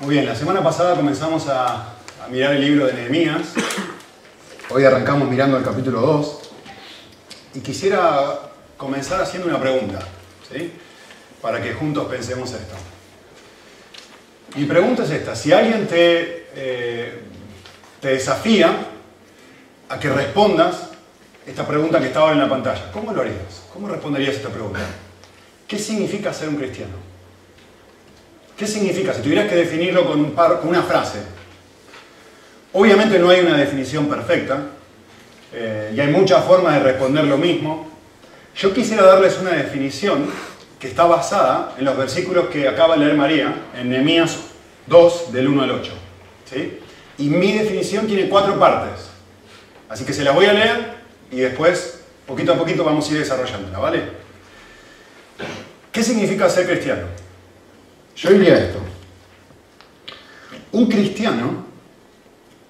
Muy 0.00 0.14
bien, 0.14 0.26
la 0.26 0.36
semana 0.36 0.62
pasada 0.62 0.94
comenzamos 0.94 1.48
a, 1.48 1.94
mirar 2.30 2.54
el 2.54 2.60
libro 2.60 2.86
de 2.86 2.92
Nehemías. 2.92 3.48
Hoy 4.70 4.84
arrancamos 4.84 5.28
mirando 5.28 5.56
el 5.56 5.64
capítulo 5.64 6.00
2. 6.00 6.38
Y 7.54 7.60
quisiera 7.60 8.38
comenzar 8.76 9.20
haciendo 9.20 9.48
una 9.48 9.60
pregunta, 9.60 9.98
¿sí? 10.48 10.72
Para 11.42 11.60
que 11.60 11.74
juntos 11.74 12.06
pensemos 12.06 12.52
esto. 12.52 12.76
Mi 14.54 14.66
pregunta 14.66 15.02
es 15.02 15.10
esta, 15.10 15.34
si 15.34 15.52
alguien 15.52 15.88
te, 15.88 16.46
eh, 16.54 17.20
te 18.00 18.08
desafía 18.10 18.72
a 19.88 19.98
que 19.98 20.10
respondas 20.10 20.90
esta 21.44 21.66
pregunta 21.66 21.98
que 21.98 22.06
está 22.06 22.20
ahora 22.20 22.34
en 22.34 22.40
la 22.40 22.48
pantalla, 22.48 22.92
¿cómo 22.92 23.12
lo 23.12 23.22
harías? 23.22 23.64
¿Cómo 23.72 23.88
responderías 23.88 24.36
esta 24.36 24.50
pregunta? 24.50 24.78
¿Qué 25.66 25.76
significa 25.76 26.32
ser 26.32 26.50
un 26.50 26.56
cristiano? 26.56 27.17
¿Qué 28.58 28.66
significa? 28.66 29.14
Si 29.14 29.22
tuvieras 29.22 29.48
que 29.48 29.54
definirlo 29.54 30.04
con, 30.04 30.34
una 30.68 30.82
frase. 30.82 31.20
Obviamente 32.72 33.16
no 33.20 33.30
hay 33.30 33.40
una 33.40 33.56
definición 33.56 34.08
perfecta 34.08 34.62
eh, 35.52 35.92
y 35.94 36.00
hay 36.00 36.08
muchas 36.08 36.44
formas 36.44 36.74
de 36.74 36.80
responder 36.80 37.24
lo 37.24 37.38
mismo. 37.38 37.88
Yo 38.56 38.74
quisiera 38.74 39.04
darles 39.04 39.38
una 39.38 39.52
definición 39.52 40.26
que 40.80 40.88
está 40.88 41.04
basada 41.04 41.76
en 41.78 41.84
los 41.84 41.96
versículos 41.96 42.48
que 42.48 42.66
acaba 42.66 42.96
de 42.96 43.04
leer 43.04 43.16
María, 43.16 43.54
en 43.78 43.90
Nehemías 43.90 44.38
2, 44.88 45.32
del 45.32 45.46
1 45.46 45.62
al 45.62 45.70
8. 45.70 45.92
¿sí? 46.50 46.80
Y 47.18 47.28
mi 47.28 47.52
definición 47.52 48.08
tiene 48.08 48.28
cuatro 48.28 48.58
partes. 48.58 49.06
Así 49.88 50.04
que 50.04 50.12
se 50.12 50.24
las 50.24 50.34
voy 50.34 50.46
a 50.46 50.52
leer 50.52 50.94
y 51.30 51.36
después, 51.36 52.00
poquito 52.26 52.54
a 52.54 52.58
poquito, 52.58 52.82
vamos 52.82 53.08
a 53.08 53.12
ir 53.12 53.20
desarrollándola, 53.20 53.78
¿vale? 53.78 54.02
¿Qué 55.92 56.02
significa 56.02 56.50
ser 56.50 56.66
cristiano? 56.66 57.27
Yo 58.18 58.30
diría 58.30 58.58
esto. 58.58 58.80
Un 60.72 60.88
cristiano 60.88 61.66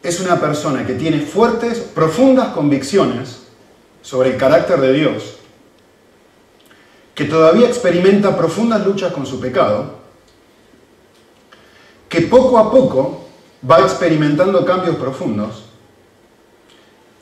es 0.02 0.20
una 0.20 0.38
persona 0.38 0.86
que 0.86 0.94
tiene 0.94 1.20
fuertes, 1.20 1.78
profundas 1.78 2.48
convicciones 2.48 3.44
sobre 4.02 4.30
el 4.30 4.36
carácter 4.36 4.78
de 4.80 4.92
Dios, 4.92 5.38
que 7.14 7.24
todavía 7.24 7.66
experimenta 7.66 8.36
profundas 8.36 8.86
luchas 8.86 9.12
con 9.12 9.24
su 9.24 9.40
pecado, 9.40 9.98
que 12.10 12.22
poco 12.22 12.58
a 12.58 12.70
poco 12.70 13.28
va 13.68 13.80
experimentando 13.80 14.64
cambios 14.66 14.96
profundos 14.96 15.64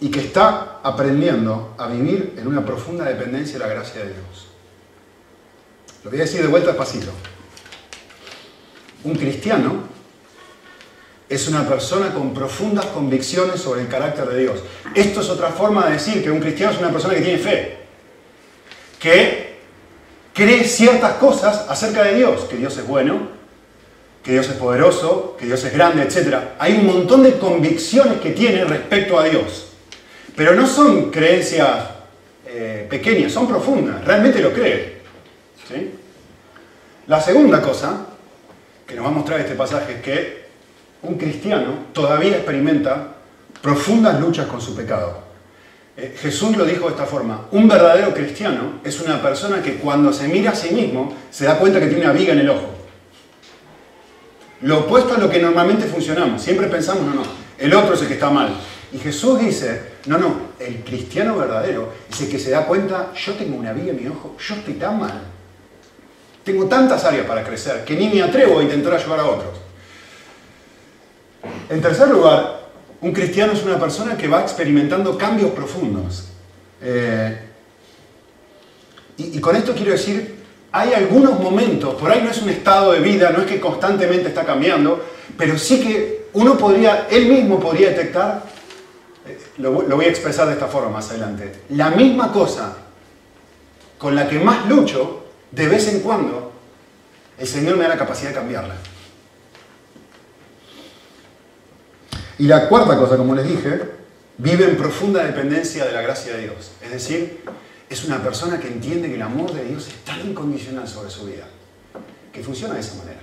y 0.00 0.10
que 0.10 0.20
está 0.20 0.80
aprendiendo 0.82 1.74
a 1.78 1.86
vivir 1.86 2.34
en 2.36 2.48
una 2.48 2.66
profunda 2.66 3.04
dependencia 3.04 3.54
de 3.54 3.66
la 3.66 3.72
gracia 3.72 4.00
de 4.00 4.08
Dios. 4.08 4.48
Lo 6.02 6.10
voy 6.10 6.18
a 6.18 6.22
decir 6.24 6.42
de 6.42 6.48
vuelta 6.48 6.68
despacito. 6.68 7.12
Un 9.06 9.14
cristiano 9.14 9.84
es 11.28 11.46
una 11.46 11.64
persona 11.68 12.12
con 12.12 12.34
profundas 12.34 12.86
convicciones 12.86 13.60
sobre 13.60 13.82
el 13.82 13.88
carácter 13.88 14.26
de 14.26 14.40
Dios. 14.40 14.58
Esto 14.96 15.20
es 15.20 15.28
otra 15.28 15.50
forma 15.50 15.86
de 15.86 15.92
decir 15.92 16.24
que 16.24 16.30
un 16.30 16.40
cristiano 16.40 16.72
es 16.72 16.80
una 16.80 16.90
persona 16.90 17.14
que 17.14 17.20
tiene 17.20 17.38
fe, 17.38 17.76
que 18.98 19.58
cree 20.34 20.64
ciertas 20.64 21.14
cosas 21.18 21.66
acerca 21.68 22.02
de 22.02 22.16
Dios, 22.16 22.46
que 22.46 22.56
Dios 22.56 22.76
es 22.78 22.84
bueno, 22.84 23.28
que 24.24 24.32
Dios 24.32 24.48
es 24.48 24.54
poderoso, 24.54 25.36
que 25.38 25.46
Dios 25.46 25.62
es 25.62 25.72
grande, 25.72 26.02
etc. 26.02 26.38
Hay 26.58 26.74
un 26.74 26.86
montón 26.86 27.22
de 27.22 27.38
convicciones 27.38 28.20
que 28.20 28.30
tiene 28.30 28.64
respecto 28.64 29.20
a 29.20 29.24
Dios, 29.24 29.68
pero 30.34 30.52
no 30.52 30.66
son 30.66 31.12
creencias 31.12 31.90
eh, 32.44 32.88
pequeñas, 32.90 33.30
son 33.30 33.46
profundas, 33.46 34.04
realmente 34.04 34.40
lo 34.40 34.52
cree. 34.52 34.96
La 37.06 37.20
segunda 37.20 37.62
cosa 37.62 38.05
que 38.86 38.94
nos 38.94 39.04
va 39.04 39.08
a 39.08 39.12
mostrar 39.12 39.40
este 39.40 39.54
pasaje 39.54 39.94
es 39.94 40.00
que 40.00 40.46
un 41.02 41.16
cristiano 41.16 41.86
todavía 41.92 42.36
experimenta 42.36 43.14
profundas 43.60 44.20
luchas 44.20 44.46
con 44.46 44.60
su 44.60 44.74
pecado. 44.76 45.24
Eh, 45.96 46.14
Jesús 46.18 46.56
lo 46.56 46.64
dijo 46.64 46.86
de 46.86 46.92
esta 46.92 47.06
forma, 47.06 47.46
un 47.52 47.66
verdadero 47.66 48.12
cristiano 48.12 48.80
es 48.84 49.00
una 49.00 49.20
persona 49.20 49.62
que 49.62 49.76
cuando 49.76 50.12
se 50.12 50.28
mira 50.28 50.50
a 50.50 50.54
sí 50.54 50.74
mismo 50.74 51.12
se 51.30 51.46
da 51.46 51.58
cuenta 51.58 51.80
que 51.80 51.86
tiene 51.86 52.04
una 52.04 52.12
viga 52.12 52.32
en 52.32 52.40
el 52.40 52.50
ojo. 52.50 52.74
Lo 54.62 54.80
opuesto 54.80 55.14
a 55.14 55.18
lo 55.18 55.28
que 55.28 55.40
normalmente 55.40 55.86
funcionamos, 55.86 56.42
siempre 56.42 56.66
pensamos, 56.68 57.02
no, 57.04 57.14
no, 57.14 57.22
el 57.58 57.74
otro 57.74 57.94
es 57.94 58.02
el 58.02 58.08
que 58.08 58.14
está 58.14 58.30
mal. 58.30 58.50
Y 58.92 58.98
Jesús 58.98 59.38
dice, 59.40 59.82
no, 60.06 60.18
no, 60.18 60.36
el 60.60 60.76
cristiano 60.84 61.36
verdadero 61.36 61.92
es 62.10 62.20
el 62.20 62.30
que 62.30 62.38
se 62.38 62.50
da 62.50 62.66
cuenta, 62.66 63.12
yo 63.14 63.34
tengo 63.34 63.56
una 63.56 63.72
viga 63.72 63.90
en 63.90 64.02
mi 64.02 64.08
ojo, 64.08 64.36
yo 64.38 64.54
estoy 64.54 64.74
tan 64.74 65.00
mal. 65.00 65.35
Tengo 66.46 66.66
tantas 66.66 67.02
áreas 67.02 67.26
para 67.26 67.42
crecer 67.42 67.84
que 67.84 67.96
ni 67.96 68.08
me 68.08 68.22
atrevo 68.22 68.60
a 68.60 68.62
intentar 68.62 68.94
ayudar 68.94 69.18
a 69.18 69.26
otros. 69.26 69.58
En 71.68 71.82
tercer 71.82 72.08
lugar, 72.08 72.68
un 73.00 73.12
cristiano 73.12 73.52
es 73.52 73.64
una 73.64 73.80
persona 73.80 74.16
que 74.16 74.28
va 74.28 74.42
experimentando 74.42 75.18
cambios 75.18 75.50
profundos. 75.50 76.28
Eh, 76.80 77.36
y, 79.16 79.40
con 79.40 79.56
esto 79.56 79.74
quiero 79.74 79.90
decir, 79.90 80.36
hay 80.70 80.92
algunos 80.92 81.40
momentos, 81.40 81.96
por 81.96 82.12
ahí 82.12 82.22
no 82.22 82.30
es 82.30 82.40
un 82.40 82.50
estado 82.50 82.92
de 82.92 83.00
vida, 83.00 83.30
no 83.30 83.40
es 83.40 83.46
que 83.46 83.58
constantemente 83.58 84.28
está 84.28 84.44
cambiando, 84.44 85.04
pero 85.36 85.58
sí 85.58 85.80
que 85.80 86.26
uno 86.34 86.56
podría, 86.56 87.08
él 87.10 87.26
mismo 87.26 87.58
podría 87.58 87.88
detectar, 87.88 88.44
eh, 89.26 89.36
lo, 89.58 89.82
lo 89.82 89.96
voy 89.96 90.04
a 90.04 90.10
expresar 90.10 90.46
de 90.46 90.52
esta 90.52 90.68
forma 90.68 90.90
más 90.90 91.10
adelante, 91.10 91.62
la 91.70 91.90
misma 91.90 92.30
cosa 92.30 92.76
con 93.98 94.14
la 94.14 94.28
que 94.28 94.38
más 94.38 94.68
lucho, 94.68 95.25
de 95.56 95.68
vez 95.68 95.88
en 95.88 96.00
cuando, 96.00 96.52
el 97.38 97.46
Señor 97.46 97.78
me 97.78 97.84
da 97.84 97.88
la 97.88 97.96
capacidad 97.96 98.28
de 98.28 98.34
cambiarla. 98.34 98.74
Y 102.38 102.46
la 102.46 102.68
cuarta 102.68 102.98
cosa, 102.98 103.16
como 103.16 103.34
les 103.34 103.48
dije, 103.48 103.80
vive 104.36 104.66
en 104.66 104.76
profunda 104.76 105.24
dependencia 105.24 105.86
de 105.86 105.92
la 105.92 106.02
gracia 106.02 106.36
de 106.36 106.42
Dios. 106.42 106.72
Es 106.82 106.90
decir, 106.90 107.40
es 107.88 108.04
una 108.04 108.22
persona 108.22 108.60
que 108.60 108.68
entiende 108.68 109.08
que 109.08 109.14
el 109.14 109.22
amor 109.22 109.50
de 109.54 109.64
Dios 109.64 109.88
es 109.88 110.04
tan 110.04 110.20
incondicional 110.20 110.86
sobre 110.86 111.08
su 111.08 111.24
vida, 111.24 111.46
que 112.34 112.42
funciona 112.42 112.74
de 112.74 112.80
esa 112.80 112.96
manera. 112.96 113.20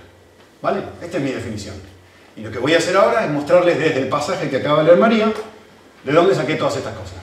¿Vale? 0.60 0.82
Esta 1.00 1.18
es 1.18 1.22
mi 1.22 1.30
definición. 1.30 1.76
Y 2.36 2.40
lo 2.40 2.50
que 2.50 2.58
voy 2.58 2.74
a 2.74 2.78
hacer 2.78 2.96
ahora 2.96 3.24
es 3.24 3.30
mostrarles 3.30 3.78
desde 3.78 4.00
el 4.00 4.08
pasaje 4.08 4.50
que 4.50 4.56
acaba 4.56 4.78
de 4.78 4.86
leer 4.86 4.98
María, 4.98 5.32
de 6.02 6.12
dónde 6.12 6.34
saqué 6.34 6.56
todas 6.56 6.78
estas 6.78 6.94
cosas. 6.94 7.22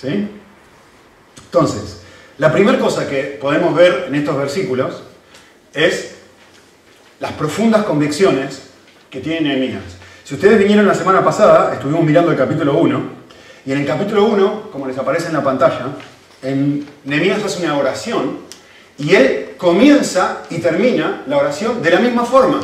¿Sí? 0.00 0.28
Entonces, 1.46 2.03
la 2.38 2.52
primera 2.52 2.78
cosa 2.78 3.08
que 3.08 3.38
podemos 3.40 3.74
ver 3.74 4.06
en 4.08 4.14
estos 4.14 4.36
versículos 4.36 5.02
es 5.72 6.14
las 7.20 7.32
profundas 7.32 7.84
convicciones 7.84 8.62
que 9.08 9.20
tiene 9.20 9.48
Nehemías. 9.48 9.82
Si 10.24 10.34
ustedes 10.34 10.58
vinieron 10.58 10.86
la 10.86 10.94
semana 10.94 11.24
pasada, 11.24 11.74
estuvimos 11.74 12.02
mirando 12.02 12.32
el 12.32 12.36
capítulo 12.36 12.78
1, 12.78 13.24
y 13.66 13.72
en 13.72 13.78
el 13.78 13.86
capítulo 13.86 14.24
1, 14.24 14.70
como 14.72 14.86
les 14.86 14.98
aparece 14.98 15.28
en 15.28 15.34
la 15.34 15.42
pantalla, 15.42 15.86
Nehemías 17.04 17.42
hace 17.44 17.62
una 17.62 17.78
oración, 17.78 18.38
y 18.98 19.14
él 19.14 19.54
comienza 19.56 20.42
y 20.50 20.58
termina 20.58 21.22
la 21.26 21.38
oración 21.38 21.82
de 21.82 21.90
la 21.90 22.00
misma 22.00 22.24
forma. 22.24 22.60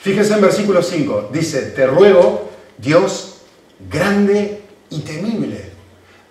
Fíjense 0.00 0.34
en 0.34 0.40
versículo 0.40 0.82
5, 0.82 1.30
dice, 1.32 1.62
te 1.62 1.86
ruego, 1.86 2.50
Dios 2.78 3.42
grande 3.90 4.62
y 4.90 5.00
temible. 5.00 5.71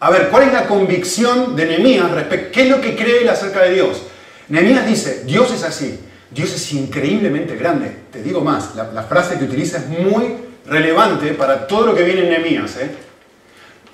A 0.03 0.09
ver, 0.09 0.29
¿cuál 0.29 0.43
es 0.43 0.51
la 0.51 0.65
convicción 0.65 1.55
de 1.55 1.67
Nehemías 1.67 2.09
respecto 2.09 2.51
qué 2.51 2.63
es 2.63 2.69
lo 2.69 2.81
que 2.81 2.95
cree 2.95 3.21
él 3.21 3.29
acerca 3.29 3.61
de 3.61 3.75
Dios? 3.75 4.01
Nehemías 4.49 4.87
dice, 4.87 5.21
Dios 5.25 5.51
es 5.53 5.63
así, 5.63 5.99
Dios 6.31 6.51
es 6.51 6.73
increíblemente 6.73 7.55
grande. 7.55 7.97
Te 8.11 8.23
digo 8.23 8.41
más, 8.41 8.75
la, 8.75 9.03
frase 9.03 9.37
que 9.37 9.45
utiliza 9.45 9.77
es 9.77 9.87
muy 9.87 10.37
relevante 10.65 11.33
para 11.35 11.67
todo 11.67 11.85
lo 11.85 11.95
que 11.95 12.01
viene 12.01 12.23
en 12.23 12.29
Nehemías. 12.29 12.77
¿eh? 12.77 12.89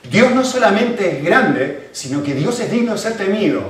Dios 0.10 0.32
no 0.34 0.46
solamente 0.46 1.18
es 1.18 1.26
grande, 1.26 1.90
sino 1.92 2.24
que 2.24 2.36
Dios 2.36 2.58
es 2.62 2.72
digno 2.72 2.94
de 2.94 3.00
ser 3.00 3.18
temido 3.18 3.64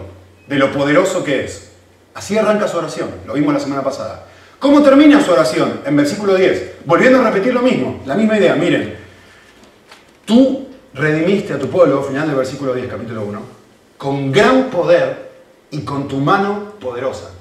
de 0.47 0.57
lo 0.57 0.71
poderoso 0.71 1.23
que 1.23 1.43
es. 1.43 1.71
Así 2.13 2.37
arranca 2.37 2.67
su 2.67 2.77
oración, 2.77 3.09
lo 3.25 3.33
vimos 3.33 3.51
la 3.51 3.59
semana 3.59 3.81
pasada. 3.81 4.27
¿Cómo 4.59 4.83
termina 4.83 5.23
su 5.23 5.31
oración? 5.31 5.81
En 5.87 5.97
versículo 5.97 6.35
10, 6.35 6.73
volviendo 6.85 7.19
a 7.19 7.31
repetir 7.31 7.51
lo 7.51 7.63
mismo, 7.63 8.03
la 8.05 8.13
misma 8.13 8.37
idea. 8.37 8.53
Miren, 8.53 8.95
tú 10.23 10.66
redimiste 10.93 11.53
a 11.53 11.59
tu 11.59 11.69
pueblo, 11.69 12.03
final 12.03 12.27
del 12.27 12.37
versículo 12.37 12.73
10, 12.73 12.87
capítulo 12.87 13.23
1, 13.23 13.41
con 13.97 14.31
gran 14.31 14.69
poder 14.69 15.31
y 15.71 15.81
con 15.81 16.07
tu 16.07 16.17
mano 16.17 16.73
poderosa. 16.79 17.31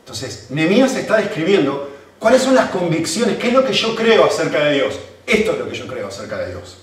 Entonces, 0.00 0.46
Nehemías 0.50 0.94
está 0.96 1.16
describiendo 1.16 1.90
cuáles 2.18 2.42
son 2.42 2.54
las 2.54 2.70
convicciones, 2.70 3.38
qué 3.38 3.48
es 3.48 3.54
lo 3.54 3.64
que 3.64 3.72
yo 3.72 3.94
creo 3.94 4.24
acerca 4.24 4.64
de 4.64 4.74
Dios. 4.74 4.98
Esto 5.26 5.52
es 5.52 5.58
lo 5.58 5.68
que 5.68 5.74
yo 5.74 5.86
creo 5.86 6.08
acerca 6.08 6.38
de 6.38 6.50
Dios. 6.50 6.78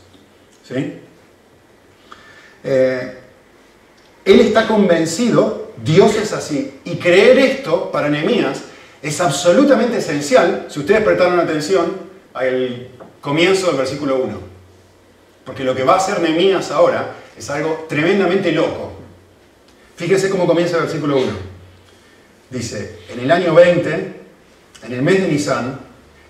¿Sí? 0.68 1.00
Eh, 2.64 3.18
él 4.26 4.40
está 4.40 4.68
convencido, 4.68 5.72
Dios 5.84 6.16
es 6.16 6.34
así, 6.34 6.80
y 6.84 6.98
creer 6.98 7.40
esto 7.40 7.92
para 7.92 8.10
Nehemías 8.10 8.62
es 9.02 9.20
absolutamente 9.20 9.98
esencial, 9.98 10.68
si 10.70 10.80
ustedes 10.80 11.04
prestaron 11.04 11.40
atención 11.40 11.98
al 12.34 12.90
comienzo 13.20 13.68
del 13.68 13.78
versículo 13.78 14.18
1. 14.18 14.51
Porque 15.52 15.66
lo 15.66 15.76
que 15.76 15.84
va 15.84 15.96
a 15.96 15.98
hacer 15.98 16.22
Nehemías 16.22 16.72
ahora 16.72 17.14
es 17.38 17.50
algo 17.50 17.86
tremendamente 17.90 18.54
loco. 18.54 18.94
Fíjense 19.98 20.30
cómo 20.30 20.48
comienza 20.48 20.78
el 20.78 20.84
versículo 20.84 21.18
1. 21.18 21.26
Dice, 22.50 23.00
en 23.10 23.20
el 23.20 23.30
año 23.30 23.54
20 23.54 24.14
en 24.84 24.94
el 24.94 25.02
mes 25.02 25.22
de 25.22 25.28
Nisan, 25.28 25.78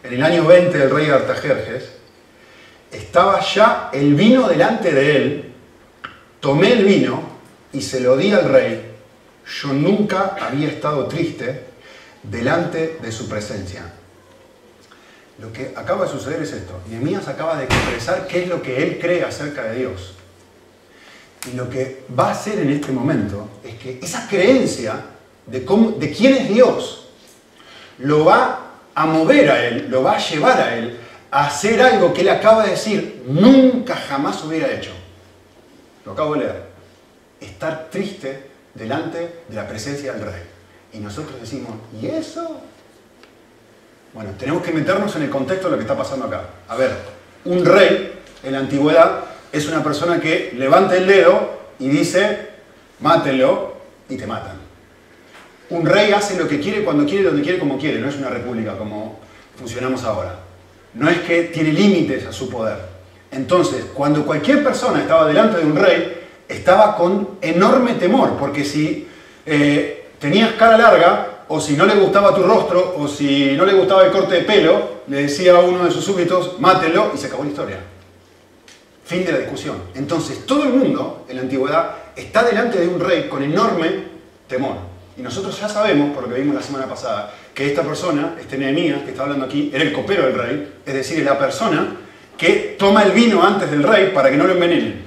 en 0.04 0.12
el 0.12 0.24
año 0.24 0.44
20 0.48 0.76
del 0.76 0.90
rey 0.90 1.08
Artajerjes, 1.12 1.92
estaba 2.92 3.40
ya 3.42 3.92
el 3.94 4.16
vino 4.16 4.48
delante 4.50 4.92
de 4.92 5.16
él, 5.16 5.54
tomé 6.40 6.74
el 6.74 6.84
vino 6.84 7.22
y 7.74 7.82
se 7.84 8.00
lo 8.00 8.18
di 8.18 8.32
al 8.32 8.50
rey. 8.50 8.92
Yo 9.62 9.72
nunca 9.72 10.36
había 10.42 10.68
estado 10.68 11.06
triste 11.06 11.66
delante 12.24 12.98
de 13.00 13.12
su 13.12 13.30
presencia. 13.30 13.84
Lo 15.42 15.52
que 15.52 15.74
acaba 15.76 16.06
de 16.06 16.12
suceder 16.12 16.44
es 16.44 16.54
esto. 16.54 16.80
Nehemías 16.88 17.28
acaba 17.28 17.58
de 17.58 17.64
expresar 17.64 18.28
qué 18.28 18.44
es 18.44 18.48
lo 18.48 18.62
que 18.62 18.84
él 18.84 19.00
cree 19.00 19.24
acerca 19.24 19.64
de 19.64 19.80
Dios. 19.80 20.14
Y 21.52 21.56
lo 21.56 21.68
que 21.68 22.04
va 22.18 22.28
a 22.28 22.32
hacer 22.34 22.60
en 22.60 22.70
este 22.70 22.92
momento 22.92 23.50
es 23.64 23.74
que 23.80 24.00
esa 24.04 24.28
creencia 24.28 25.04
de, 25.48 25.66
cómo, 25.66 25.92
de 25.92 26.12
quién 26.12 26.36
es 26.36 26.48
Dios 26.48 27.10
lo 27.98 28.24
va 28.24 28.68
a 28.94 29.06
mover 29.08 29.50
a 29.50 29.66
él, 29.66 29.88
lo 29.90 30.04
va 30.04 30.14
a 30.14 30.20
llevar 30.20 30.62
a 30.62 30.78
él 30.78 31.00
a 31.32 31.48
hacer 31.48 31.82
algo 31.82 32.14
que 32.14 32.22
él 32.22 32.30
acaba 32.30 32.64
de 32.64 32.72
decir 32.72 33.24
nunca 33.26 33.96
jamás 33.96 34.44
hubiera 34.44 34.72
hecho. 34.72 34.92
Lo 36.06 36.12
acabo 36.12 36.34
de 36.34 36.42
leer. 36.42 36.64
Estar 37.40 37.90
triste 37.90 38.52
delante 38.76 39.44
de 39.48 39.56
la 39.56 39.68
presencia 39.68 40.14
del 40.14 40.22
rey. 40.22 40.44
Y 40.94 41.00
nosotros 41.00 41.42
decimos, 41.42 41.72
¿y 42.00 42.06
eso? 42.06 42.62
Bueno, 44.14 44.32
tenemos 44.38 44.62
que 44.62 44.72
meternos 44.72 45.16
en 45.16 45.24
el 45.24 45.30
contexto 45.30 45.68
de 45.68 45.72
lo 45.72 45.78
que 45.78 45.84
está 45.84 45.98
pasando 45.98 46.26
acá. 46.26 46.42
A 46.68 46.76
ver, 46.76 46.92
un 47.46 47.66
rey 47.66 48.20
en 48.44 48.52
la 48.52 48.60
antigüedad 48.60 49.24
es 49.52 49.68
una 49.68 49.84
persona 49.84 50.20
que 50.20 50.54
levanta 50.58 50.98
el 50.98 51.08
dedo 51.08 51.62
y 51.80 51.90
dice, 51.90 52.50
mátenlo 53.00 53.78
y 54.10 54.18
te 54.18 54.28
matan. 54.28 54.58
Un 55.70 55.86
rey 55.86 56.12
hace 56.12 56.38
lo 56.38 56.48
que 56.48 56.60
quiere, 56.60 56.84
cuando 56.84 57.06
quiere, 57.06 57.24
donde 57.24 57.42
quiere, 57.42 57.58
como 57.58 57.78
quiere. 57.78 58.00
No 58.00 58.10
es 58.10 58.18
una 58.18 58.30
república 58.30 58.78
como 58.78 59.20
funcionamos 59.56 60.04
ahora. 60.04 60.36
No 60.94 61.10
es 61.10 61.20
que 61.20 61.44
tiene 61.44 61.72
límites 61.72 62.26
a 62.26 62.34
su 62.34 62.50
poder. 62.50 62.78
Entonces, 63.32 63.86
cuando 63.94 64.26
cualquier 64.26 64.62
persona 64.62 65.00
estaba 65.00 65.26
delante 65.26 65.60
de 65.60 65.66
un 65.66 65.78
rey, 65.78 66.22
estaba 66.50 66.98
con 66.98 67.38
enorme 67.42 67.94
temor, 67.94 68.36
porque 68.38 68.66
si 68.66 69.08
eh, 69.46 70.10
tenías 70.20 70.52
cara 70.54 70.78
larga, 70.78 71.28
o 71.54 71.60
si 71.60 71.74
no 71.74 71.86
le 71.86 71.96
gustaba 71.96 72.34
tu 72.34 72.44
rostro, 72.44 72.96
o 72.98 73.10
si 73.10 73.58
no 73.58 73.66
le 73.66 73.74
gustaba 73.74 74.06
el 74.06 74.12
corte 74.12 74.36
de 74.36 74.42
pelo, 74.44 75.02
le 75.08 75.24
decía 75.24 75.52
a 75.52 75.60
uno 75.60 75.84
de 75.84 75.92
sus 75.92 76.06
súbditos, 76.06 76.58
mátelo, 76.62 77.12
y 77.14 77.18
se 77.18 77.28
acabó 77.28 77.44
la 77.44 77.50
historia. 77.50 77.78
Fin 79.04 79.26
de 79.26 79.34
la 79.34 79.40
discusión. 79.40 79.76
Entonces, 79.94 80.46
todo 80.46 80.64
el 80.64 80.70
mundo 80.70 81.26
en 81.28 81.36
la 81.36 81.42
antigüedad 81.42 81.92
está 82.16 82.44
delante 82.44 82.80
de 82.80 82.88
un 82.88 83.02
rey 83.02 83.28
con 83.28 83.44
enorme 83.44 84.06
temor. 84.48 84.78
Y 85.18 85.22
nosotros 85.22 85.60
ya 85.60 85.68
sabemos, 85.68 86.16
por 86.16 86.24
lo 86.24 86.34
que 86.34 86.40
vimos 86.40 86.56
la 86.56 86.62
semana 86.62 86.86
pasada, 86.86 87.34
que 87.54 87.68
esta 87.68 87.84
persona, 87.84 88.38
este 88.40 88.58
Nehemías 88.58 89.02
que 89.02 89.12
está 89.12 89.24
hablando 89.24 89.46
aquí, 89.46 89.72
era 89.74 89.84
el 89.84 89.92
copero 89.92 90.28
del 90.28 90.36
rey, 90.36 90.74
es 90.86 90.94
decir, 90.94 91.20
es 91.20 91.26
la 91.26 91.38
persona 91.38 91.98
que 92.38 92.78
toma 92.80 93.04
el 93.04 93.12
vino 93.12 93.44
antes 93.44 93.70
del 93.70 93.84
rey 93.84 94.12
para 94.14 94.32
que 94.32 94.38
no 94.38 94.46
lo 94.46 94.54
envenenen. 94.54 95.04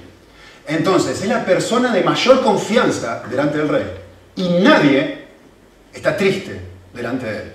Entonces, 0.67 1.19
es 1.19 1.27
la 1.27 1.43
persona 1.43 1.91
de 1.91 2.03
mayor 2.03 2.43
confianza 2.43 3.23
delante 3.27 3.57
del 3.57 3.67
rey. 3.67 3.85
Y 4.35 4.49
nadie 4.61 5.24
está 5.95 6.15
triste 6.15 6.59
delante 6.93 7.25
de 7.25 7.37
él. 7.37 7.53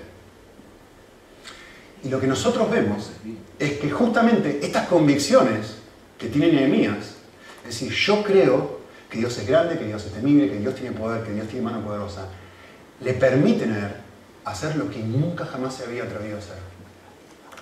Y 2.03 2.09
lo 2.09 2.19
que 2.19 2.27
nosotros 2.27 2.69
vemos 2.69 3.11
es 3.59 3.73
que 3.73 3.89
justamente 3.91 4.59
estas 4.63 4.87
convicciones 4.87 5.75
que 6.17 6.27
tiene 6.27 6.51
Nehemías, 6.51 7.15
es 7.63 7.79
decir, 7.79 7.91
yo 7.91 8.23
creo 8.23 8.81
que 9.09 9.19
Dios 9.19 9.37
es 9.37 9.47
grande, 9.47 9.77
que 9.77 9.85
Dios 9.85 10.03
es 10.05 10.13
temible, 10.13 10.49
que 10.49 10.57
Dios 10.57 10.75
tiene 10.75 10.91
poder, 10.97 11.23
que 11.23 11.33
Dios 11.33 11.47
tiene 11.47 11.63
mano 11.63 11.85
poderosa, 11.85 12.27
le 13.01 13.13
permiten 13.13 13.73
a 13.73 13.79
él 13.79 13.93
hacer 14.45 14.75
lo 14.75 14.89
que 14.89 14.99
nunca 14.99 15.45
jamás 15.45 15.75
se 15.75 15.83
había 15.83 16.03
atrevido 16.03 16.37
a 16.37 16.39
hacer. 16.39 16.57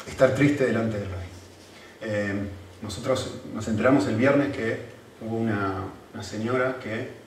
Estar 0.07 0.33
triste 0.33 0.65
delante 0.65 0.97
del 0.97 1.07
rey. 1.07 1.29
Eh, 2.01 2.33
nosotros 2.81 3.35
nos 3.53 3.67
enteramos 3.67 4.07
el 4.07 4.15
viernes 4.15 4.55
que 4.55 4.79
hubo 5.21 5.37
una, 5.37 5.83
señora 6.21 6.77
que 6.81 7.19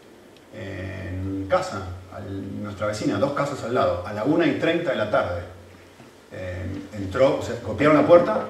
en 0.55 1.47
casa, 1.49 1.83
nuestra 2.61 2.87
vecina, 2.87 3.19
dos 3.19 3.33
casas 3.33 3.63
al 3.65 3.75
lado, 3.75 4.07
a 4.07 4.13
la 4.13 4.25
1 4.25 4.47
y 4.47 4.53
30 4.59 4.91
de 4.91 4.97
la 4.97 5.11
tarde, 5.11 5.43
eh, 6.33 6.65
entró, 6.95 7.39
o 7.39 7.43
sea, 7.43 7.57
copiaron 7.61 7.97
la 7.97 8.07
puerta, 8.07 8.47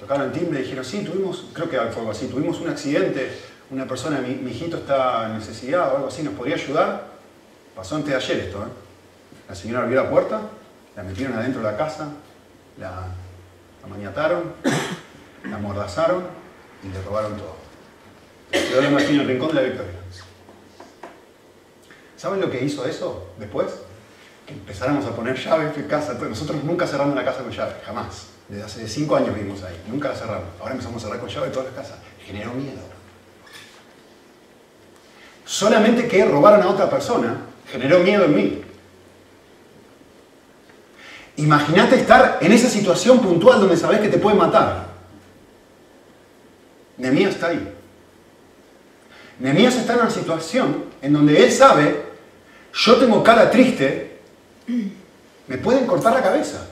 tocaron 0.00 0.26
el 0.26 0.32
timbre 0.32 0.60
y 0.60 0.62
dijeron, 0.62 0.84
sí, 0.84 1.04
tuvimos, 1.04 1.46
creo 1.52 1.68
que 1.68 1.76
fue 1.76 2.00
algo 2.00 2.10
así, 2.10 2.26
tuvimos 2.28 2.60
un 2.60 2.68
accidente, 2.68 3.30
una 3.70 3.86
persona, 3.86 4.20
mi, 4.20 4.50
hijito 4.50 4.78
está 4.78 5.26
en 5.26 5.38
necesidad 5.38 5.92
o 5.92 5.96
algo 5.96 6.08
así, 6.08 6.22
¿nos 6.22 6.34
podría 6.34 6.56
ayudar? 6.56 7.06
Pasó 7.74 7.96
antes 7.96 8.10
de 8.10 8.16
ayer 8.16 8.38
esto, 8.46 8.58
¿eh? 8.58 8.88
La 9.48 9.54
señora 9.54 9.82
abrió 9.82 10.02
la 10.02 10.10
puerta, 10.10 10.40
la 10.94 11.02
metieron 11.02 11.36
adentro 11.36 11.62
de 11.62 11.70
la 11.70 11.76
casa, 11.76 12.08
la 12.78 13.06
amañataron, 13.84 14.52
la 15.48 15.56
amordazaron 15.56 16.24
y 16.82 16.88
le 16.88 17.02
robaron 17.02 17.36
todo. 17.36 17.56
Quedó 18.50 18.80
la 18.82 18.88
en 18.88 19.20
el 19.20 19.26
rincón 19.26 19.48
de 19.48 19.54
la 19.54 19.62
victoria. 19.62 19.97
¿Saben 22.18 22.40
lo 22.40 22.50
que 22.50 22.62
hizo 22.64 22.84
eso 22.84 23.28
después? 23.38 23.68
Que 24.44 24.52
empezáramos 24.52 25.06
a 25.06 25.14
poner 25.14 25.36
llaves 25.36 25.76
en 25.76 25.84
casa. 25.84 26.14
Nosotros 26.14 26.62
nunca 26.64 26.86
cerramos 26.86 27.14
la 27.14 27.24
casa 27.24 27.42
con 27.42 27.52
llave, 27.52 27.74
jamás. 27.86 28.26
Desde 28.48 28.64
hace 28.64 28.88
cinco 28.88 29.14
años 29.14 29.34
vivimos 29.34 29.62
ahí, 29.62 29.80
nunca 29.88 30.08
la 30.08 30.16
cerramos. 30.16 30.48
Ahora 30.60 30.72
empezamos 30.72 31.00
a 31.00 31.06
cerrar 31.06 31.20
con 31.20 31.28
llave 31.28 31.48
todas 31.48 31.66
las 31.66 31.76
casas. 31.76 31.98
Generó 32.26 32.52
miedo. 32.52 32.80
Solamente 35.44 36.08
que 36.08 36.24
robaron 36.24 36.62
a 36.62 36.68
otra 36.68 36.90
persona 36.90 37.38
generó 37.70 38.00
miedo 38.00 38.24
en 38.24 38.34
mí. 38.34 38.62
Imagínate 41.36 41.94
estar 41.94 42.38
en 42.40 42.50
esa 42.50 42.68
situación 42.68 43.20
puntual 43.20 43.60
donde 43.60 43.76
sabes 43.76 44.00
que 44.00 44.08
te 44.08 44.18
pueden 44.18 44.38
matar. 44.38 44.88
Nemías 46.96 47.34
está 47.34 47.48
ahí. 47.48 47.74
Nemías 49.38 49.76
está 49.76 49.94
en 49.94 50.00
una 50.00 50.10
situación 50.10 50.84
en 51.00 51.12
donde 51.12 51.44
él 51.44 51.52
sabe, 51.52 52.07
yo 52.78 52.96
tengo 52.96 53.22
cara 53.22 53.50
triste, 53.50 54.20
me 55.46 55.58
pueden 55.58 55.86
cortar 55.86 56.14
la 56.14 56.22
cabeza. 56.22 56.66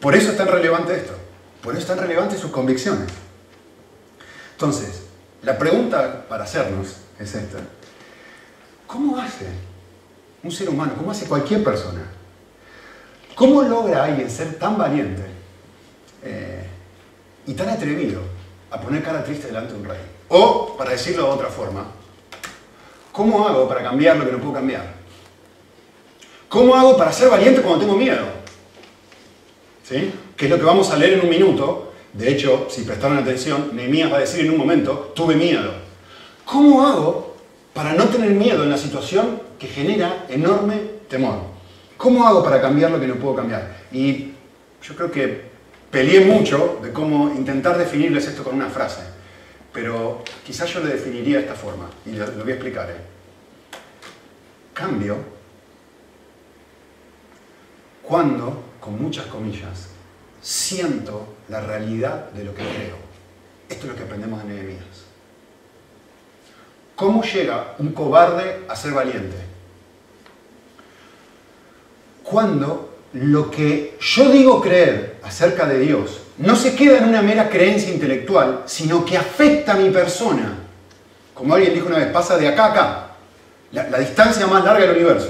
Por 0.00 0.14
eso 0.14 0.32
es 0.32 0.36
tan 0.36 0.48
relevante 0.48 0.96
esto. 0.96 1.14
Por 1.62 1.74
eso 1.74 1.82
es 1.82 1.86
tan 1.86 1.98
relevante 1.98 2.36
sus 2.36 2.50
convicciones. 2.50 3.08
Entonces, 4.52 5.02
la 5.42 5.56
pregunta 5.56 6.26
para 6.28 6.44
hacernos 6.44 6.96
es 7.18 7.34
esta. 7.34 7.58
¿Cómo 8.86 9.16
hace 9.18 9.46
un 10.42 10.50
ser 10.50 10.68
humano, 10.68 10.94
cómo 10.96 11.12
hace 11.12 11.26
cualquier 11.26 11.62
persona 11.62 12.02
¿Cómo 13.34 13.62
logra 13.62 14.04
alguien 14.04 14.30
ser 14.30 14.58
tan 14.58 14.76
valiente 14.76 15.22
eh, 16.22 16.66
y 17.46 17.54
tan 17.54 17.68
atrevido 17.68 18.20
a 18.70 18.80
poner 18.80 19.02
cara 19.02 19.24
triste 19.24 19.46
delante 19.46 19.72
de 19.72 19.80
un 19.80 19.84
rey? 19.86 20.00
O, 20.28 20.76
para 20.76 20.90
decirlo 20.90 21.24
de 21.24 21.30
otra 21.30 21.48
forma, 21.48 21.86
¿cómo 23.12 23.46
hago 23.46 23.68
para 23.68 23.82
cambiar 23.82 24.16
lo 24.16 24.26
que 24.26 24.32
no 24.32 24.38
puedo 24.38 24.54
cambiar? 24.54 24.94
¿Cómo 26.48 26.74
hago 26.74 26.96
para 26.96 27.12
ser 27.12 27.30
valiente 27.30 27.62
cuando 27.62 27.80
tengo 27.80 27.96
miedo? 27.96 28.26
¿Sí? 29.84 30.12
Que 30.36 30.46
es 30.46 30.50
lo 30.50 30.58
que 30.58 30.64
vamos 30.64 30.90
a 30.90 30.96
leer 30.96 31.14
en 31.14 31.20
un 31.20 31.30
minuto. 31.30 31.92
De 32.12 32.30
hecho, 32.30 32.66
si 32.68 32.82
prestaron 32.82 33.18
atención, 33.18 33.70
Nehemías 33.74 34.12
va 34.12 34.16
a 34.16 34.20
decir 34.20 34.44
en 34.44 34.50
un 34.50 34.58
momento, 34.58 35.12
tuve 35.14 35.34
miedo. 35.34 35.72
¿Cómo 36.44 36.86
hago 36.86 37.36
para 37.72 37.94
no 37.94 38.04
tener 38.04 38.30
miedo 38.30 38.64
en 38.64 38.70
la 38.70 38.76
situación 38.76 39.40
que 39.58 39.66
genera 39.66 40.26
enorme 40.28 40.78
temor? 41.08 41.38
¿Cómo 41.96 42.26
hago 42.26 42.42
para 42.42 42.60
cambiar 42.60 42.90
lo 42.90 43.00
que 43.00 43.06
no 43.06 43.14
puedo 43.14 43.36
cambiar? 43.36 43.76
Y 43.92 44.32
yo 44.82 44.96
creo 44.96 45.10
que 45.10 45.52
peleé 45.90 46.24
mucho 46.24 46.80
de 46.82 46.92
cómo 46.92 47.32
intentar 47.34 47.78
definirles 47.78 48.26
esto 48.26 48.42
con 48.42 48.56
una 48.56 48.68
frase, 48.68 49.02
pero 49.72 50.22
quizás 50.44 50.72
yo 50.72 50.80
le 50.80 50.92
definiría 50.92 51.36
de 51.38 51.42
esta 51.42 51.54
forma, 51.54 51.88
y 52.06 52.12
lo, 52.12 52.26
voy 52.26 52.50
a 52.50 52.54
explicar. 52.54 52.90
¿eh? 52.90 52.96
Cambio 54.74 55.42
cuando, 58.02 58.62
con 58.80 59.00
muchas 59.00 59.26
comillas, 59.26 59.88
siento 60.40 61.26
la 61.48 61.60
realidad 61.60 62.30
de 62.32 62.44
lo 62.44 62.54
que 62.54 62.62
creo. 62.62 62.96
Esto 63.68 63.86
es 63.86 63.92
lo 63.92 63.96
que 63.96 64.02
aprendemos 64.02 64.42
de 64.42 64.52
Nehemías. 64.52 65.06
¿Cómo 66.96 67.22
llega 67.22 67.74
un 67.78 67.92
cobarde 67.92 68.64
a 68.68 68.76
ser 68.76 68.92
valiente? 68.92 69.52
cuando 72.32 72.88
lo 73.12 73.50
que 73.50 73.98
yo 74.00 74.30
digo 74.30 74.62
creer 74.62 75.18
acerca 75.22 75.66
de 75.66 75.80
Dios 75.80 76.21
no 76.42 76.56
se 76.56 76.74
queda 76.74 76.98
en 76.98 77.08
una 77.08 77.22
mera 77.22 77.48
creencia 77.48 77.92
intelectual, 77.92 78.64
sino 78.66 79.04
que 79.04 79.16
afecta 79.16 79.72
a 79.72 79.76
mi 79.76 79.90
persona. 79.90 80.58
Como 81.34 81.54
alguien 81.54 81.72
dijo 81.72 81.86
una 81.86 81.98
vez, 81.98 82.08
pasa 82.08 82.36
de 82.36 82.48
acá 82.48 82.64
a 82.64 82.70
acá, 82.72 83.06
la, 83.70 83.98
distancia 83.98 84.46
más 84.48 84.64
larga 84.64 84.86
del 84.86 84.96
universo. 84.96 85.28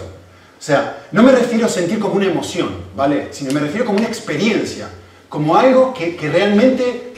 O 0.58 0.62
sea, 0.62 1.04
no 1.12 1.22
me 1.22 1.32
refiero 1.32 1.66
a 1.66 1.68
sentir 1.68 1.98
como 1.98 2.14
una 2.14 2.26
emoción, 2.26 2.76
¿vale? 2.96 3.28
Sino 3.30 3.52
me 3.52 3.60
refiero 3.60 3.84
como 3.84 3.98
una 3.98 4.08
experiencia, 4.08 4.88
como 5.28 5.54
algo 5.54 5.92
que, 5.92 6.16
realmente 6.32 7.12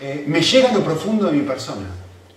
eh, 0.00 0.24
me 0.26 0.40
llega 0.40 0.70
a 0.70 0.72
lo 0.72 0.82
profundo 0.82 1.26
de 1.26 1.32
mi 1.32 1.42
persona. 1.42 1.86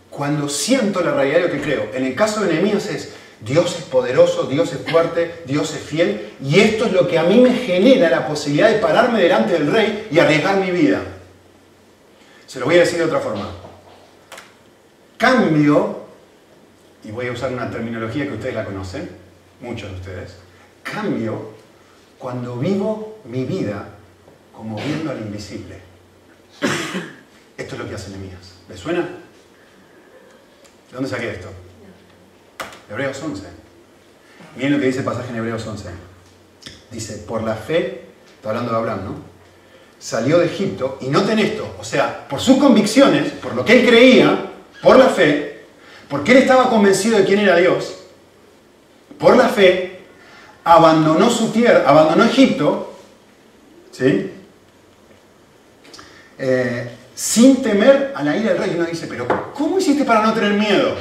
Cuando 0.10 0.50
siento 0.50 1.00
la 1.02 1.12
realidad 1.12 1.38
de 1.38 1.48
lo 1.48 1.52
que 1.52 1.62
creo. 1.62 1.90
En 1.94 2.04
el 2.04 2.16
caso 2.16 2.42
de 2.42 2.54
Nehemías 2.54 2.86
es, 2.88 3.14
Dios 3.42 3.78
es 3.78 3.84
poderoso, 3.84 4.44
Dios 4.44 4.74
es 4.74 4.90
fuerte, 4.90 5.44
Dios 5.46 5.74
es 5.74 5.82
fiel, 5.82 6.34
y 6.42 6.60
esto 6.60 6.86
es 6.86 6.92
lo 6.92 7.08
que 7.08 7.20
a 7.20 7.24
mí 7.24 7.40
me 7.40 7.54
genera 7.54 8.10
la 8.10 8.28
posibilidad 8.28 8.70
de 8.70 8.80
pararme 8.80 9.22
delante 9.22 9.54
del 9.54 9.72
rey 9.72 10.08
y 10.10 10.18
arriesgar 10.20 10.58
mi 10.58 10.72
vida. 10.72 11.02
Se 12.48 12.60
lo 12.60 12.66
voy 12.66 12.76
a 12.76 12.80
decir 12.80 12.98
de 12.98 13.06
otra 13.06 13.20
forma. 13.20 13.52
Cambio, 15.18 16.06
y 17.04 17.12
voy 17.12 17.28
a 17.28 17.32
usar 17.32 17.52
una 17.52 17.70
terminología 17.70 18.26
que 18.26 18.34
ustedes 18.34 18.56
la 18.56 18.66
conocen, 18.66 19.10
muchos 19.62 19.92
de 19.92 19.96
ustedes, 19.98 20.36
cambio 20.82 21.54
cuando 22.18 22.56
vivo 22.58 23.20
mi 23.26 23.46
vida 23.46 23.90
como 24.52 24.78
viendo 24.78 25.12
al 25.12 25.20
invisible. 25.20 25.76
Esto 27.58 27.76
es 27.76 27.80
lo 27.80 27.88
que 27.88 27.96
hacen 27.96 28.14
Nehemías. 28.14 28.54
¿Les 28.70 28.80
suena? 28.80 29.02
¿De 29.02 30.94
dónde 30.94 31.10
saqué 31.10 31.32
esto? 31.32 31.50
Hebreos 32.90 33.22
11. 33.22 33.44
Miren 34.56 34.74
lo 34.74 34.80
que 34.80 34.88
dice 34.88 35.00
el 35.00 35.06
pasaje 35.06 35.30
en 35.30 35.38
Hebreos 35.38 35.66
11. 35.66 35.90
Dice, 36.92 37.18
por 37.28 37.44
la 37.44 37.56
fe, 37.56 38.06
está 38.36 38.50
hablando 38.50 38.72
de 38.72 38.78
Abraham, 38.78 39.06
¿no? 39.06 39.16
Salió 40.00 40.40
de 40.40 40.46
Egipto, 40.46 40.98
y 41.02 41.08
noten 41.08 41.40
esto, 41.40 41.76
o 41.80 41.84
sea, 41.84 42.28
por 42.28 42.40
sus 42.40 42.58
convicciones, 42.58 43.32
por 43.34 43.56
lo 43.56 43.66
que 43.66 43.80
él 43.80 43.88
creía, 43.88 44.52
por 44.82 44.98
la 44.98 45.10
fe, 45.10 45.66
porque 46.08 46.32
él 46.32 46.38
estaba 46.38 46.70
convencido 46.70 47.18
de 47.18 47.26
quién 47.26 47.40
era 47.40 47.58
Dios, 47.58 47.96
por 49.18 49.36
la 49.36 49.50
fe, 49.50 50.02
abandonó 50.64 51.30
su 51.30 51.50
tierra, 51.50 51.84
abandonó 51.88 52.26
Egipto, 52.26 52.94
¿sí? 53.92 54.32
Eh, 56.38 56.92
sin 57.16 57.64
temer 57.64 58.14
a 58.16 58.24
la 58.24 58.38
ira 58.38 58.54
del 58.54 58.60
rey. 58.60 58.74
Uno 58.76 58.86
dice, 58.86 59.08
pero 59.08 59.52
¿cómo 59.54 59.80
hiciste 59.80 60.06
para 60.06 60.22
no 60.22 60.34
tener 60.34 60.54
miedo? 60.54 60.96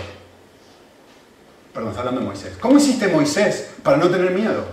Perdón, 1.76 1.90
está 1.90 2.00
hablando 2.00 2.22
de 2.22 2.26
Moisés. 2.28 2.52
¿Cómo 2.58 2.78
hiciste 2.78 3.06
Moisés 3.08 3.68
para 3.82 3.98
no 3.98 4.08
tener 4.08 4.30
miedo? 4.30 4.64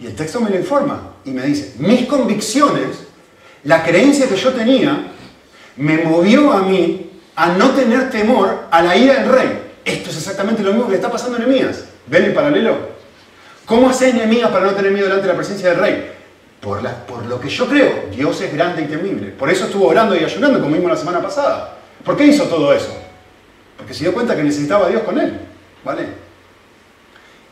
Y 0.00 0.06
el 0.06 0.16
texto 0.16 0.40
me 0.40 0.50
lo 0.50 0.56
informa 0.56 1.12
y 1.24 1.30
me 1.30 1.42
dice, 1.42 1.74
mis 1.78 2.06
convicciones, 2.06 3.04
la 3.62 3.84
creencia 3.84 4.28
que 4.28 4.34
yo 4.34 4.52
tenía, 4.52 5.12
me 5.76 5.98
movió 5.98 6.52
a 6.52 6.62
mí 6.62 7.20
a 7.36 7.52
no 7.52 7.70
tener 7.70 8.10
temor 8.10 8.64
a 8.68 8.82
la 8.82 8.96
ira 8.96 9.20
del 9.20 9.28
rey. 9.28 9.62
Esto 9.84 10.10
es 10.10 10.16
exactamente 10.16 10.60
lo 10.64 10.72
mismo 10.72 10.88
que 10.88 10.96
está 10.96 11.08
pasando 11.08 11.36
a 11.36 11.38
Nehemías. 11.38 11.84
¿Ven 12.08 12.24
el 12.24 12.34
paralelo? 12.34 12.76
¿Cómo 13.64 13.88
hace 13.88 14.12
Nehemías 14.12 14.50
para 14.50 14.66
no 14.66 14.72
tener 14.72 14.90
miedo 14.90 15.06
delante 15.06 15.28
de 15.28 15.34
la 15.34 15.38
presencia 15.38 15.70
del 15.70 15.78
rey? 15.78 16.12
Por, 16.60 16.82
por 17.06 17.26
lo 17.26 17.38
que 17.38 17.48
yo 17.48 17.68
creo, 17.68 18.06
Dios 18.10 18.40
es 18.40 18.52
grande 18.52 18.82
y 18.82 18.86
temible. 18.86 19.28
Por 19.28 19.48
eso 19.48 19.66
estuvo 19.66 19.86
orando 19.86 20.16
y 20.16 20.24
ayunando, 20.24 20.60
como 20.60 20.74
vimos 20.74 20.90
la 20.90 20.96
semana 20.96 21.22
pasada. 21.22 21.78
¿Por 22.04 22.16
qué 22.16 22.26
hizo 22.26 22.42
todo 22.46 22.74
eso? 22.74 23.03
Porque 23.76 23.94
se 23.94 24.04
dio 24.04 24.14
cuenta 24.14 24.36
que 24.36 24.42
necesitaba 24.42 24.86
a 24.86 24.88
Dios 24.90 25.02
con 25.02 25.18
él. 25.18 25.38
¿Vale? 25.84 26.06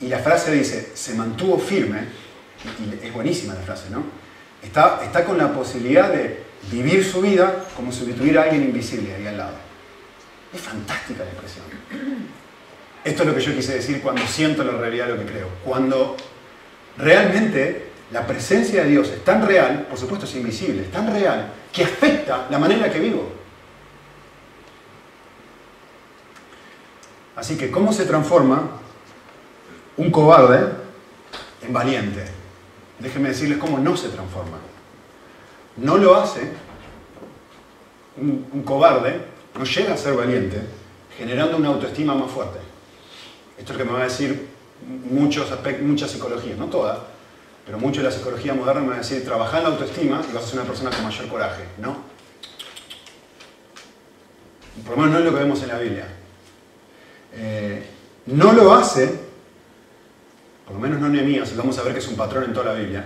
Y 0.00 0.08
la 0.08 0.18
frase 0.18 0.52
dice, 0.52 0.90
se 0.94 1.14
mantuvo 1.14 1.58
firme, 1.58 2.00
y 2.80 3.06
es 3.06 3.12
buenísima 3.12 3.54
la 3.54 3.60
frase, 3.60 3.90
¿no? 3.90 4.02
Está, 4.62 5.00
está 5.04 5.24
con 5.24 5.38
la 5.38 5.52
posibilidad 5.52 6.10
de 6.10 6.42
vivir 6.70 7.04
su 7.04 7.20
vida 7.20 7.64
como 7.76 7.92
si 7.92 8.04
tuviera 8.12 8.42
alguien 8.42 8.62
invisible 8.62 9.14
ahí 9.14 9.26
al 9.26 9.38
lado. 9.38 9.56
Es 10.52 10.60
fantástica 10.60 11.24
la 11.24 11.30
expresión. 11.30 11.64
Esto 13.04 13.22
es 13.22 13.28
lo 13.28 13.34
que 13.34 13.40
yo 13.40 13.54
quise 13.54 13.74
decir 13.74 14.00
cuando 14.00 14.26
siento 14.26 14.62
la 14.62 14.72
realidad 14.72 15.06
de 15.06 15.14
lo 15.14 15.18
que 15.20 15.32
creo. 15.32 15.48
Cuando 15.64 16.16
realmente 16.96 17.86
la 18.12 18.26
presencia 18.26 18.84
de 18.84 18.90
Dios 18.90 19.08
es 19.08 19.24
tan 19.24 19.46
real, 19.46 19.86
por 19.88 19.98
supuesto 19.98 20.26
es 20.26 20.34
invisible, 20.34 20.82
es 20.82 20.90
tan 20.90 21.12
real, 21.12 21.52
que 21.72 21.84
afecta 21.84 22.46
la 22.50 22.58
manera 22.58 22.92
que 22.92 23.00
vivo. 23.00 23.41
Así 27.42 27.56
que, 27.56 27.72
¿cómo 27.72 27.92
se 27.92 28.04
transforma 28.04 28.70
un 29.96 30.12
cobarde 30.12 30.64
en 31.66 31.72
valiente? 31.72 32.24
Déjenme 33.00 33.30
decirles 33.30 33.58
cómo 33.58 33.80
no 33.80 33.96
se 33.96 34.10
transforma. 34.10 34.58
No 35.78 35.96
lo 35.98 36.14
hace 36.14 36.52
un, 38.16 38.62
cobarde, 38.64 39.22
no 39.58 39.64
llega 39.64 39.94
a 39.94 39.96
ser 39.96 40.14
valiente, 40.14 40.62
generando 41.18 41.56
una 41.56 41.70
autoestima 41.70 42.14
más 42.14 42.30
fuerte. 42.30 42.60
Esto 43.58 43.72
es 43.72 43.78
lo 43.80 43.84
que 43.84 43.90
me 43.90 43.96
va 43.96 44.04
a 44.04 44.08
decir 44.08 44.48
muchos 45.10 45.50
aspectos, 45.50 45.84
mucha 45.84 46.06
psicología, 46.06 46.54
no 46.56 46.66
toda, 46.66 47.08
pero 47.66 47.76
mucho 47.76 48.02
de 48.02 48.06
la 48.06 48.12
psicología 48.12 48.54
moderna 48.54 48.82
me 48.82 48.88
va 48.90 48.94
a 48.94 48.98
decir, 48.98 49.24
trabaja 49.24 49.56
en 49.56 49.64
la 49.64 49.70
autoestima 49.70 50.22
y 50.30 50.32
vas 50.32 50.44
a 50.44 50.46
ser 50.46 50.60
una 50.60 50.68
persona 50.68 50.90
con 50.90 51.02
mayor 51.02 51.26
coraje. 51.26 51.64
No. 51.78 51.96
Por 54.86 54.96
lo 54.96 54.96
menos 54.98 55.12
no 55.14 55.18
es 55.18 55.24
lo 55.24 55.36
que 55.36 55.42
vemos 55.42 55.60
en 55.64 55.68
la 55.70 55.78
Biblia. 55.78 56.21
Eh, 57.34 57.86
no 58.26 58.52
lo 58.52 58.74
hace, 58.74 59.10
por 60.64 60.74
lo 60.74 60.80
menos 60.80 61.00
no 61.00 61.08
Nehemías, 61.08 61.56
vamos 61.56 61.78
a 61.78 61.82
ver 61.82 61.92
que 61.92 61.98
es 61.98 62.08
un 62.08 62.16
patrón 62.16 62.44
en 62.44 62.52
toda 62.52 62.72
la 62.72 62.78
Biblia, 62.78 63.04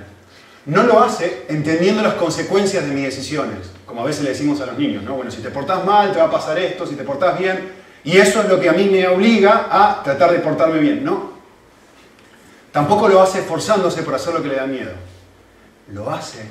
no 0.67 0.83
lo 0.83 1.03
hace 1.03 1.47
entendiendo 1.49 2.03
las 2.03 2.15
consecuencias 2.15 2.85
de 2.85 2.91
mis 2.93 3.05
decisiones, 3.05 3.71
como 3.87 4.03
a 4.03 4.05
veces 4.05 4.25
le 4.25 4.31
decimos 4.31 4.61
a 4.61 4.67
los 4.67 4.77
niños, 4.77 5.05
¿no? 5.05 5.15
Bueno, 5.15 5.31
si 5.31 5.41
te 5.41 5.51
portás 5.51 5.85
mal, 5.85 6.13
te 6.13 6.19
va 6.19 6.25
a 6.25 6.31
pasar 6.31 6.59
esto, 6.59 6.87
si 6.87 6.97
te 6.97 7.05
portás 7.05 7.39
bien, 7.39 7.73
y 8.03 8.17
eso 8.19 8.41
es 8.43 8.49
lo 8.49 8.61
que 8.61 8.69
a 8.69 8.73
mí 8.73 8.89
me 8.91 9.07
obliga 9.09 9.69
a 9.71 10.03
tratar 10.03 10.33
de 10.33 10.41
portarme 10.41 10.79
bien, 10.79 11.05
¿no? 11.05 11.37
Tampoco 12.77 13.09
lo 13.09 13.23
hace 13.23 13.39
esforzándose 13.39 14.03
por 14.03 14.15
hacer 14.15 14.35
lo 14.35 14.43
que 14.43 14.49
le 14.49 14.57
da 14.57 14.67
miedo. 14.67 14.93
Lo 15.93 16.11
hace 16.11 16.47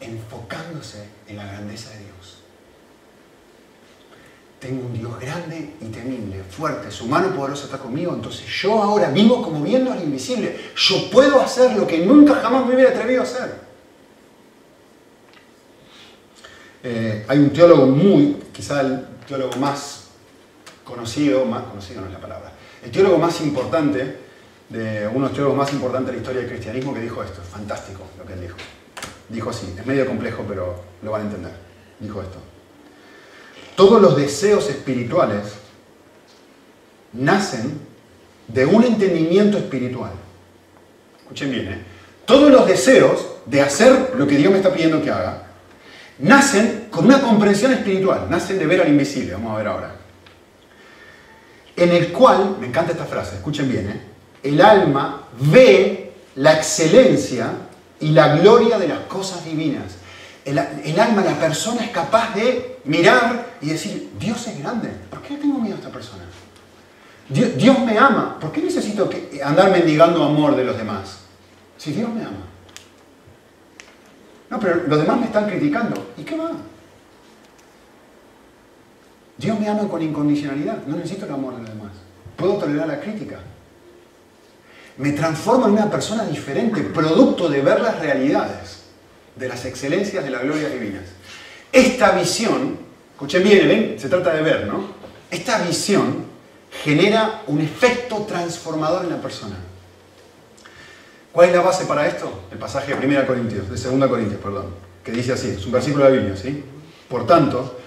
enfocándose 0.00 1.06
en 1.28 1.36
la 1.36 1.46
grandeza 1.46 1.90
de 1.90 1.98
Dios. 1.98 2.42
Tengo 4.66 4.84
un 4.84 4.92
Dios 4.92 5.20
grande 5.20 5.74
y 5.80 5.84
temible, 5.90 6.42
fuerte, 6.42 6.90
su 6.90 7.06
mano 7.06 7.30
poderosa 7.36 7.66
está 7.66 7.78
conmigo, 7.78 8.12
entonces 8.12 8.44
yo 8.48 8.82
ahora 8.82 9.10
vivo 9.10 9.40
como 9.40 9.62
viendo 9.62 9.92
al 9.92 10.02
invisible. 10.02 10.58
Yo 10.74 11.08
puedo 11.08 11.40
hacer 11.40 11.76
lo 11.76 11.86
que 11.86 12.04
nunca 12.04 12.34
jamás 12.34 12.66
me 12.66 12.74
hubiera 12.74 12.90
atrevido 12.90 13.20
a 13.20 13.24
hacer. 13.24 13.54
Eh, 16.82 17.24
hay 17.28 17.38
un 17.38 17.50
teólogo 17.50 17.86
muy, 17.86 18.38
quizá 18.52 18.80
el 18.80 19.06
teólogo 19.28 19.56
más 19.58 20.08
conocido, 20.82 21.44
más 21.44 21.62
conocido 21.62 22.00
no 22.00 22.08
es 22.08 22.14
la 22.14 22.20
palabra, 22.20 22.52
el 22.82 22.90
teólogo 22.90 23.18
más 23.18 23.40
importante 23.42 24.16
de 24.68 25.06
uno 25.06 25.14
de 25.14 25.20
los 25.20 25.32
teólogos 25.32 25.58
más 25.58 25.72
importantes 25.72 26.08
de 26.08 26.12
la 26.14 26.18
historia 26.18 26.40
del 26.40 26.50
cristianismo 26.50 26.92
que 26.92 27.02
dijo 27.02 27.22
esto. 27.22 27.40
Fantástico 27.40 28.00
lo 28.18 28.26
que 28.26 28.32
él 28.32 28.40
dijo. 28.40 28.56
Dijo 29.28 29.50
así, 29.50 29.72
es 29.78 29.86
medio 29.86 30.04
complejo, 30.08 30.44
pero 30.48 30.74
lo 31.02 31.12
van 31.12 31.20
a 31.20 31.24
entender. 31.26 31.52
Dijo 32.00 32.20
esto. 32.20 32.55
Todos 33.76 34.00
los 34.00 34.16
deseos 34.16 34.68
espirituales 34.68 35.52
nacen 37.12 37.78
de 38.48 38.66
un 38.66 38.82
entendimiento 38.84 39.58
espiritual. 39.58 40.12
Escuchen 41.20 41.50
bien, 41.50 41.68
¿eh? 41.68 41.78
Todos 42.24 42.50
los 42.50 42.66
deseos 42.66 43.26
de 43.46 43.60
hacer 43.60 44.14
lo 44.16 44.26
que 44.26 44.36
Dios 44.36 44.50
me 44.50 44.58
está 44.58 44.72
pidiendo 44.72 45.00
que 45.00 45.10
haga, 45.10 45.46
nacen 46.18 46.88
con 46.90 47.04
una 47.04 47.20
comprensión 47.20 47.72
espiritual, 47.72 48.26
nacen 48.28 48.58
de 48.58 48.66
ver 48.66 48.80
al 48.80 48.88
invisible, 48.88 49.34
vamos 49.34 49.54
a 49.54 49.58
ver 49.58 49.66
ahora. 49.68 49.94
En 51.76 51.90
el 51.90 52.10
cual, 52.10 52.56
me 52.58 52.66
encanta 52.66 52.92
esta 52.92 53.04
frase, 53.04 53.36
escuchen 53.36 53.70
bien, 53.70 53.88
¿eh? 53.90 54.00
el 54.42 54.60
alma 54.60 55.28
ve 55.38 56.12
la 56.36 56.54
excelencia 56.54 57.50
y 58.00 58.08
la 58.08 58.36
gloria 58.36 58.78
de 58.78 58.88
las 58.88 59.00
cosas 59.00 59.44
divinas. 59.44 59.96
El, 60.46 60.58
alma, 61.00 61.22
la 61.22 61.38
persona 61.38 61.84
es 61.84 61.90
capaz 61.90 62.34
de 62.34 62.78
mirar 62.84 63.56
y 63.60 63.70
decir, 63.70 64.12
Dios 64.18 64.46
es 64.46 64.58
grande, 64.60 64.90
¿por 65.10 65.20
qué 65.20 65.36
tengo 65.36 65.58
miedo 65.58 65.74
a 65.74 65.78
esta 65.78 65.90
persona? 65.90 66.22
Dios, 67.28 67.80
me 67.80 67.98
ama, 67.98 68.38
¿por 68.40 68.52
qué 68.52 68.62
necesito 68.62 69.10
andar 69.44 69.72
mendigando 69.72 70.22
amor 70.22 70.54
de 70.54 70.64
los 70.64 70.78
demás? 70.78 71.18
Si 71.76 71.92
Dios 71.92 72.08
me 72.08 72.22
ama. 72.22 72.46
No, 74.48 74.60
pero 74.60 74.84
los 74.86 75.00
demás 75.00 75.18
me 75.18 75.26
están 75.26 75.46
criticando. 75.46 76.12
¿Y 76.16 76.22
qué 76.22 76.36
va? 76.36 76.52
Dios 79.36 79.58
me 79.58 79.68
ama 79.68 79.88
con 79.88 80.00
incondicionalidad. 80.00 80.86
No 80.86 80.96
necesito 80.96 81.26
el 81.26 81.32
amor 81.32 81.56
de 81.56 81.62
los 81.62 81.70
demás. 81.70 81.92
Puedo 82.36 82.54
tolerar 82.54 82.86
la 82.86 83.00
crítica 83.00 83.40
me 84.98 85.12
transforma 85.12 85.66
en 85.66 85.72
una 85.72 85.90
persona 85.90 86.24
diferente, 86.24 86.80
producto 86.82 87.48
de 87.48 87.60
ver 87.60 87.80
las 87.80 87.98
realidades, 88.00 88.84
de 89.36 89.48
las 89.48 89.64
excelencias 89.64 90.24
de 90.24 90.30
las 90.30 90.42
glorias 90.42 90.72
divinas. 90.72 91.04
Esta 91.72 92.12
visión, 92.12 92.78
escuchen 93.12 93.42
bien, 93.42 93.68
¿ven? 93.68 93.96
se 93.98 94.08
trata 94.08 94.34
de 94.34 94.42
ver, 94.42 94.66
¿no? 94.66 94.94
Esta 95.30 95.58
visión 95.62 96.24
genera 96.82 97.42
un 97.46 97.60
efecto 97.60 98.24
transformador 98.26 99.04
en 99.04 99.10
la 99.10 99.20
persona. 99.20 99.56
¿Cuál 101.32 101.48
es 101.50 101.54
la 101.54 101.60
base 101.60 101.84
para 101.84 102.06
esto? 102.06 102.44
El 102.50 102.58
pasaje 102.58 102.94
de 102.94 103.06
1 103.06 103.26
Corintios, 103.26 103.68
de 103.68 103.90
2 103.98 104.08
Corintios, 104.08 104.40
perdón, 104.40 104.66
que 105.04 105.12
dice 105.12 105.32
así, 105.32 105.50
es 105.50 105.66
un 105.66 105.72
versículo 105.72 106.04
de 106.04 106.10
la 106.10 106.16
Biblia, 106.16 106.36
¿sí? 106.36 106.64
Por 107.08 107.26
tanto, 107.26 107.78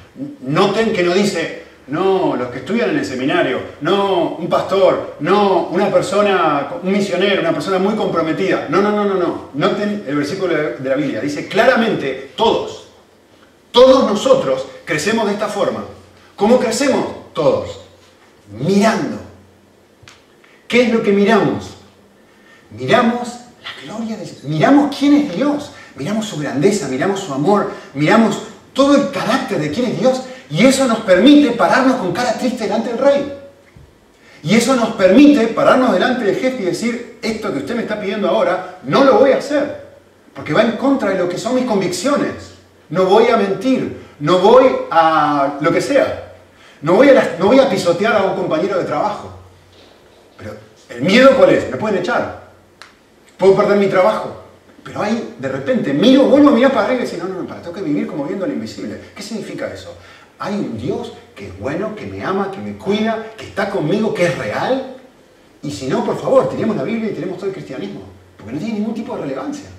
noten 0.41 0.93
que 0.93 1.03
no 1.03 1.13
dice, 1.13 1.63
no 1.89 2.35
los 2.35 2.49
que 2.49 2.59
estudian 2.59 2.91
en 2.91 2.99
el 2.99 3.05
seminario, 3.05 3.59
no 3.81 4.35
un 4.35 4.47
pastor, 4.47 5.15
no 5.19 5.67
una 5.71 5.91
persona, 5.91 6.69
un 6.81 6.91
misionero, 6.91 7.41
una 7.41 7.53
persona 7.53 7.79
muy 7.79 7.95
comprometida. 7.95 8.67
No, 8.69 8.81
no, 8.81 8.91
no, 8.91 9.05
no, 9.05 9.15
no. 9.15 9.49
Noten 9.53 10.03
el 10.07 10.15
versículo 10.15 10.53
de 10.53 10.89
la 10.89 10.95
Biblia. 10.95 11.21
Dice 11.21 11.47
claramente, 11.47 12.31
todos, 12.35 12.87
todos 13.71 14.09
nosotros 14.09 14.65
crecemos 14.85 15.27
de 15.27 15.33
esta 15.33 15.47
forma. 15.47 15.83
¿Cómo 16.35 16.59
crecemos? 16.59 17.05
Todos. 17.33 17.81
Mirando. 18.51 19.17
¿Qué 20.67 20.83
es 20.83 20.93
lo 20.93 21.01
que 21.01 21.11
miramos? 21.11 21.71
Miramos 22.71 23.29
la 23.63 23.83
gloria 23.83 24.17
de 24.17 24.23
Dios. 24.23 24.43
Miramos 24.43 24.95
quién 24.95 25.13
es 25.15 25.35
Dios. 25.35 25.71
Miramos 25.95 26.27
su 26.27 26.37
grandeza, 26.37 26.87
miramos 26.87 27.19
su 27.19 27.33
amor, 27.33 27.71
miramos 27.93 28.39
todo 28.73 28.95
el 28.95 29.11
carácter 29.11 29.59
de 29.59 29.69
quién 29.69 29.87
es 29.87 29.99
Dios. 29.99 30.21
Y 30.49 30.65
eso 30.65 30.87
nos 30.87 30.99
permite 30.99 31.51
pararnos 31.51 31.97
con 31.97 32.11
cara 32.11 32.33
triste 32.33 32.63
delante 32.63 32.89
del 32.89 32.97
rey. 32.97 33.33
Y 34.41 34.55
eso 34.55 34.75
nos 34.75 34.89
permite 34.89 35.47
pararnos 35.47 35.93
delante 35.93 36.25
del 36.25 36.35
jefe 36.35 36.63
y 36.63 36.65
decir, 36.65 37.19
esto 37.21 37.51
que 37.51 37.59
usted 37.59 37.75
me 37.75 37.81
está 37.81 37.99
pidiendo 37.99 38.29
ahora, 38.29 38.79
no 38.83 39.03
lo 39.03 39.19
voy 39.19 39.31
a 39.31 39.37
hacer. 39.37 39.89
Porque 40.33 40.53
va 40.53 40.63
en 40.63 40.73
contra 40.73 41.09
de 41.09 41.17
lo 41.17 41.27
que 41.27 41.37
son 41.37 41.55
mis 41.55 41.65
convicciones. 41.65 42.53
No 42.89 43.05
voy 43.05 43.27
a 43.27 43.37
mentir, 43.37 43.97
no 44.19 44.39
voy 44.39 44.65
a 44.89 45.57
lo 45.59 45.71
que 45.71 45.81
sea. 45.81 46.33
No 46.81 46.93
voy 46.93 47.09
a, 47.09 47.69
pisotear 47.69 48.15
a 48.15 48.23
un 48.23 48.35
compañero 48.35 48.77
de 48.77 48.85
trabajo. 48.85 49.37
Pero 50.37 50.55
el 50.89 51.01
miedo 51.01 51.35
cuál 51.35 51.49
es? 51.49 51.69
Me 51.69 51.77
pueden 51.77 51.99
echar. 51.99 52.49
Puedo 53.37 53.55
perder 53.55 53.77
mi 53.77 53.87
trabajo. 53.87 54.43
Pero 54.83 55.01
ahí, 55.01 55.35
de 55.37 55.49
repente, 55.49 55.93
miro, 55.93 56.23
vuelvo 56.23 56.49
a 56.49 56.51
mirar 56.53 56.71
para 56.71 56.85
arriba 56.85 57.01
y 57.01 57.05
decir, 57.05 57.19
no, 57.19 57.27
no, 57.27 57.41
no, 57.41 57.47
para, 57.47 57.61
tengo 57.61 57.75
que 57.75 57.81
vivir 57.81 58.07
como 58.07 58.23
viendo 58.23 58.47
lo 58.47 58.53
invisible. 58.53 58.99
¿Qué 59.13 59.21
significa 59.21 59.67
eso? 59.71 59.93
Hay 60.39 60.55
un 60.55 60.77
Dios 60.77 61.13
que 61.35 61.47
es 61.47 61.59
bueno, 61.59 61.95
que 61.95 62.05
me 62.05 62.23
ama, 62.23 62.51
que 62.51 62.59
me 62.59 62.77
cuida, 62.77 63.31
que 63.37 63.45
está 63.45 63.69
conmigo, 63.69 64.13
que 64.13 64.25
es 64.25 64.37
real. 64.37 64.95
Y 65.61 65.71
si 65.71 65.87
no, 65.87 66.05
por 66.05 66.19
favor, 66.19 66.49
tenemos 66.49 66.75
la 66.75 66.83
Biblia 66.83 67.11
y 67.11 67.13
tenemos 67.13 67.37
todo 67.37 67.47
el 67.47 67.53
cristianismo. 67.53 68.01
Porque 68.37 68.53
no 68.53 68.59
tiene 68.59 68.75
ningún 68.75 68.93
tipo 68.93 69.15
de 69.15 69.21
relevancia. 69.21 69.69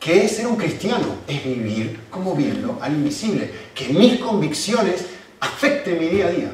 ¿Qué 0.00 0.24
es 0.24 0.36
ser 0.36 0.46
un 0.46 0.56
cristiano? 0.56 1.06
Es 1.26 1.42
vivir 1.44 2.00
como 2.10 2.34
viendo 2.34 2.78
al 2.80 2.92
invisible. 2.92 3.50
Que 3.74 3.88
mis 3.88 4.18
convicciones 4.18 5.06
afecten 5.40 5.98
mi 5.98 6.08
día 6.08 6.26
a 6.26 6.30
día. 6.30 6.52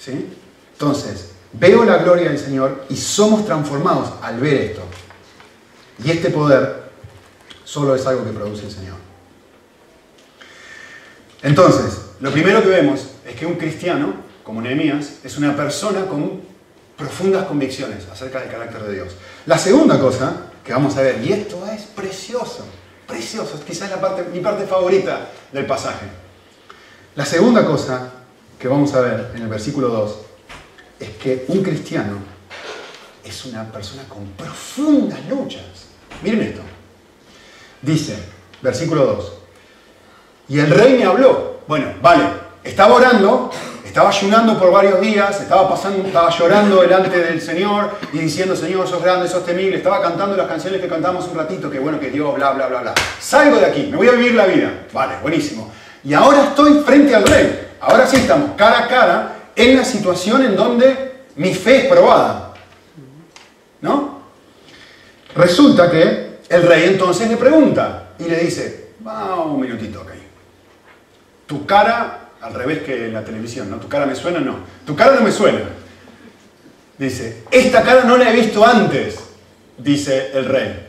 ¿Sí? 0.00 0.26
Entonces, 0.72 1.32
veo 1.52 1.84
la 1.84 1.98
gloria 1.98 2.30
del 2.30 2.38
Señor 2.38 2.84
y 2.88 2.96
somos 2.96 3.44
transformados 3.44 4.14
al 4.22 4.40
ver 4.40 4.54
esto. 4.54 4.82
Y 6.04 6.10
este 6.10 6.30
poder 6.30 6.90
solo 7.64 7.94
es 7.94 8.06
algo 8.06 8.24
que 8.24 8.30
produce 8.30 8.66
el 8.66 8.72
Señor. 8.72 9.07
Entonces, 11.42 11.98
lo 12.20 12.32
primero 12.32 12.62
que 12.62 12.68
vemos 12.68 13.06
es 13.26 13.36
que 13.36 13.46
un 13.46 13.54
cristiano, 13.54 14.14
como 14.42 14.60
Nehemías, 14.60 15.18
es 15.22 15.38
una 15.38 15.56
persona 15.56 16.06
con 16.06 16.40
profundas 16.96 17.46
convicciones 17.46 18.04
acerca 18.10 18.40
del 18.40 18.50
carácter 18.50 18.82
de 18.82 18.94
Dios. 18.94 19.08
La 19.46 19.56
segunda 19.56 20.00
cosa 20.00 20.46
que 20.64 20.72
vamos 20.72 20.96
a 20.96 21.02
ver, 21.02 21.24
y 21.24 21.32
esto 21.32 21.64
es 21.66 21.82
precioso, 21.82 22.66
precioso, 23.06 23.60
quizás 23.64 23.88
la 23.90 24.00
parte, 24.00 24.24
mi 24.32 24.40
parte 24.40 24.66
favorita 24.66 25.30
del 25.52 25.64
pasaje. 25.64 26.06
La 27.14 27.24
segunda 27.24 27.64
cosa 27.64 28.12
que 28.58 28.66
vamos 28.66 28.92
a 28.94 29.00
ver 29.00 29.30
en 29.34 29.42
el 29.42 29.48
versículo 29.48 29.88
2 29.88 30.16
es 31.00 31.10
que 31.10 31.44
un 31.48 31.62
cristiano 31.62 32.18
es 33.24 33.44
una 33.44 33.70
persona 33.70 34.02
con 34.08 34.26
profundas 34.32 35.20
luchas. 35.28 35.62
Miren 36.22 36.42
esto. 36.42 36.62
Dice, 37.80 38.18
versículo 38.60 39.06
2, 39.06 39.32
y 40.48 40.58
el 40.58 40.70
rey 40.70 40.96
me 40.98 41.04
habló. 41.04 41.58
Bueno, 41.66 41.86
vale, 42.00 42.24
estaba 42.64 42.94
orando, 42.94 43.50
estaba 43.84 44.08
ayunando 44.08 44.58
por 44.58 44.72
varios 44.72 45.00
días, 45.00 45.40
estaba 45.40 45.68
pasando, 45.68 46.06
estaba 46.06 46.30
llorando 46.30 46.80
delante 46.80 47.18
del 47.18 47.40
Señor 47.40 47.90
y 48.12 48.18
diciendo, 48.18 48.56
Señor, 48.56 48.88
sos 48.88 49.02
grande, 49.02 49.28
sos 49.28 49.44
temible. 49.44 49.76
Estaba 49.76 50.00
cantando 50.00 50.36
las 50.36 50.46
canciones 50.46 50.80
que 50.80 50.88
cantamos 50.88 51.28
un 51.28 51.36
ratito, 51.36 51.70
que 51.70 51.78
bueno, 51.78 52.00
que 52.00 52.10
Dios, 52.10 52.34
bla, 52.34 52.52
bla, 52.52 52.66
bla, 52.68 52.80
bla. 52.80 52.94
Salgo 53.20 53.58
de 53.58 53.66
aquí, 53.66 53.88
me 53.90 53.98
voy 53.98 54.08
a 54.08 54.12
vivir 54.12 54.34
la 54.34 54.46
vida. 54.46 54.86
Vale, 54.92 55.16
buenísimo. 55.20 55.70
Y 56.02 56.14
ahora 56.14 56.44
estoy 56.44 56.80
frente 56.80 57.14
al 57.14 57.26
rey. 57.26 57.68
Ahora 57.80 58.06
sí 58.06 58.16
estamos 58.16 58.52
cara 58.56 58.84
a 58.84 58.88
cara 58.88 59.36
en 59.54 59.76
la 59.76 59.84
situación 59.84 60.44
en 60.44 60.56
donde 60.56 61.24
mi 61.36 61.54
fe 61.54 61.82
es 61.82 61.86
probada. 61.86 62.54
¿No? 63.82 64.22
Resulta 65.34 65.90
que 65.90 66.38
el 66.48 66.62
rey 66.62 66.84
entonces 66.84 67.28
le 67.28 67.36
pregunta 67.36 68.10
y 68.18 68.24
le 68.24 68.38
dice, 68.38 68.92
va 69.06 69.42
un 69.44 69.60
minutito 69.60 70.00
acá. 70.00 70.14
Tu 71.48 71.64
cara, 71.64 72.28
al 72.42 72.54
revés 72.54 72.82
que 72.82 73.06
en 73.06 73.14
la 73.14 73.24
televisión, 73.24 73.70
¿no? 73.70 73.78
Tu 73.78 73.88
cara 73.88 74.04
me 74.04 74.14
suena, 74.14 74.38
no. 74.38 74.58
Tu 74.86 74.94
cara 74.94 75.14
no 75.14 75.22
me 75.22 75.32
suena. 75.32 75.62
Dice, 76.98 77.44
esta 77.50 77.82
cara 77.82 78.04
no 78.04 78.18
la 78.18 78.30
he 78.30 78.36
visto 78.36 78.64
antes, 78.64 79.18
dice 79.78 80.30
el 80.34 80.44
rey. 80.44 80.88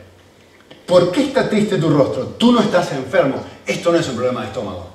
¿Por 0.86 1.10
qué 1.10 1.22
está 1.22 1.48
triste 1.48 1.78
tu 1.78 1.88
rostro? 1.88 2.26
Tú 2.26 2.52
no 2.52 2.60
estás 2.60 2.92
enfermo. 2.92 3.42
Esto 3.64 3.90
no 3.90 3.98
es 3.98 4.08
un 4.08 4.16
problema 4.16 4.42
de 4.42 4.48
estómago. 4.48 4.90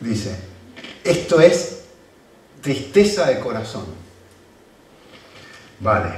Dice, 0.00 0.38
esto 1.04 1.40
es 1.40 1.84
tristeza 2.62 3.26
de 3.26 3.40
corazón. 3.40 3.84
Vale. 5.80 6.14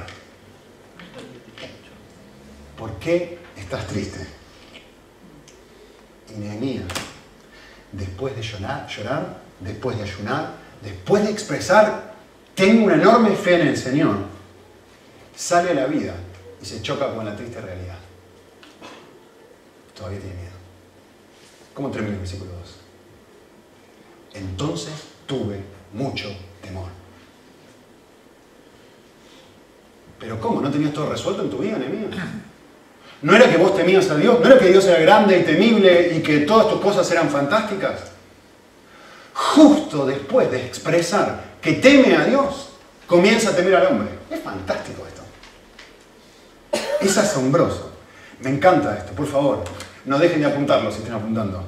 ¿Por 2.78 2.92
qué 2.98 3.38
estás 3.56 3.87
triste? 3.87 4.26
Y 6.28 6.40
después 7.92 8.37
de 8.37 8.42
llorar, 8.42 8.87
llorar, 8.88 9.40
después 9.61 9.96
de 9.96 10.05
ayunar, 10.05 10.53
después 10.83 11.24
de 11.24 11.31
expresar, 11.31 12.14
tengo 12.55 12.85
una 12.85 12.94
enorme 12.94 13.31
fe 13.37 13.61
en 13.61 13.68
el 13.68 13.76
Señor, 13.76 14.16
sale 15.35 15.70
a 15.70 15.74
la 15.74 15.87
vida 15.87 16.14
y 16.61 16.64
se 16.64 16.83
choca 16.83 17.14
con 17.14 17.24
la 17.24 17.35
triste 17.37 17.61
realidad. 17.61 17.98
Todavía 19.96 20.20
tiene 20.20 20.37
miedo. 20.37 20.50
¿Cómo 21.74 21.90
termina 21.90 22.14
el 22.14 22.20
versículo 22.20 22.53
2? 22.53 22.76
Entonces 24.35 24.92
tuve 25.26 25.61
mucho 25.92 26.29
temor. 26.62 26.88
Pero 30.18 30.38
¿cómo? 30.38 30.61
¿No 30.61 30.70
tenías 30.70 30.92
todo 30.92 31.11
resuelto 31.11 31.42
en 31.42 31.50
tu 31.50 31.59
vida, 31.59 31.76
enemigo? 31.76 32.11
¿No 33.22 33.37
era 33.37 33.50
que 33.50 33.59
vos 33.59 33.76
temías 33.76 34.09
a 34.11 34.16
Dios? 34.16 34.40
¿No 34.40 34.46
era 34.46 34.59
que 34.59 34.70
Dios 34.70 34.85
era 34.87 34.98
grande 35.00 35.38
y 35.38 35.42
temible 35.42 36.16
y 36.16 36.22
que 36.22 36.40
todas 36.40 36.68
tus 36.68 36.80
cosas 36.80 37.11
eran 37.11 37.28
fantásticas? 37.28 38.00
Justo 39.35 40.06
después 40.06 40.50
de 40.50 40.64
expresar 40.66 41.50
que 41.61 41.74
teme 41.74 42.16
a 42.16 42.24
Dios, 42.24 42.70
comienza 43.06 43.50
a 43.50 43.56
temer 43.56 43.76
al 43.76 43.88
hombre. 43.88 44.09
Es 44.30 44.40
fantástico 44.40 45.02
esto. 45.06 45.22
Es 47.00 47.16
asombroso. 47.18 47.90
Me 48.40 48.50
encanta 48.50 48.96
esto, 48.96 49.12
por 49.12 49.26
favor. 49.26 49.64
No 50.06 50.18
dejen 50.18 50.40
de 50.40 50.46
apuntarlo 50.46 50.90
si 50.90 50.98
están 50.98 51.16
apuntando. 51.16 51.62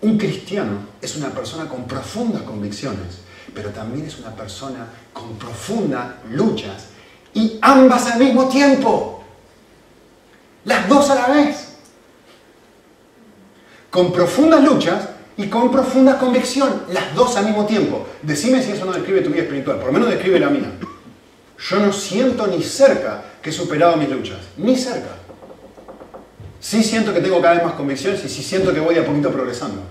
Un 0.00 0.16
cristiano 0.16 0.78
es 1.00 1.16
una 1.16 1.30
persona 1.30 1.68
con 1.68 1.86
profundas 1.86 2.42
convicciones, 2.42 3.20
pero 3.54 3.70
también 3.70 4.06
es 4.06 4.18
una 4.18 4.34
persona 4.34 4.86
con 5.12 5.36
profundas 5.36 6.06
luchas 6.30 6.86
y 7.34 7.58
ambas 7.60 8.10
al 8.10 8.18
mismo 8.18 8.48
tiempo. 8.48 9.13
Las 10.64 10.88
dos 10.88 11.10
a 11.10 11.14
la 11.14 11.28
vez. 11.28 11.68
Con 13.90 14.12
profundas 14.12 14.62
luchas 14.62 15.08
y 15.36 15.46
con 15.48 15.70
profunda 15.70 16.18
convicción. 16.18 16.82
Las 16.90 17.14
dos 17.14 17.36
al 17.36 17.46
mismo 17.46 17.66
tiempo. 17.66 18.06
Decime 18.22 18.62
si 18.62 18.72
eso 18.72 18.84
no 18.84 18.92
describe 18.92 19.20
tu 19.20 19.30
vida 19.30 19.42
espiritual. 19.42 19.76
Por 19.76 19.86
lo 19.86 19.92
menos 19.92 20.08
describe 20.08 20.40
la 20.40 20.50
mía. 20.50 20.70
Yo 21.58 21.78
no 21.78 21.92
siento 21.92 22.46
ni 22.46 22.62
cerca 22.62 23.22
que 23.42 23.50
he 23.50 23.52
superado 23.52 23.96
mis 23.96 24.08
luchas. 24.08 24.38
Ni 24.56 24.76
cerca. 24.76 25.16
Sí 26.60 26.82
siento 26.82 27.12
que 27.12 27.20
tengo 27.20 27.40
cada 27.42 27.54
vez 27.54 27.64
más 27.64 27.74
convicciones 27.74 28.24
y 28.24 28.28
sí 28.28 28.42
siento 28.42 28.72
que 28.72 28.80
voy 28.80 28.96
a 28.96 29.04
poquito 29.04 29.30
progresando. 29.30 29.82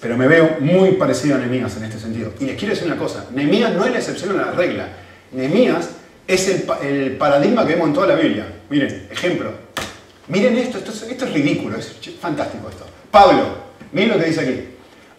Pero 0.00 0.16
me 0.16 0.28
veo 0.28 0.58
muy 0.60 0.92
parecido 0.92 1.34
a 1.34 1.38
Nehemías 1.38 1.76
en 1.76 1.84
este 1.84 1.98
sentido. 1.98 2.32
Y 2.38 2.44
les 2.44 2.56
quiero 2.56 2.74
decir 2.74 2.86
una 2.86 2.96
cosa. 2.96 3.26
Nehemías 3.32 3.74
no 3.74 3.84
es 3.84 3.90
la 3.90 3.98
excepción 3.98 4.38
a 4.38 4.46
la 4.46 4.52
regla. 4.52 4.88
Nehemías 5.32 5.90
es 6.26 6.48
el, 6.48 7.16
paradigma 7.16 7.64
que 7.66 7.74
vemos 7.74 7.88
en 7.88 7.94
toda 7.94 8.08
la 8.08 8.14
Biblia. 8.14 8.46
Miren, 8.68 9.08
ejemplo. 9.10 9.50
Miren 10.28 10.56
esto, 10.58 10.78
esto, 10.78 11.24
es 11.24 11.32
ridículo, 11.32 11.78
es 11.78 11.96
fantástico 12.20 12.68
esto. 12.68 12.84
Pablo, 13.10 13.44
miren 13.92 14.10
lo 14.10 14.18
que 14.18 14.26
dice 14.26 14.40
aquí. 14.40 14.68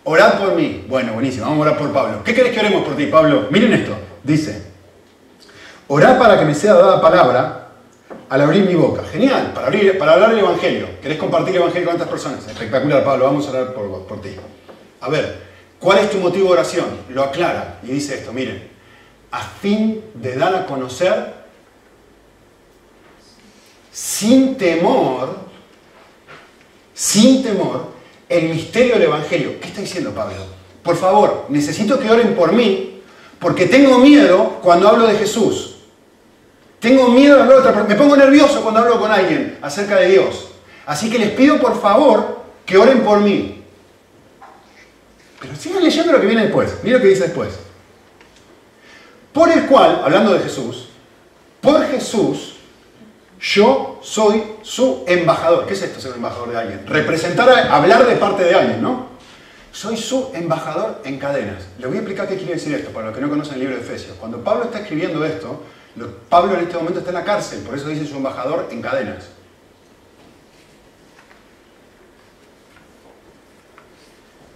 Orad 0.04 0.38
por 0.38 0.54
mí. 0.56 0.86
Bueno, 0.88 1.14
buenísimo, 1.14 1.46
vamos 1.46 1.60
a 1.60 1.70
orar 1.70 1.80
por 1.80 1.94
Pablo. 1.94 2.24
¿Qué 2.24 2.34
querés 2.34 2.54
que 2.54 2.60
oremos 2.60 2.84
por 2.84 2.96
ti, 2.98 3.06
Pablo? 3.06 3.48
Miren 3.50 3.74
esto. 3.74 3.96
Dice, 4.24 4.64
orad 5.88 6.18
para 6.20 6.38
que 6.38 6.46
me 6.46 6.54
sea 6.54 6.74
dada 6.74 7.02
palabra 7.02 7.70
al 8.28 8.42
abrir 8.42 8.66
mi 8.66 8.76
boca. 8.76 9.04
Genial, 9.06 9.54
para, 9.54 9.68
abrir, 9.68 9.98
para 9.98 10.14
hablar 10.14 10.32
el 10.34 10.40
Evangelio. 10.40 10.88
¿Querés 11.02 11.18
compartir 11.18 11.56
el 11.56 11.62
Evangelio 11.62 11.88
con 11.88 11.96
otras 11.96 12.10
personas? 12.10 12.46
Espectacular, 12.46 13.04
Pablo, 13.06 13.26
vamos 13.26 13.48
a 13.48 13.52
orar 13.52 13.74
por, 13.74 14.06
por 14.06 14.22
ti. 14.22 14.32
A 15.00 15.10
ver, 15.10 15.40
¿cuál 15.80 16.00
es 16.00 16.10
tu 16.10 16.18
motivo 16.18 16.48
de 16.48 16.54
oración? 16.54 16.86
Lo 17.10 17.24
aclara 17.24 17.80
y 17.84 17.88
dice 17.88 18.16
esto, 18.16 18.34
miren 18.34 18.77
a 19.38 19.42
fin 19.42 20.04
de 20.16 20.36
dar 20.36 20.56
a 20.56 20.66
conocer 20.66 21.36
sin 23.92 24.58
temor, 24.58 25.38
sin 26.94 27.44
temor, 27.44 27.92
el 28.28 28.50
misterio 28.50 28.94
del 28.94 29.04
Evangelio. 29.04 29.60
¿Qué 29.60 29.68
está 29.68 29.82
diciendo 29.82 30.12
Pablo? 30.12 30.38
Por 30.82 30.96
favor, 30.96 31.46
necesito 31.50 32.00
que 32.00 32.10
oren 32.10 32.36
por 32.36 32.52
mí, 32.52 33.02
porque 33.38 33.68
tengo 33.68 34.00
miedo 34.00 34.60
cuando 34.64 34.88
hablo 34.88 35.06
de 35.06 35.16
Jesús. 35.16 35.76
Tengo 36.80 37.10
miedo 37.10 37.36
de 37.36 37.44
hablar 37.44 37.60
otra 37.60 37.74
persona. 37.74 37.94
Me 37.94 38.00
pongo 38.00 38.18
nervioso 38.18 38.62
cuando 38.62 38.80
hablo 38.80 39.00
con 39.00 39.12
alguien 39.12 39.60
acerca 39.62 39.98
de 39.98 40.10
Dios. 40.10 40.50
Así 40.88 41.12
que 41.12 41.20
les 41.20 41.32
pido 41.32 41.60
por 41.60 41.80
favor 41.80 42.42
que 42.66 42.78
oren 42.78 43.04
por 43.04 43.20
mí. 43.20 43.64
Pero 45.40 45.56
sigan 45.56 45.84
leyendo 45.84 46.12
lo 46.12 46.20
que 46.20 46.28
viene 46.28 46.44
después. 46.44 46.78
Mira 46.82 46.98
lo 46.98 47.04
que 47.04 47.10
dice 47.10 47.26
después 47.26 47.67
por 49.38 49.52
el 49.52 49.68
cual, 49.68 50.02
hablando 50.04 50.34
de 50.34 50.40
Jesús, 50.40 50.88
por 51.62 51.86
Jesús, 51.86 52.56
yo 53.40 54.00
soy 54.02 54.42
su 54.64 55.04
embajador. 55.08 55.68
¿Qué 55.68 55.76
es 55.76 55.82
esto, 55.84 56.02
ser 56.02 56.14
embajador 56.14 56.50
de 56.50 56.58
alguien? 56.58 56.88
Representar, 56.88 57.48
hablar 57.70 58.08
de 58.08 58.16
parte 58.16 58.44
de 58.44 58.56
alguien, 58.56 58.82
¿no? 58.82 59.10
Soy 59.72 59.96
su 59.96 60.32
embajador 60.34 61.04
en 61.06 61.20
cadenas. 61.20 61.68
Le 61.78 61.86
voy 61.86 61.98
a 61.98 62.00
explicar 62.00 62.28
qué 62.28 62.36
quiere 62.36 62.56
decir 62.56 62.74
esto, 62.74 62.90
para 62.90 63.08
los 63.08 63.16
que 63.16 63.22
no 63.22 63.30
conocen 63.30 63.54
el 63.54 63.60
libro 63.60 63.76
de 63.76 63.82
Efesios. 63.82 64.18
Cuando 64.20 64.44
Pablo 64.44 64.64
está 64.64 64.80
escribiendo 64.80 65.24
esto, 65.24 65.62
Pablo 66.30 66.56
en 66.56 66.62
este 66.62 66.76
momento 66.76 66.98
está 66.98 67.12
en 67.12 67.18
la 67.18 67.24
cárcel, 67.24 67.60
por 67.60 67.78
eso 67.78 67.90
dice 67.90 68.08
su 68.08 68.16
embajador 68.16 68.70
en 68.72 68.82
cadenas. 68.82 69.26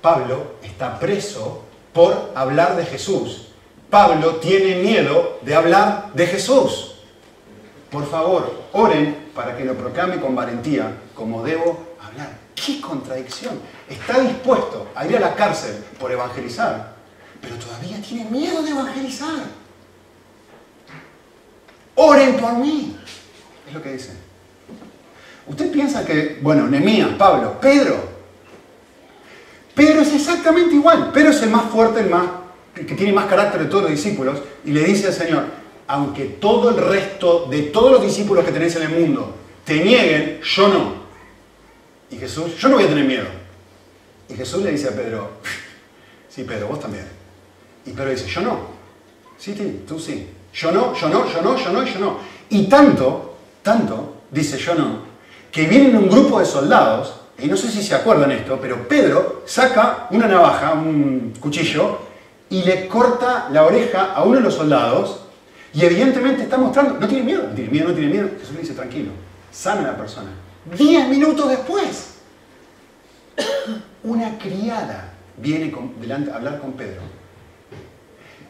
Pablo 0.02 0.56
está 0.64 0.98
preso 1.00 1.66
por 1.94 2.32
hablar 2.34 2.76
de 2.76 2.86
Jesús. 2.88 3.51
Pablo 3.92 4.38
tiene 4.38 4.76
miedo 4.76 5.40
de 5.42 5.54
hablar 5.54 6.14
de 6.14 6.26
Jesús. 6.26 6.96
Por 7.92 8.10
favor, 8.10 8.70
oren 8.72 9.30
para 9.36 9.58
que 9.58 9.66
lo 9.66 9.76
proclame 9.76 10.22
con 10.22 10.34
valentía, 10.34 10.96
como 11.14 11.44
debo 11.44 11.96
hablar. 12.02 12.30
¡Qué 12.56 12.80
contradicción! 12.80 13.60
Está 13.90 14.20
dispuesto 14.22 14.88
a 14.96 15.06
ir 15.06 15.18
a 15.18 15.20
la 15.20 15.36
cárcel 15.36 15.84
por 16.00 16.10
evangelizar, 16.10 16.94
pero 17.42 17.56
todavía 17.58 18.02
tiene 18.02 18.30
miedo 18.30 18.64
de 18.64 18.72
evangelizar. 18.72 19.44
Oren 21.96 22.38
por 22.38 22.54
mí. 22.54 22.96
Es 23.68 23.74
lo 23.74 23.84
que 23.84 23.92
dice. 23.92 24.14
Usted 25.48 25.70
piensa 25.70 26.06
que, 26.06 26.40
bueno, 26.42 26.66
Nemías, 26.66 27.10
Pablo, 27.18 27.60
Pedro, 27.60 27.98
Pedro 29.76 30.02
es 30.02 30.14
exactamente 30.14 30.76
igual. 30.76 31.12
Pedro 31.12 31.32
es 31.32 31.42
el 31.42 31.50
más 31.50 31.64
fuerte, 31.66 32.00
el 32.00 32.10
más, 32.10 32.26
que 32.86 32.96
tiene 32.96 33.14
más 33.14 33.26
carácter 33.26 33.62
de 33.62 33.68
todos 33.68 33.84
los 33.84 33.92
discípulos, 33.92 34.40
y 34.66 34.72
le 34.72 34.84
dice 34.84 35.08
al 35.08 35.14
Señor, 35.14 35.44
aunque 35.88 36.26
todo 36.26 36.70
el 36.70 36.78
resto 36.78 37.48
de 37.50 37.64
todos 37.64 37.92
los 37.92 38.04
discípulos 38.04 38.46
que 38.46 38.52
tenéis 38.52 38.76
en 38.78 38.84
el 38.84 38.90
mundo 38.90 39.36
te 39.66 39.84
nieguen, 39.84 40.42
yo 40.42 40.68
no. 40.68 41.02
Y 42.10 42.18
Jesús, 42.18 42.58
yo 42.58 42.70
no 42.70 42.76
voy 42.76 42.86
a 42.86 42.88
tener 42.90 43.06
miedo. 43.06 43.28
Y 44.28 44.34
Jesús 44.34 44.64
le 44.64 44.72
dice 44.72 44.90
a 44.90 44.92
Pedro, 44.92 45.30
sí, 46.30 46.44
Pedro, 46.44 46.68
vos 46.68 46.80
también. 46.80 47.06
Y 47.86 47.92
Pedro 47.92 48.10
dice, 48.10 48.28
yo 48.28 48.42
no. 48.42 48.60
Sí, 49.38 49.54
sí, 49.58 49.84
tú 49.88 50.00
sí. 50.00 50.28
Yo 50.54 50.72
no, 50.72 50.94
yo 50.94 51.10
no, 51.10 51.32
yo 51.32 51.42
no, 51.42 51.58
yo 51.58 51.72
no, 51.72 51.84
yo 51.84 52.00
no. 52.00 52.18
Y 52.50 52.68
tanto, 52.68 53.38
tanto, 53.62 54.22
dice 54.30 54.58
yo 54.58 54.76
no, 54.76 55.00
que 55.52 55.68
vienen 55.68 55.96
un 55.96 56.10
grupo 56.10 56.40
de 56.40 56.46
soldados 56.46 57.16
y 57.38 57.48
no 57.48 57.58
sé 57.58 57.70
si 57.70 57.82
se 57.82 57.96
acuerdan 57.96 58.32
esto, 58.32 58.60
pero 58.62 58.88
Pedro 58.88 59.44
saca 59.46 60.08
una 60.12 60.28
navaja, 60.28 60.74
un 60.74 61.34
cuchillo, 61.40 62.00
y 62.52 62.64
le 62.64 62.88
corta 62.90 63.48
la 63.50 63.66
oreja 63.66 64.14
a 64.14 64.24
uno 64.24 64.36
de 64.36 64.42
los 64.42 64.56
soldados, 64.56 65.22
y 65.74 65.86
evidentemente 65.86 66.44
está 66.44 66.58
mostrando, 66.58 67.00
no 67.00 67.08
tiene 67.08 67.24
miedo, 67.24 67.48
no 67.48 67.56
tiene 67.56 67.72
miedo, 67.72 67.88
no 67.88 67.96
tiene 67.96 68.12
miedo. 68.12 68.30
Jesús 68.38 68.54
le 68.56 68.62
dice, 68.62 68.74
tranquilo, 68.74 69.12
sana 69.52 69.84
la 69.84 69.96
persona. 69.96 70.32
Diez 70.78 71.08
minutos 71.08 71.50
después, 71.50 72.16
una 74.04 74.38
criada 74.38 75.14
viene 75.38 75.74
delante 76.02 76.30
a 76.30 76.36
hablar 76.36 76.60
con 76.60 76.74
Pedro. 76.74 77.02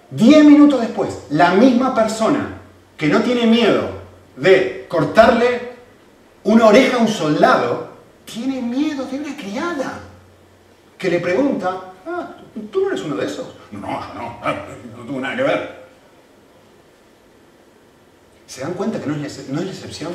Diez 0.09 0.43
minutos 0.43 0.81
después, 0.81 1.25
la 1.29 1.53
misma 1.53 1.93
persona 1.93 2.57
que 2.97 3.07
no 3.07 3.21
tiene 3.21 3.45
miedo 3.45 4.01
de 4.35 4.87
cortarle 4.89 5.73
una 6.43 6.65
oreja 6.65 6.97
a 6.97 7.01
un 7.01 7.07
soldado, 7.07 7.91
tiene 8.25 8.63
miedo 8.63 9.05
de 9.05 9.19
una 9.19 9.37
criada 9.37 9.99
que 10.97 11.09
le 11.11 11.19
pregunta, 11.19 11.93
ah, 12.07 12.35
¿tú 12.71 12.81
no 12.81 12.87
eres 12.87 13.01
uno 13.01 13.15
de 13.15 13.25
esos? 13.25 13.47
No, 13.71 13.79
yo 13.79 14.13
no, 14.13 14.97
no 14.97 15.03
tuvo 15.05 15.19
nada 15.19 15.35
que 15.35 15.43
ver. 15.43 15.81
¿Se 18.47 18.61
dan 18.61 18.73
cuenta 18.73 18.99
que 18.99 19.05
no 19.07 19.15
es, 19.15 19.49
no 19.49 19.59
es 19.59 19.65
la 19.65 19.71
excepción? 19.71 20.11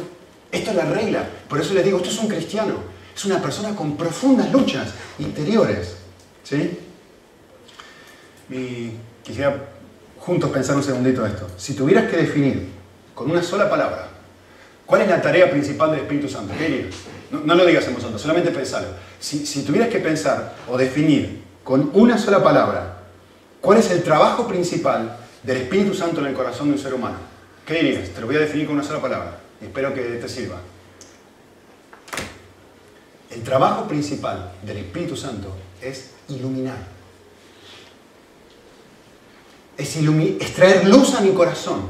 Esto 0.53 0.71
es 0.71 0.77
la 0.77 0.85
regla. 0.85 1.27
Por 1.49 1.61
eso 1.61 1.73
les 1.73 1.85
digo, 1.85 1.97
esto 1.97 2.11
es 2.11 2.19
un 2.19 2.29
cristiano. 2.29 2.75
Es 3.15 3.25
una 3.25 3.41
persona 3.41 3.75
con 3.75 3.97
profundas 3.97 4.53
luchas 4.53 4.93
interiores. 5.19 5.97
¿Sí? 6.45 6.79
Quisiera 9.23 9.57
juntos 10.19 10.51
pensar 10.51 10.77
un 10.77 10.83
segundito 10.83 11.25
esto. 11.25 11.49
Si 11.57 11.75
tuvieras 11.75 12.11
que 12.11 12.19
definir 12.19 12.69
con 13.15 13.31
una 13.31 13.43
sola 13.43 13.71
palabra, 13.71 14.09
¿cuál 14.85 15.01
es 15.03 15.09
la 15.09 15.23
tarea 15.23 15.51
principal 15.51 15.93
del 15.93 16.01
Espíritu 16.01 16.29
Santo? 16.29 16.53
¿Qué 16.59 16.69
dirías? 16.69 16.95
No, 17.31 17.55
lo 17.55 17.65
digas 17.65 17.87
en 17.89 17.95
voz 17.95 18.21
solamente 18.21 18.51
pensalo. 18.51 18.89
Si, 19.19 19.47
si 19.47 19.63
tuvieras 19.63 19.89
que 19.89 19.99
pensar 19.99 20.57
o 20.69 20.77
definir 20.77 21.43
con 21.67 21.91
una 21.95 22.17
sola 22.17 22.45
palabra 22.45 22.99
cuál 23.61 23.79
es 23.79 23.91
el 23.91 24.05
trabajo 24.05 24.47
principal 24.47 25.19
del 25.43 25.57
Espíritu 25.57 25.95
Santo 25.95 26.21
en 26.21 26.29
el 26.29 26.33
corazón 26.33 26.69
de 26.69 26.75
un 26.75 26.79
ser 26.79 26.95
humano, 26.95 27.17
¿qué 27.67 27.83
dirías? 27.83 28.11
Te 28.11 28.21
lo 28.21 28.29
voy 28.29 28.37
a 28.37 28.39
definir 28.39 28.67
con 28.67 28.77
una 28.77 28.85
sola 28.85 29.03
palabra. 29.03 29.41
Espero 29.61 29.93
que 29.93 30.03
te 30.03 30.29
sirva. 30.29 30.61
El 33.33 33.43
trabajo 33.43 33.89
principal 33.89 34.53
del 34.63 34.77
Espíritu 34.77 35.17
Santo 35.17 35.57
es 35.83 36.13
iluminar. 36.29 36.79
Es, 39.77 39.95
traer 40.55 40.87
luz 40.87 41.17
a 41.17 41.21
mi 41.21 41.33
corazón 41.33 41.83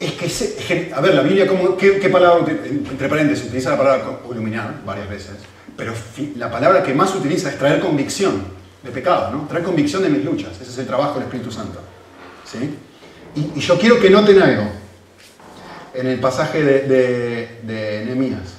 es 0.00 0.12
que, 0.12 0.90
a 0.94 1.00
ver, 1.02 1.14
la 1.14 1.20
Biblia, 1.20 1.46
¿qué, 1.78 2.08
palabra, 2.08 2.50
entre 2.50 3.06
paréntesis, 3.06 3.44
utiliza 3.44 3.68
la 3.68 3.76
palabra 3.76 4.18
iluminar 4.30 4.82
varias 4.82 5.10
veces, 5.10 5.32
pero 5.80 5.94
la 6.36 6.50
palabra 6.50 6.82
que 6.82 6.92
más 6.92 7.14
utiliza 7.14 7.48
es 7.48 7.58
traer 7.58 7.80
convicción 7.80 8.44
de 8.82 8.90
pecado, 8.90 9.30
¿no? 9.30 9.46
Traer 9.48 9.64
convicción 9.64 10.02
de 10.02 10.10
mis 10.10 10.22
luchas, 10.22 10.52
ese 10.60 10.70
es 10.70 10.76
el 10.76 10.86
trabajo 10.86 11.14
del 11.14 11.22
Espíritu 11.22 11.50
Santo. 11.50 11.80
¿sí? 12.44 12.76
Y, 13.34 13.58
yo 13.58 13.78
quiero 13.78 13.98
que 13.98 14.10
noten 14.10 14.42
algo 14.42 14.70
en 15.94 16.06
el 16.06 16.20
pasaje 16.20 16.62
de, 16.62 16.80
de, 16.82 17.60
de 17.62 18.04
Nehemías. 18.04 18.56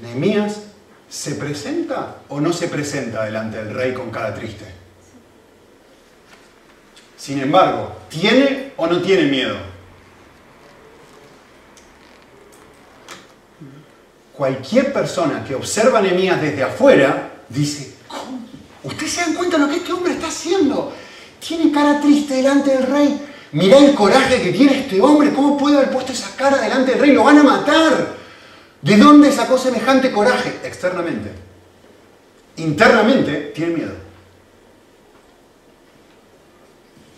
Nehemías 0.00 0.62
se 1.06 1.34
presenta 1.34 2.16
o 2.28 2.40
no 2.40 2.50
se 2.54 2.68
presenta 2.68 3.26
delante 3.26 3.58
del 3.62 3.74
rey 3.74 3.92
con 3.92 4.10
cara 4.10 4.34
triste. 4.34 4.64
Sin 7.18 7.40
embargo, 7.40 7.94
¿tiene 8.08 8.72
o 8.78 8.86
no 8.86 9.02
tiene 9.02 9.24
miedo? 9.24 9.75
Cualquier 14.36 14.92
persona 14.92 15.42
que 15.42 15.54
observa 15.54 16.00
a 16.00 16.02
desde 16.02 16.62
afuera 16.62 17.30
dice, 17.48 17.94
¿cómo? 18.06 18.40
¿Ustedes 18.82 19.12
se 19.12 19.20
dan 19.22 19.34
cuenta 19.34 19.56
de 19.56 19.64
lo 19.64 19.70
que 19.70 19.78
este 19.78 19.92
hombre 19.92 20.12
está 20.12 20.28
haciendo? 20.28 20.92
Tiene 21.40 21.72
cara 21.72 22.00
triste 22.00 22.34
delante 22.34 22.70
del 22.70 22.86
rey. 22.86 23.26
Mirá 23.52 23.78
el 23.78 23.94
coraje 23.94 24.42
que 24.42 24.52
tiene 24.52 24.80
este 24.80 25.00
hombre. 25.00 25.32
¿Cómo 25.32 25.56
puede 25.56 25.78
haber 25.78 25.90
puesto 25.90 26.12
esa 26.12 26.36
cara 26.36 26.58
delante 26.58 26.92
del 26.92 27.00
rey? 27.00 27.12
Lo 27.12 27.24
van 27.24 27.38
a 27.38 27.42
matar. 27.42 28.14
¿De 28.82 28.96
dónde 28.98 29.32
sacó 29.32 29.56
semejante 29.56 30.12
coraje? 30.12 30.60
Externamente. 30.62 31.30
Internamente 32.58 33.52
tiene 33.54 33.74
miedo. 33.74 33.92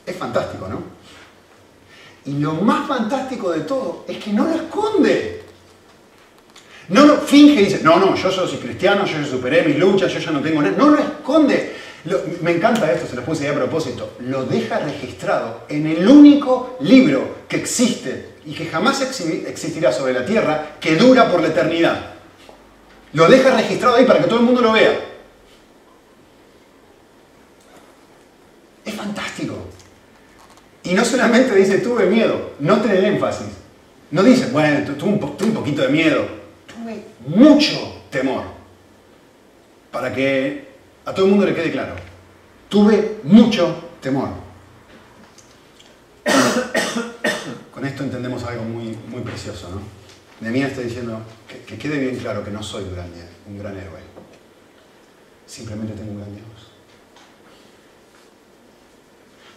Es 0.06 0.16
fantástico, 0.16 0.68
¿no? 0.68 0.82
Y 2.26 2.38
lo 2.38 2.54
más 2.54 2.86
fantástico 2.86 3.50
de 3.50 3.60
todo 3.60 4.04
es 4.06 4.22
que 4.22 4.32
no 4.32 4.44
lo 4.44 4.54
esconde. 4.54 5.47
No 6.88 7.04
lo 7.04 7.18
finge 7.18 7.60
y 7.60 7.64
dice, 7.66 7.80
no, 7.82 7.98
no, 7.98 8.14
yo 8.14 8.30
soy 8.30 8.56
cristiano, 8.56 9.04
yo 9.04 9.24
superé 9.24 9.62
mis 9.62 9.78
luchas, 9.78 10.12
yo 10.12 10.20
ya 10.20 10.30
no 10.30 10.40
tengo 10.40 10.62
nada. 10.62 10.74
No 10.76 10.88
lo 10.88 10.98
esconde. 10.98 11.76
me 12.40 12.52
encanta 12.52 12.90
esto, 12.90 13.06
se 13.06 13.16
lo 13.16 13.22
puse 13.22 13.44
ahí 13.44 13.50
a 13.52 13.54
propósito. 13.54 14.16
Lo 14.20 14.44
deja 14.44 14.78
registrado 14.78 15.64
en 15.68 15.86
el 15.86 16.08
único 16.08 16.78
libro 16.80 17.44
que 17.46 17.56
existe 17.56 18.36
y 18.46 18.54
que 18.54 18.66
jamás 18.66 19.02
existirá 19.02 19.92
sobre 19.92 20.14
la 20.14 20.24
tierra, 20.24 20.76
que 20.80 20.96
dura 20.96 21.30
por 21.30 21.42
la 21.42 21.48
eternidad. 21.48 22.14
Lo 23.12 23.28
deja 23.28 23.54
registrado 23.54 23.96
ahí 23.96 24.06
para 24.06 24.20
que 24.20 24.26
todo 24.26 24.38
el 24.38 24.46
mundo 24.46 24.62
lo 24.62 24.72
vea. 24.72 24.98
Es 28.84 28.94
fantástico. 28.94 29.56
Y 30.84 30.94
no 30.94 31.04
solamente 31.04 31.54
dice 31.54 31.78
tuve 31.78 32.06
miedo, 32.06 32.52
no 32.60 32.82
el 32.82 33.04
énfasis. 33.04 33.48
No 34.10 34.22
dice, 34.22 34.46
bueno, 34.46 34.90
tuve 34.94 35.10
un 35.10 35.52
poquito 35.52 35.82
de 35.82 35.88
miedo. 35.88 36.47
Mucho 37.26 38.02
temor. 38.10 38.44
Para 39.90 40.14
que 40.14 40.68
a 41.04 41.14
todo 41.14 41.26
el 41.26 41.30
mundo 41.30 41.46
le 41.46 41.54
quede 41.54 41.70
claro. 41.70 41.94
Tuve 42.68 43.20
mucho 43.24 43.90
temor. 44.00 44.28
Con 47.72 47.86
esto 47.86 48.02
entendemos 48.02 48.44
algo 48.44 48.64
muy, 48.64 48.96
muy 49.08 49.22
precioso, 49.22 49.70
¿no? 49.70 49.98
mí 50.50 50.62
está 50.62 50.82
diciendo 50.82 51.20
que, 51.48 51.60
que, 51.64 51.78
quede 51.78 51.98
bien 51.98 52.16
claro 52.16 52.44
que 52.44 52.50
no 52.50 52.62
soy 52.62 52.84
un 52.84 52.94
gran, 52.94 53.10
un 53.48 53.58
gran 53.58 53.76
héroe. 53.76 54.00
Simplemente 55.46 55.94
tengo 55.94 56.12
un 56.12 56.18
gran 56.18 56.34
Dios. 56.34 56.46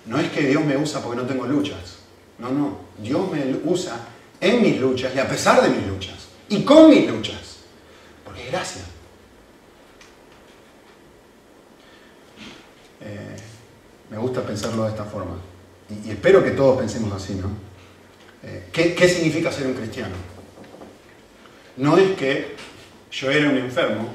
No 0.06 0.20
es 0.20 0.32
que 0.32 0.42
Dios 0.42 0.66
me 0.66 0.78
usa 0.78 1.02
porque 1.02 1.22
no 1.22 1.28
tengo 1.28 1.46
luchas. 1.46 1.98
No, 2.40 2.50
no. 2.50 2.80
Dios 2.98 3.32
me 3.32 3.60
usa 3.66 3.96
en 4.40 4.62
mis 4.62 4.80
luchas 4.80 5.14
y 5.16 5.20
a 5.20 5.28
pesar 5.28 5.62
de 5.62 5.70
mis 5.70 5.86
luchas. 5.86 6.31
Y 6.52 6.64
con 6.64 6.90
mis 6.90 7.10
luchas. 7.10 7.60
Porque 8.26 8.44
es 8.44 8.52
gracia. 8.52 8.82
Eh, 13.00 13.38
Me 14.10 14.18
gusta 14.18 14.42
pensarlo 14.42 14.84
de 14.84 14.90
esta 14.90 15.06
forma. 15.06 15.38
Y, 16.06 16.12
espero 16.12 16.44
que 16.44 16.52
todos 16.52 16.78
pensemos 16.78 17.14
así, 17.14 17.36
¿no? 17.36 17.48
Eh, 18.44 18.66
¿qué, 18.74 19.08
significa 19.08 19.50
ser 19.50 19.68
un 19.68 19.76
cristiano? 19.76 20.14
No 21.78 21.98
es 21.98 22.18
que 22.18 22.58
yo 23.12 23.32
era 23.32 23.50
un 23.50 23.58
enfermo, 23.58 24.10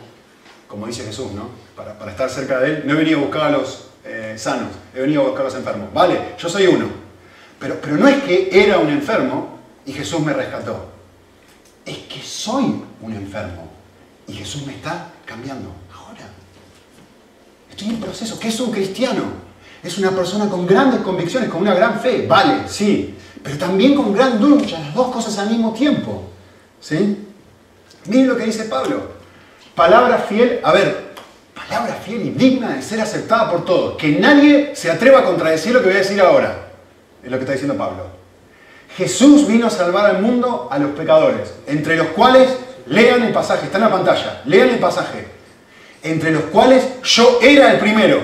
como 0.68 0.87
dice 0.87 1.05
Jesús, 1.05 1.33
¿no? 1.33 1.49
Para, 1.75 2.11
estar 2.11 2.29
cerca 2.29 2.61
de 2.61 2.68
Él, 2.68 2.83
no 2.85 2.92
he 2.92 2.96
venido 2.96 3.18
a 3.18 3.22
buscar 3.22 3.42
a 3.44 3.51
los 3.51 3.88
eh, 4.05 4.35
sanos, 4.37 4.72
he 4.94 5.01
venido 5.01 5.22
a 5.22 5.25
buscar 5.25 5.40
a 5.40 5.44
los 5.49 5.55
enfermos. 5.55 5.90
Vale, 5.94 6.35
yo 6.38 6.51
soy 6.51 6.66
uno. 6.66 6.87
Pero, 7.59 7.81
pero 7.81 7.96
no 7.96 8.07
es 8.07 8.22
que 8.25 8.51
era 8.53 8.79
un 8.79 8.90
enfermo 8.90 9.59
y 9.87 9.94
Jesús 9.94 10.20
me 10.20 10.35
rescató. 10.35 10.96
Es 11.87 11.99
que 11.99 12.20
soy 12.20 12.83
un 13.01 13.12
enfermo 13.12 13.70
y 14.27 14.33
Jesús 14.35 14.66
me 14.66 14.75
está 14.75 15.09
cambiando. 15.25 15.70
Ahora. 15.94 16.29
Estoy 17.70 17.90
en 17.90 18.01
proceso. 18.01 18.38
¿Qué 18.40 18.49
es 18.49 18.59
un 18.59 18.72
cristiano? 18.72 19.46
Es 19.83 19.96
una 19.99 20.11
persona 20.11 20.49
con 20.49 20.66
grandes 20.66 21.01
convicciones, 21.01 21.49
con 21.49 21.62
una 21.62 21.75
gran 21.75 22.01
fe, 22.01 22.27
vale, 22.27 22.66
sí, 22.66 23.14
pero 23.40 23.57
también 23.57 23.94
con 23.94 24.12
gran 24.12 24.40
lucha, 24.40 24.81
las 24.81 24.92
dos 24.94 25.12
cosas 25.12 25.38
al 25.38 25.51
mismo 25.51 25.72
tiempo. 25.72 26.25
¿Sí? 26.81 27.25
Miren 28.07 28.29
lo 28.29 28.37
que 28.37 28.44
dice 28.44 28.64
Pablo. 28.64 29.12
Palabra 29.77 30.18
fiel, 30.18 30.61
a 30.64 30.72
ver, 30.72 31.14
palabra 31.55 31.94
fiel 31.94 32.22
y 32.22 32.31
digna 32.31 32.70
de 32.70 32.83
ser 32.83 33.01
aceptada 33.01 33.49
por 33.51 33.64
todos. 33.64 33.96
Que 33.96 34.18
nadie 34.18 34.75
se 34.75 34.90
atreva 34.90 35.20
a 35.20 35.25
contradecir 35.25 35.72
lo 35.72 35.81
que 35.81 35.87
voy 35.87 35.96
a 35.96 36.01
decir 36.01 36.20
ahora. 36.20 36.68
Es 37.22 37.31
lo 37.31 37.37
que 37.37 37.42
está 37.42 37.53
diciendo 37.53 37.77
Pablo. 37.77 38.16
Jesús 38.97 39.47
vino 39.47 39.67
a 39.67 39.71
salvar 39.71 40.07
al 40.07 40.23
mundo 40.23 40.69
a 40.71 40.79
los 40.79 40.93
pecadores, 40.93 41.53
entre 41.67 41.97
los 41.97 42.09
cuales, 42.09 42.49
lean 42.87 43.23
el 43.23 43.33
pasaje, 43.33 43.67
está 43.67 43.79
en 43.79 43.85
la 43.85 43.91
pantalla, 43.91 44.43
lean 44.47 44.71
el 44.71 44.79
pasaje, 44.79 45.27
entre 46.03 46.31
los 46.31 46.45
cuales 46.45 47.03
yo 47.03 47.39
era 47.43 47.73
el 47.73 47.79
primero. 47.79 48.21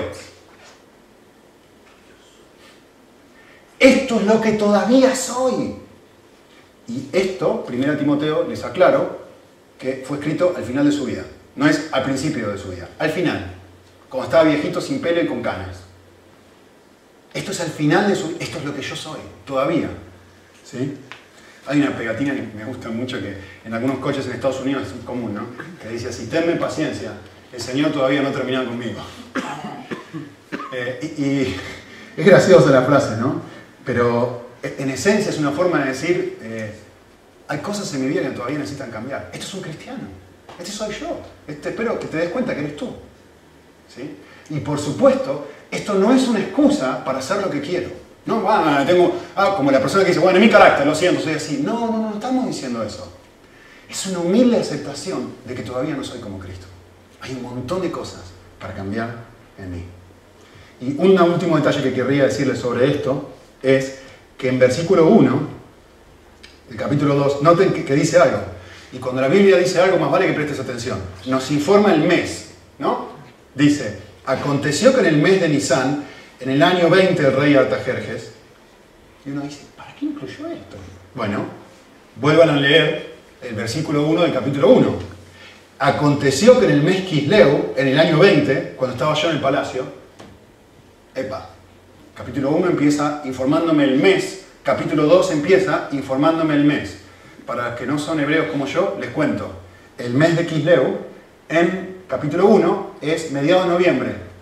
Esto 3.77 4.19
es 4.19 4.25
lo 4.25 4.41
que 4.41 4.53
todavía 4.53 5.15
soy. 5.15 5.75
Y 6.87 7.07
esto, 7.11 7.65
1 7.67 7.97
Timoteo, 7.97 8.47
les 8.47 8.63
aclaro, 8.63 9.23
que 9.77 10.03
fue 10.07 10.17
escrito 10.17 10.53
al 10.55 10.63
final 10.63 10.85
de 10.85 10.91
su 10.91 11.05
vida. 11.05 11.23
No 11.55 11.67
es 11.67 11.89
al 11.91 12.03
principio 12.03 12.49
de 12.49 12.57
su 12.57 12.69
vida, 12.69 12.89
al 12.97 13.11
final. 13.11 13.53
Como 14.09 14.23
estaba 14.23 14.43
viejito, 14.43 14.81
sin 14.81 15.01
pelo 15.01 15.21
y 15.21 15.27
con 15.27 15.43
canas. 15.43 15.81
Esto 17.33 17.51
es 17.51 17.59
al 17.59 17.69
final 17.69 18.07
de 18.07 18.15
su 18.15 18.29
vida. 18.29 18.37
Esto 18.39 18.57
es 18.57 18.65
lo 18.65 18.73
que 18.73 18.81
yo 18.81 18.95
soy, 18.95 19.19
todavía. 19.45 19.89
¿Sí? 20.73 20.97
Hay 21.67 21.79
una 21.79 21.95
pegatina 21.95 22.33
que 22.33 22.41
me 22.41 22.65
gusta 22.65 22.89
mucho 22.89 23.19
que 23.19 23.37
en 23.63 23.73
algunos 23.73 23.99
coches 23.99 24.25
en 24.25 24.33
Estados 24.33 24.59
Unidos 24.61 24.87
es 24.87 25.05
común, 25.05 25.35
¿no? 25.35 25.45
Que 25.81 25.89
dice 25.89 26.09
así, 26.09 26.25
tenme 26.25 26.55
paciencia, 26.55 27.11
el 27.53 27.61
Señor 27.61 27.91
todavía 27.91 28.23
no 28.23 28.31
termina 28.31 28.65
conmigo. 28.65 28.99
Eh, 30.75 31.13
y 31.19 31.55
es 32.19 32.25
graciosa 32.25 32.71
la 32.71 32.81
frase, 32.81 33.17
¿no? 33.17 33.41
Pero 33.85 34.49
en 34.63 34.89
esencia 34.89 35.29
es 35.29 35.37
una 35.37 35.51
forma 35.51 35.79
de 35.79 35.89
decir, 35.89 36.39
eh, 36.41 36.73
hay 37.47 37.59
cosas 37.59 37.93
en 37.93 38.01
mi 38.01 38.07
vida 38.07 38.23
que 38.23 38.29
todavía 38.29 38.57
necesitan 38.57 38.89
cambiar. 38.89 39.29
Esto 39.33 39.45
es 39.45 39.53
un 39.53 39.61
cristiano. 39.61 40.01
Este 40.57 40.71
soy 40.71 40.95
yo. 40.95 41.21
Este, 41.47 41.69
espero 41.69 41.99
que 41.99 42.07
te 42.07 42.17
des 42.17 42.29
cuenta 42.29 42.55
que 42.55 42.61
eres 42.61 42.75
tú. 42.75 42.89
¿Sí? 43.87 44.15
Y 44.49 44.59
por 44.61 44.79
supuesto, 44.79 45.47
esto 45.69 45.93
no 45.93 46.11
es 46.11 46.27
una 46.27 46.39
excusa 46.39 47.03
para 47.05 47.19
hacer 47.19 47.41
lo 47.41 47.51
que 47.51 47.61
quiero. 47.61 47.89
No, 48.25 48.43
ah, 48.47 48.83
tengo, 48.87 49.13
ah, 49.35 49.53
como 49.55 49.71
la 49.71 49.79
persona 49.79 50.03
que 50.03 50.09
dice, 50.09 50.21
bueno, 50.21 50.37
en 50.37 50.45
mi 50.45 50.49
carácter, 50.49 50.85
lo 50.85 50.95
siento, 50.95 51.21
soy 51.21 51.33
así. 51.33 51.61
No, 51.63 51.91
no, 51.91 51.97
no 51.97 52.13
estamos 52.13 52.47
diciendo 52.47 52.81
eso. 52.83 53.11
Es 53.89 54.07
una 54.07 54.19
humilde 54.19 54.57
aceptación 54.57 55.33
de 55.45 55.53
que 55.53 55.61
todavía 55.61 55.95
no 55.95 56.03
soy 56.03 56.19
como 56.19 56.39
Cristo. 56.39 56.65
Hay 57.21 57.33
un 57.33 57.43
montón 57.43 57.81
de 57.81 57.91
cosas 57.91 58.21
para 58.59 58.73
cambiar 58.73 59.13
en 59.57 59.71
mí. 59.71 59.83
Y 60.81 60.95
un 60.97 61.19
último 61.19 61.57
detalle 61.57 61.81
que 61.81 61.93
querría 61.93 62.25
decirles 62.25 62.59
sobre 62.59 62.89
esto 62.91 63.29
es 63.61 63.99
que 64.37 64.49
en 64.49 64.59
versículo 64.59 65.07
1, 65.07 65.47
del 66.69 66.77
capítulo 66.77 67.15
2, 67.15 67.41
noten 67.41 67.71
que, 67.73 67.93
dice 67.93 68.19
algo. 68.19 68.39
Y 68.91 68.97
cuando 68.97 69.21
la 69.21 69.27
Biblia 69.27 69.57
dice 69.57 69.79
algo, 69.79 69.97
más 69.97 70.11
vale 70.11 70.27
que 70.27 70.33
prestes 70.33 70.59
atención. 70.59 70.99
Nos 71.25 71.51
informa 71.51 71.93
el 71.93 72.01
mes, 72.01 72.51
¿no? 72.79 73.09
Dice, 73.55 73.99
aconteció 74.25 74.93
que 74.93 75.01
en 75.01 75.05
el 75.07 75.17
mes 75.17 75.39
de 75.39 75.49
Nisan, 75.49 76.03
en 76.43 76.49
el 76.49 76.61
año 76.61 76.89
20 76.89 77.21
del 77.21 77.35
rey 77.35 77.55
Artajerjes, 77.55 78.33
y 79.25 79.29
uno 79.29 79.41
dice, 79.41 79.61
¿para 79.77 79.95
qué 79.95 80.05
incluyó 80.05 80.47
esto? 80.47 80.75
Bueno, 81.15 81.45
vuelvan 82.17 82.49
a 82.49 82.57
leer 82.57 83.13
el 83.41 83.55
versículo 83.55 84.05
1 84.07 84.23
del 84.23 84.33
capítulo 84.33 84.69
1. 84.69 84.95
Aconteció 85.79 86.59
que 86.59 86.65
en 86.65 86.71
el 86.71 86.83
mes 86.83 87.05
Kisleu, 87.05 87.73
en 87.77 87.87
el 87.87 87.97
año 87.97 88.19
20, 88.19 88.73
cuando 88.75 88.95
estaba 88.95 89.13
yo 89.13 89.29
en 89.29 89.35
el 89.37 89.41
palacio, 89.41 89.85
epa, 91.15 91.49
Capítulo 92.15 92.51
1 92.51 92.67
empieza 92.67 93.21
informándome 93.25 93.85
el 93.85 93.97
mes, 93.97 94.45
capítulo 94.61 95.07
2 95.07 95.31
empieza 95.31 95.87
informándome 95.93 96.53
el 96.53 96.63
mes. 96.63 96.99
Para 97.43 97.69
los 97.69 97.79
que 97.79 97.87
no 97.87 97.97
son 97.97 98.19
hebreos 98.19 98.51
como 98.51 98.67
yo, 98.67 98.97
les 98.99 99.09
cuento. 99.09 99.51
El 99.97 100.13
mes 100.13 100.37
de 100.37 100.45
Kisleu, 100.45 100.97
en 101.49 102.03
capítulo 102.07 102.47
1, 102.47 102.97
es 103.01 103.31
mediado 103.31 103.63
de 103.63 103.69
noviembre. 103.69 104.32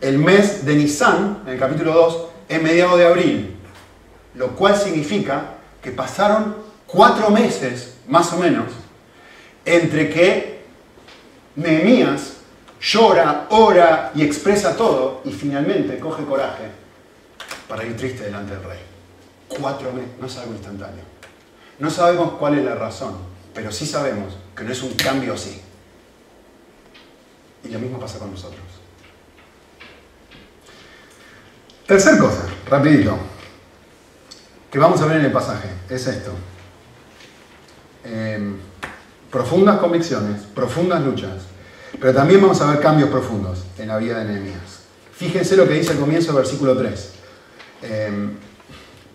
El 0.00 0.18
mes 0.18 0.64
de 0.64 0.74
Nisan, 0.76 1.42
en 1.46 1.52
el 1.52 1.58
capítulo 1.58 1.92
2, 1.92 2.26
es 2.48 2.62
mediado 2.62 2.96
de 2.96 3.06
abril. 3.06 3.56
Lo 4.34 4.56
cual 4.56 4.76
significa 4.76 5.54
que 5.82 5.90
pasaron 5.90 6.56
cuatro 6.86 7.30
meses, 7.30 7.96
más 8.08 8.32
o 8.32 8.38
menos, 8.38 8.72
entre 9.64 10.08
que 10.08 10.60
Nehemías 11.56 12.38
llora, 12.80 13.46
ora 13.50 14.12
y 14.14 14.22
expresa 14.22 14.76
todo 14.76 15.20
y 15.24 15.32
finalmente 15.32 15.98
coge 15.98 16.24
coraje 16.24 16.70
para 17.68 17.84
ir 17.84 17.96
triste 17.96 18.24
delante 18.24 18.54
del 18.54 18.64
rey. 18.64 18.80
Cuatro 19.48 19.92
meses, 19.92 20.10
no 20.18 20.26
es 20.26 20.36
algo 20.38 20.52
instantáneo. 20.54 21.04
No 21.78 21.90
sabemos 21.90 22.32
cuál 22.38 22.58
es 22.58 22.64
la 22.64 22.74
razón, 22.74 23.16
pero 23.52 23.70
sí 23.70 23.84
sabemos 23.84 24.34
que 24.56 24.64
no 24.64 24.72
es 24.72 24.82
un 24.82 24.94
cambio 24.94 25.34
así. 25.34 25.60
Y 27.64 27.68
lo 27.68 27.78
mismo 27.78 27.98
pasa 27.98 28.18
con 28.18 28.30
nosotros. 28.30 28.69
Tercer 31.90 32.18
cosa, 32.18 32.44
rapidito, 32.68 33.18
que 34.70 34.78
vamos 34.78 35.00
a 35.00 35.06
ver 35.06 35.16
en 35.16 35.24
el 35.24 35.32
pasaje, 35.32 35.68
es 35.88 36.06
esto. 36.06 36.30
Em, 38.04 38.58
profundas 39.28 39.80
convicciones, 39.80 40.42
profundas 40.54 41.02
luchas, 41.02 41.42
pero 42.00 42.14
también 42.14 42.40
vamos 42.42 42.60
a 42.60 42.70
ver 42.70 42.78
cambios 42.78 43.10
profundos 43.10 43.64
en 43.76 43.88
la 43.88 43.96
vida 43.96 44.20
de 44.20 44.26
Nehemías. 44.26 44.82
Fíjense 45.12 45.56
lo 45.56 45.66
que 45.66 45.74
dice 45.74 45.90
al 45.90 45.98
comienzo 45.98 46.28
del 46.28 46.42
versículo 46.42 46.78
3. 46.78 47.10
Em, 47.82 48.36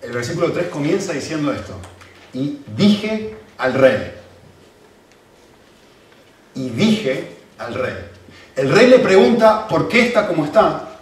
el 0.01 0.11
versículo 0.11 0.51
3 0.51 0.67
comienza 0.67 1.13
diciendo 1.13 1.53
esto. 1.53 1.75
Y 2.33 2.59
dije 2.75 3.37
al 3.57 3.73
rey. 3.73 4.15
Y 6.55 6.71
dije 6.71 7.37
al 7.57 7.73
rey. 7.73 7.95
El 8.57 8.69
rey 8.69 8.87
le 8.89 8.99
pregunta 8.99 9.65
por 9.65 9.87
qué 9.87 10.07
está 10.07 10.27
como 10.27 10.43
está. 10.43 10.94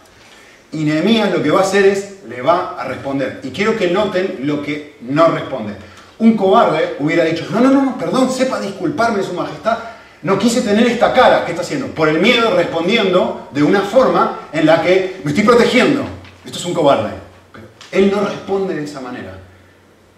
Y 0.73 0.83
Nehemías 0.83 1.31
lo 1.31 1.41
que 1.41 1.51
va 1.51 1.59
a 1.59 1.63
hacer 1.63 1.85
es, 1.85 2.23
le 2.27 2.41
va 2.41 2.75
a 2.79 2.85
responder. 2.85 3.39
Y 3.43 3.51
quiero 3.51 3.77
que 3.77 3.91
noten 3.91 4.39
lo 4.41 4.61
que 4.61 4.97
no 5.01 5.27
responde. 5.27 5.75
Un 6.19 6.35
cobarde 6.35 6.95
hubiera 6.99 7.23
dicho, 7.23 7.45
no, 7.51 7.59
no, 7.59 7.69
no, 7.69 7.97
perdón, 7.97 8.29
sepa 8.31 8.59
disculparme, 8.59 9.21
su 9.21 9.33
majestad, 9.33 9.77
no 10.23 10.39
quise 10.39 10.61
tener 10.61 10.87
esta 10.87 11.13
cara. 11.13 11.45
¿Qué 11.45 11.51
está 11.51 11.61
haciendo? 11.61 11.87
Por 11.87 12.09
el 12.09 12.19
miedo 12.19 12.55
respondiendo 12.55 13.49
de 13.51 13.61
una 13.61 13.81
forma 13.81 14.47
en 14.51 14.65
la 14.65 14.81
que 14.81 15.21
me 15.23 15.31
estoy 15.31 15.43
protegiendo. 15.43 16.03
Esto 16.43 16.57
es 16.57 16.65
un 16.65 16.73
cobarde. 16.73 17.11
Pero 17.51 17.67
él 17.91 18.11
no 18.11 18.21
responde 18.25 18.73
de 18.73 18.83
esa 18.83 18.99
manera. 18.99 19.37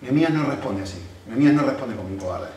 Nehemías 0.02 0.32
no 0.32 0.46
responde 0.46 0.84
así. 0.84 1.02
Nehemías 1.28 1.54
no 1.54 1.63
responde 1.63 1.96
como 1.96 2.08
un 2.08 2.18
cobarde. 2.18 2.48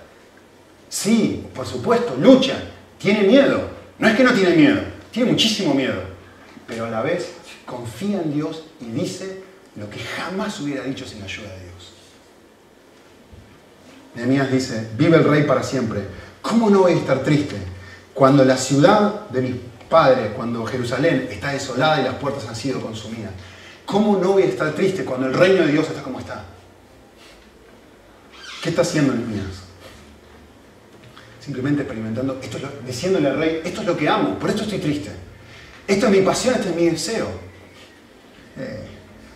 Sí, 0.88 1.46
por 1.54 1.66
supuesto, 1.66 2.16
lucha, 2.20 2.62
tiene 2.98 3.22
miedo. 3.24 3.60
No 3.98 4.06
es 4.06 4.14
que 4.14 4.22
no 4.22 4.32
tiene 4.32 4.54
miedo, 4.54 4.80
tiene 5.10 5.32
muchísimo 5.32 5.74
miedo. 5.74 6.00
Pero 6.66 6.84
a 6.84 6.90
la 6.90 7.02
vez 7.02 7.37
confía 7.68 8.20
en 8.22 8.34
Dios 8.34 8.64
y 8.80 8.86
dice 8.86 9.42
lo 9.76 9.88
que 9.88 10.00
jamás 10.00 10.58
hubiera 10.60 10.82
dicho 10.82 11.06
sin 11.06 11.20
la 11.20 11.26
ayuda 11.26 11.50
de 11.50 11.62
Dios. 11.62 11.92
Nehemías 14.16 14.50
dice, 14.50 14.88
vive 14.96 15.18
el 15.18 15.24
rey 15.24 15.44
para 15.44 15.62
siempre 15.62 16.02
¿Cómo 16.42 16.70
no 16.70 16.80
voy 16.80 16.92
a 16.92 16.96
estar 16.96 17.22
triste 17.22 17.56
cuando 18.14 18.44
la 18.44 18.56
ciudad 18.56 19.28
de 19.28 19.42
mis 19.42 19.56
padres, 19.88 20.32
cuando 20.34 20.64
Jerusalén 20.64 21.28
está 21.30 21.52
desolada 21.52 22.00
y 22.00 22.04
las 22.04 22.14
puertas 22.14 22.48
han 22.48 22.56
sido 22.56 22.80
consumidas? 22.80 23.32
¿Cómo 23.84 24.18
no 24.18 24.32
voy 24.32 24.44
a 24.44 24.46
estar 24.46 24.72
triste 24.72 25.04
cuando 25.04 25.26
el 25.26 25.34
reino 25.34 25.64
de 25.64 25.72
Dios 25.72 25.86
está 25.88 26.02
como 26.02 26.20
está? 26.20 26.44
¿Qué 28.62 28.70
está 28.70 28.82
haciendo 28.82 29.14
Nehemías? 29.14 29.64
Simplemente 31.40 31.82
experimentando, 31.82 32.38
esto 32.42 32.58
diciéndole 32.86 33.28
al 33.28 33.38
rey, 33.38 33.60
esto 33.64 33.80
es 33.80 33.86
lo 33.86 33.96
que 33.96 34.08
amo, 34.08 34.38
por 34.38 34.50
esto 34.50 34.62
estoy 34.62 34.78
triste. 34.78 35.10
Esto 35.86 36.06
es 36.06 36.12
mi 36.12 36.20
pasión, 36.20 36.54
esto 36.54 36.68
es 36.68 36.76
mi 36.76 36.88
deseo. 36.88 37.28
Eh, 38.58 38.86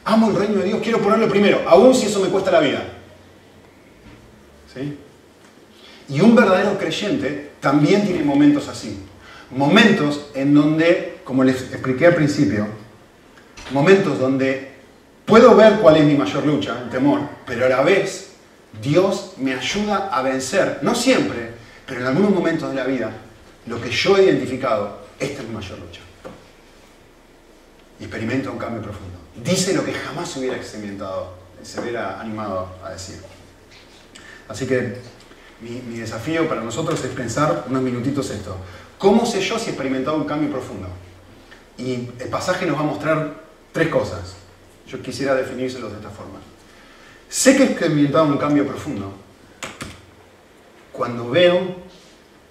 amo 0.04 0.30
el 0.30 0.36
reino 0.36 0.56
de 0.56 0.64
Dios, 0.64 0.80
quiero 0.82 0.98
ponerlo 0.98 1.28
primero, 1.28 1.62
aun 1.66 1.94
si 1.94 2.06
eso 2.06 2.20
me 2.20 2.28
cuesta 2.28 2.50
la 2.50 2.60
vida. 2.60 2.82
¿Sí? 4.72 4.98
Y 6.08 6.20
un 6.20 6.34
verdadero 6.34 6.76
creyente 6.78 7.52
también 7.60 8.04
tiene 8.04 8.24
momentos 8.24 8.68
así. 8.68 8.98
Momentos 9.50 10.26
en 10.34 10.54
donde, 10.54 11.20
como 11.24 11.44
les 11.44 11.62
expliqué 11.62 12.06
al 12.06 12.14
principio, 12.14 12.66
momentos 13.70 14.18
donde 14.18 14.72
puedo 15.24 15.54
ver 15.54 15.74
cuál 15.74 15.98
es 15.98 16.04
mi 16.04 16.14
mayor 16.14 16.44
lucha, 16.46 16.80
el 16.82 16.90
temor, 16.90 17.20
pero 17.46 17.66
a 17.66 17.68
la 17.68 17.82
vez 17.82 18.32
Dios 18.82 19.34
me 19.36 19.54
ayuda 19.54 20.08
a 20.10 20.22
vencer, 20.22 20.78
no 20.82 20.94
siempre, 20.94 21.50
pero 21.86 22.00
en 22.00 22.06
algunos 22.06 22.30
momentos 22.30 22.70
de 22.70 22.76
la 22.76 22.84
vida, 22.84 23.12
lo 23.66 23.80
que 23.80 23.90
yo 23.90 24.16
he 24.16 24.24
identificado, 24.24 25.02
esta 25.20 25.42
es 25.42 25.48
mi 25.48 25.54
mayor 25.54 25.78
lucha. 25.78 26.00
Y 28.02 28.06
experimento 28.06 28.50
un 28.50 28.58
cambio 28.58 28.82
profundo. 28.82 29.16
Dice 29.44 29.72
lo 29.74 29.84
que 29.84 29.92
jamás 29.92 30.28
se 30.28 30.40
hubiera 30.40 30.56
experimentado, 30.56 31.34
se 31.62 31.80
hubiera 31.80 32.20
animado 32.20 32.68
a 32.84 32.90
decir. 32.90 33.20
Así 34.48 34.66
que 34.66 34.96
mi, 35.60 35.80
mi 35.82 36.00
desafío 36.00 36.48
para 36.48 36.62
nosotros 36.62 37.02
es 37.04 37.12
pensar 37.12 37.66
unos 37.68 37.80
minutitos 37.80 38.28
esto. 38.30 38.56
¿Cómo 38.98 39.24
sé 39.24 39.40
yo 39.40 39.56
si 39.56 39.66
he 39.66 39.68
experimentado 39.68 40.16
un 40.16 40.24
cambio 40.24 40.50
profundo? 40.50 40.88
Y 41.78 42.10
el 42.18 42.28
pasaje 42.28 42.66
nos 42.66 42.76
va 42.76 42.80
a 42.80 42.86
mostrar 42.86 43.34
tres 43.70 43.86
cosas. 43.86 44.34
Yo 44.88 45.00
quisiera 45.00 45.36
definírselos 45.36 45.92
de 45.92 45.98
esta 45.98 46.10
forma. 46.10 46.40
Sé 47.28 47.56
que 47.56 47.62
he 47.62 47.66
experimentado 47.66 48.24
un 48.24 48.36
cambio 48.36 48.66
profundo 48.66 49.12
cuando 50.92 51.30
veo 51.30 51.76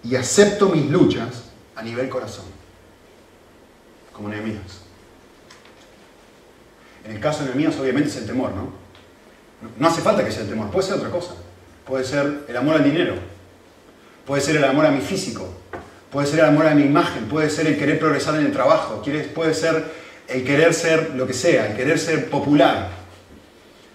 y 0.02 0.16
acepto 0.16 0.70
mis 0.70 0.90
luchas 0.90 1.44
a 1.76 1.84
nivel 1.84 2.08
corazón, 2.08 2.46
como 4.14 4.30
Nehemías. 4.30 4.81
En 7.06 7.12
el 7.12 7.20
caso 7.20 7.40
de 7.40 7.46
Nehemías 7.48 7.80
obviamente 7.80 8.10
es 8.10 8.18
el 8.18 8.26
temor, 8.26 8.52
¿no? 8.52 8.72
No 9.78 9.88
hace 9.88 10.02
falta 10.02 10.24
que 10.26 10.32
sea 10.32 10.44
el 10.44 10.50
temor, 10.50 10.70
puede 10.70 10.88
ser 10.88 10.98
otra 10.98 11.10
cosa. 11.10 11.34
Puede 11.86 12.04
ser 12.04 12.46
el 12.48 12.58
amor 12.58 12.76
al 12.76 12.84
dinero, 12.84 13.16
puede 14.26 14.42
ser 14.42 14.56
el 14.56 14.64
amor 14.64 14.86
a 14.86 14.92
mi 14.92 15.02
físico, 15.02 15.48
puede 16.12 16.28
ser 16.28 16.40
el 16.40 16.46
amor 16.46 16.68
a 16.68 16.76
mi 16.76 16.84
imagen, 16.84 17.26
puede 17.26 17.50
ser 17.50 17.68
el 17.68 17.78
querer 17.78 18.00
progresar 18.00 18.36
en 18.36 18.46
el 18.46 18.52
trabajo, 18.52 19.04
puede 19.34 19.54
ser 19.54 19.92
el 20.28 20.44
querer 20.46 20.74
ser 20.74 21.12
lo 21.16 21.26
que 21.28 21.34
sea, 21.34 21.68
el 21.68 21.76
querer 21.76 22.00
ser 22.00 22.30
popular. 22.30 22.90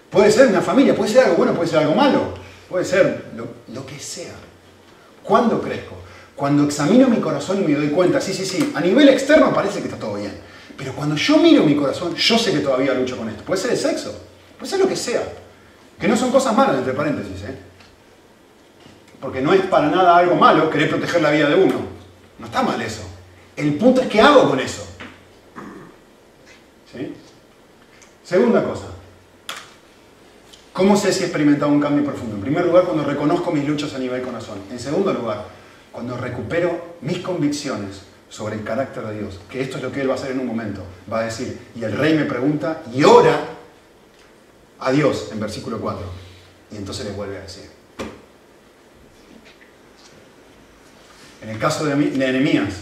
Puede 0.09 0.31
ser 0.31 0.47
una 0.47 0.61
familia, 0.61 0.95
puede 0.95 1.11
ser 1.11 1.23
algo 1.23 1.37
bueno, 1.37 1.53
puede 1.53 1.69
ser 1.69 1.79
algo 1.79 1.95
malo, 1.95 2.33
puede 2.69 2.85
ser 2.85 3.25
lo, 3.35 3.47
lo 3.73 3.85
que 3.85 3.99
sea. 3.99 4.33
¿Cuándo 5.23 5.61
crezco? 5.61 5.95
Cuando 6.35 6.65
examino 6.65 7.07
mi 7.07 7.17
corazón 7.17 7.63
y 7.63 7.67
me 7.67 7.73
doy 7.73 7.89
cuenta, 7.89 8.21
sí, 8.21 8.33
sí, 8.33 8.45
sí, 8.45 8.71
a 8.75 8.81
nivel 8.81 9.09
externo 9.09 9.53
parece 9.53 9.79
que 9.79 9.85
está 9.85 9.97
todo 9.97 10.15
bien. 10.15 10.33
Pero 10.77 10.93
cuando 10.93 11.15
yo 11.15 11.37
miro 11.37 11.63
mi 11.63 11.75
corazón, 11.75 12.15
yo 12.15 12.37
sé 12.37 12.51
que 12.51 12.59
todavía 12.59 12.93
lucho 12.93 13.17
con 13.17 13.27
esto. 13.27 13.43
Puede 13.43 13.59
ser 13.59 13.71
el 13.71 13.77
sexo, 13.77 14.13
puede 14.57 14.69
ser 14.69 14.79
lo 14.79 14.87
que 14.87 14.95
sea. 14.95 15.23
Que 15.99 16.07
no 16.07 16.15
son 16.15 16.31
cosas 16.31 16.55
malas, 16.55 16.77
entre 16.77 16.93
paréntesis. 16.93 17.41
¿eh? 17.43 17.57
Porque 19.19 19.41
no 19.41 19.51
es 19.53 19.61
para 19.65 19.89
nada 19.89 20.15
algo 20.15 20.35
malo 20.35 20.69
querer 20.69 20.89
proteger 20.89 21.21
la 21.21 21.31
vida 21.31 21.49
de 21.49 21.55
uno. 21.55 21.75
No 22.37 22.45
está 22.45 22.61
mal 22.61 22.79
eso. 22.79 23.01
El 23.55 23.73
punto 23.75 24.01
es 24.01 24.07
qué 24.07 24.21
hago 24.21 24.47
con 24.47 24.59
eso. 24.59 24.87
¿Sí? 26.91 27.13
Segunda 28.23 28.63
cosa. 28.63 28.85
¿Cómo 30.73 30.95
sé 30.95 31.11
si 31.11 31.23
he 31.23 31.25
experimentado 31.25 31.71
un 31.71 31.81
cambio 31.81 32.05
profundo? 32.05 32.35
En 32.35 32.41
primer 32.41 32.67
lugar, 32.67 32.83
cuando 32.83 33.03
reconozco 33.03 33.51
mis 33.51 33.67
luchas 33.67 33.95
a 33.95 33.97
nivel 33.97 34.21
corazón. 34.21 34.59
En 34.69 34.79
segundo 34.79 35.11
lugar, 35.11 35.45
cuando 35.91 36.15
recupero 36.15 36.97
mis 37.01 37.17
convicciones 37.17 38.03
sobre 38.29 38.55
el 38.55 38.63
carácter 38.63 39.05
de 39.07 39.19
Dios, 39.19 39.39
que 39.49 39.61
esto 39.61 39.77
es 39.77 39.83
lo 39.83 39.91
que 39.91 40.01
Él 40.01 40.09
va 40.09 40.13
a 40.13 40.17
hacer 40.17 40.31
en 40.31 40.39
un 40.39 40.47
momento. 40.47 40.83
Va 41.11 41.19
a 41.19 41.23
decir, 41.23 41.57
y 41.75 41.83
el 41.83 41.93
rey 41.93 42.13
me 42.13 42.25
pregunta, 42.25 42.83
y 42.93 43.03
ora 43.03 43.39
a 44.79 44.91
Dios, 44.91 45.29
en 45.31 45.39
versículo 45.39 45.79
4. 45.79 46.05
Y 46.71 46.77
entonces 46.77 47.05
le 47.05 47.11
vuelve 47.11 47.37
a 47.37 47.41
decir. 47.41 47.69
En 51.41 51.49
el 51.49 51.59
caso 51.59 51.85
de 51.85 51.95
Nehemías, 51.95 52.75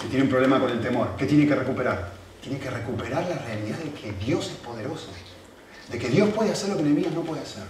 que 0.00 0.06
tiene 0.06 0.24
un 0.24 0.30
problema 0.30 0.60
con 0.60 0.70
el 0.70 0.80
temor, 0.80 1.16
¿qué 1.16 1.26
tiene 1.26 1.46
que 1.46 1.54
recuperar? 1.54 2.12
Tiene 2.40 2.58
que 2.58 2.70
recuperar 2.70 3.26
la 3.28 3.38
realidad 3.38 3.78
de 3.78 3.92
que 3.92 4.12
Dios 4.12 4.50
es 4.50 4.56
poderoso, 4.56 5.08
de 5.90 5.98
que 5.98 6.08
Dios 6.08 6.28
puede 6.30 6.52
hacer 6.52 6.70
lo 6.70 6.76
que 6.76 6.82
Nehemías 6.82 7.12
no 7.12 7.22
puede 7.22 7.42
hacer. 7.42 7.64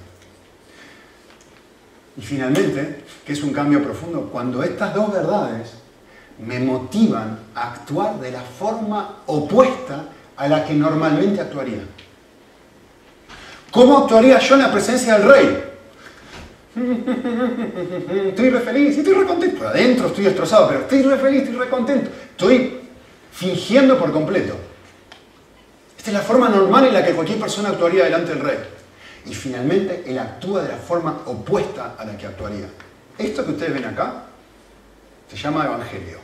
Y 2.16 2.20
finalmente, 2.20 3.04
que 3.24 3.32
es 3.32 3.42
un 3.42 3.52
cambio 3.52 3.82
profundo, 3.82 4.28
cuando 4.30 4.62
estas 4.62 4.94
dos 4.94 5.12
verdades 5.12 5.81
me 6.38 6.58
motivan 6.58 7.38
a 7.54 7.72
actuar 7.72 8.18
de 8.18 8.32
la 8.32 8.40
forma 8.40 9.18
opuesta 9.26 10.04
a 10.36 10.48
la 10.48 10.64
que 10.64 10.74
normalmente 10.74 11.40
actuaría. 11.40 11.82
¿Cómo 13.70 13.98
actuaría 13.98 14.38
yo 14.38 14.54
en 14.56 14.62
la 14.62 14.72
presencia 14.72 15.18
del 15.18 15.28
rey? 15.28 15.64
Estoy 18.28 18.50
re 18.50 18.60
feliz, 18.60 18.98
estoy 18.98 19.14
re 19.14 19.26
contento. 19.26 19.68
Adentro 19.68 20.06
estoy 20.08 20.24
destrozado, 20.24 20.68
pero 20.68 20.80
estoy 20.80 21.02
re 21.02 21.18
feliz, 21.18 21.42
estoy 21.42 21.58
re 21.58 21.68
contento. 21.68 22.10
Estoy 22.30 22.80
fingiendo 23.30 23.98
por 23.98 24.12
completo. 24.12 24.56
Esta 25.96 26.10
es 26.10 26.14
la 26.14 26.22
forma 26.22 26.48
normal 26.48 26.86
en 26.86 26.94
la 26.94 27.04
que 27.04 27.12
cualquier 27.12 27.38
persona 27.38 27.68
actuaría 27.70 28.04
delante 28.04 28.34
del 28.34 28.40
rey. 28.40 28.58
Y 29.26 29.34
finalmente 29.34 30.02
él 30.06 30.18
actúa 30.18 30.62
de 30.62 30.68
la 30.70 30.76
forma 30.76 31.22
opuesta 31.26 31.94
a 31.96 32.04
la 32.04 32.16
que 32.16 32.26
actuaría. 32.26 32.66
Esto 33.16 33.44
que 33.44 33.52
ustedes 33.52 33.74
ven 33.74 33.84
acá 33.84 34.24
se 35.32 35.36
llama 35.36 35.64
evangelio. 35.64 36.18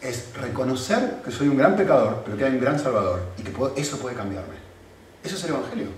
Es 0.00 0.34
reconocer 0.34 1.16
que 1.24 1.30
soy 1.30 1.48
un 1.48 1.56
gran 1.56 1.76
pecador, 1.76 2.22
pero 2.24 2.36
que 2.36 2.44
hay 2.44 2.52
un 2.52 2.60
gran 2.60 2.78
salvador 2.78 3.22
y 3.38 3.42
que 3.42 3.52
eso 3.80 3.98
puede 3.98 4.16
cambiarme. 4.16 4.54
Eso 5.22 5.36
es 5.36 5.44
el 5.44 5.50
evangelio. 5.50 5.88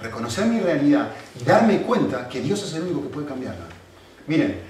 Reconocer 0.00 0.46
mi 0.46 0.60
realidad 0.60 1.10
y 1.40 1.44
darme 1.44 1.82
cuenta 1.82 2.28
que 2.28 2.40
Dios 2.40 2.62
es 2.62 2.74
el 2.74 2.82
único 2.82 3.02
que 3.02 3.08
puede 3.08 3.26
cambiarla. 3.26 3.66
Miren, 4.26 4.60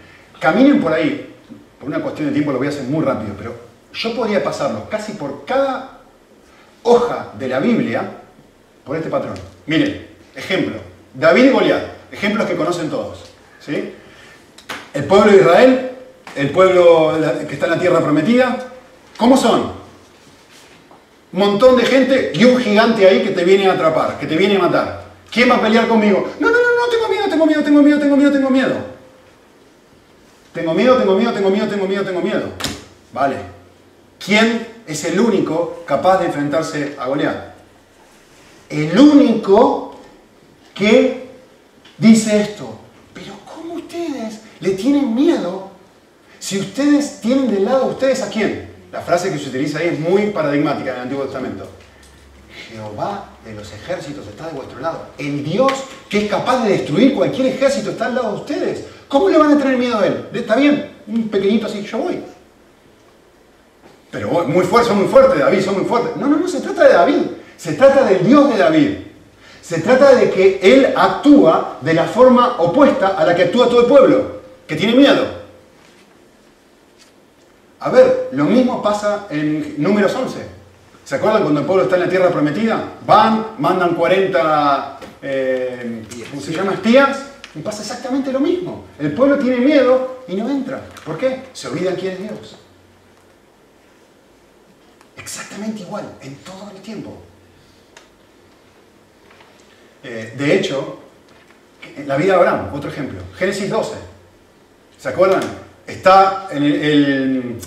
caminen 0.40 0.80
por 0.80 0.92
ahí, 0.92 1.34
por 1.78 1.88
una 1.88 2.00
cuestión 2.00 2.28
de 2.28 2.32
tiempo 2.32 2.52
lo 2.52 2.58
voy 2.58 2.66
a 2.66 2.70
hacer 2.70 2.84
muy 2.84 3.04
rápido, 3.04 3.34
pero 3.36 3.54
yo 3.92 4.14
podría 4.14 4.42
pasarlos 4.42 4.88
casi 4.90 5.12
por 5.12 5.44
cada 5.44 6.00
hoja 6.82 7.32
de 7.38 7.48
la 7.48 7.60
Biblia 7.60 8.20
por 8.84 8.96
este 8.96 9.10
patrón. 9.10 9.34
Miren, 9.66 10.06
ejemplo, 10.34 10.76
David 11.14 11.44
y 11.44 11.50
Goliat, 11.50 11.84
ejemplos 12.10 12.46
que 12.46 12.56
conocen 12.56 12.90
todos. 12.90 13.24
¿sí? 13.60 13.94
El 14.94 15.04
pueblo 15.04 15.32
de 15.32 15.38
Israel, 15.38 15.90
el 16.36 16.50
pueblo 16.50 17.12
que 17.46 17.54
está 17.54 17.66
en 17.66 17.72
la 17.72 17.78
tierra 17.78 18.00
prometida, 18.00 18.72
¿cómo 19.18 19.36
son? 19.36 19.72
Un 21.32 21.38
montón 21.38 21.76
de 21.76 21.84
gente 21.84 22.32
y 22.34 22.44
un 22.44 22.58
gigante 22.58 23.06
ahí 23.06 23.22
que 23.22 23.30
te 23.30 23.44
viene 23.44 23.68
a 23.68 23.72
atrapar, 23.72 24.18
que 24.18 24.26
te 24.26 24.36
viene 24.36 24.56
a 24.56 24.60
matar. 24.60 25.04
¿Quién 25.30 25.50
va 25.50 25.56
a 25.56 25.60
pelear 25.60 25.88
conmigo? 25.88 26.30
No, 26.38 26.48
no, 26.48 26.54
no, 26.54 26.58
no, 26.58 26.88
tengo 26.90 27.08
miedo, 27.08 27.28
tengo 27.28 27.46
miedo, 27.46 27.62
tengo 27.62 27.82
miedo, 27.82 27.98
tengo 27.98 28.16
miedo, 28.16 28.32
tengo 28.32 28.50
miedo. 28.50 28.94
Tengo 30.54 30.74
miedo, 30.74 30.96
tengo 30.96 31.14
miedo, 31.16 31.32
tengo 31.32 31.50
miedo, 31.50 31.66
tengo 31.66 31.86
miedo, 31.86 32.04
tengo 32.04 32.20
miedo. 32.20 32.48
Vale. 33.12 33.36
¿Quién 34.24 34.66
es 34.86 35.04
el 35.04 35.18
único 35.18 35.82
capaz 35.84 36.18
de 36.18 36.26
enfrentarse 36.26 36.94
a 36.98 37.08
Goliat? 37.08 37.54
el 38.74 38.98
único 38.98 39.96
que 40.74 41.28
dice 41.98 42.40
esto. 42.40 42.78
Pero 44.60 44.72
¿cómo 44.72 44.76
ustedes 44.76 44.76
le 44.76 44.82
tienen 44.82 45.14
miedo 45.14 45.70
si 46.38 46.58
ustedes 46.58 47.20
tienen 47.20 47.50
del 47.50 47.64
lado 47.64 47.86
ustedes 47.86 48.22
a 48.22 48.28
quién? 48.28 48.70
La 48.92 49.00
frase 49.00 49.32
que 49.32 49.38
se 49.38 49.48
utiliza 49.48 49.78
ahí 49.78 49.88
es 49.88 49.98
muy 49.98 50.26
paradigmática 50.30 50.90
en 50.90 50.96
el 50.96 51.02
Antiguo 51.02 51.24
Testamento. 51.24 51.68
Jehová 52.70 53.30
de 53.44 53.54
los 53.54 53.72
ejércitos 53.72 54.26
está 54.26 54.46
de 54.46 54.52
vuestro 54.52 54.80
lado. 54.80 55.06
El 55.18 55.44
Dios 55.44 55.72
que 56.08 56.24
es 56.24 56.30
capaz 56.30 56.64
de 56.64 56.70
destruir 56.70 57.14
cualquier 57.14 57.48
ejército 57.48 57.90
está 57.90 58.06
al 58.06 58.14
lado 58.14 58.32
de 58.32 58.40
ustedes. 58.40 58.84
¿Cómo 59.08 59.28
le 59.28 59.38
van 59.38 59.52
a 59.52 59.58
tener 59.58 59.78
miedo 59.78 59.98
a 59.98 60.06
él? 60.06 60.28
Está 60.32 60.56
bien, 60.56 60.92
un 61.06 61.28
pequeñito 61.28 61.66
así, 61.66 61.82
yo 61.82 61.98
voy. 61.98 62.20
Pero 64.10 64.46
muy 64.46 64.64
fuerte, 64.64 64.88
son 64.88 64.98
muy 64.98 65.08
fuerte, 65.08 65.38
David, 65.38 65.60
son 65.60 65.74
muy 65.74 65.84
fuertes. 65.84 66.16
No, 66.16 66.28
no, 66.28 66.36
no, 66.36 66.48
se 66.48 66.60
trata 66.60 66.84
de 66.84 66.92
David. 66.92 67.22
Se 67.56 67.72
trata 67.72 68.04
del 68.04 68.24
Dios 68.24 68.50
de 68.50 68.58
David. 68.58 68.90
Se 69.60 69.80
trata 69.80 70.14
de 70.14 70.30
que 70.30 70.60
Él 70.62 70.92
actúa 70.94 71.78
de 71.80 71.94
la 71.94 72.04
forma 72.04 72.56
opuesta 72.58 73.08
a 73.08 73.24
la 73.24 73.34
que 73.34 73.44
actúa 73.44 73.68
todo 73.68 73.80
el 73.80 73.86
pueblo, 73.86 74.42
que 74.66 74.76
tiene 74.76 74.94
miedo. 74.94 75.44
A 77.80 77.90
ver, 77.90 78.30
lo 78.32 78.44
mismo 78.44 78.82
pasa 78.82 79.26
en 79.30 79.74
Números 79.82 80.14
11. 80.14 80.38
¿Se 81.04 81.16
acuerdan 81.16 81.42
cuando 81.42 81.60
el 81.60 81.66
pueblo 81.66 81.84
está 81.84 81.96
en 81.96 82.02
la 82.02 82.08
tierra 82.08 82.30
prometida? 82.30 82.82
Van, 83.06 83.48
mandan 83.58 83.94
40, 83.94 84.98
eh, 85.20 86.02
¿cómo 86.30 86.40
se 86.40 86.52
llama? 86.52 86.72
Espías, 86.72 87.26
y 87.54 87.58
pasa 87.58 87.82
exactamente 87.82 88.32
lo 88.32 88.40
mismo. 88.40 88.86
El 88.98 89.12
pueblo 89.12 89.38
tiene 89.38 89.58
miedo 89.58 90.24
y 90.26 90.34
no 90.36 90.48
entra. 90.48 90.80
¿Por 91.04 91.18
qué? 91.18 91.42
Se 91.52 91.68
olvidan 91.68 91.94
quién 91.96 92.14
es 92.14 92.20
Dios. 92.20 92.56
Exactamente 95.18 95.82
igual, 95.82 96.04
en 96.22 96.36
todo 96.36 96.70
el 96.74 96.80
tiempo. 96.80 97.18
Eh, 100.02 100.34
de 100.36 100.56
hecho, 100.56 101.00
la 102.06 102.16
vida 102.16 102.32
de 102.32 102.38
Abraham, 102.38 102.70
otro 102.74 102.88
ejemplo. 102.88 103.20
Génesis 103.36 103.68
12. 103.68 104.13
¿Se 105.04 105.10
acuerdan? 105.10 105.42
Está 105.86 106.48
en 106.50 106.62
el, 106.62 107.58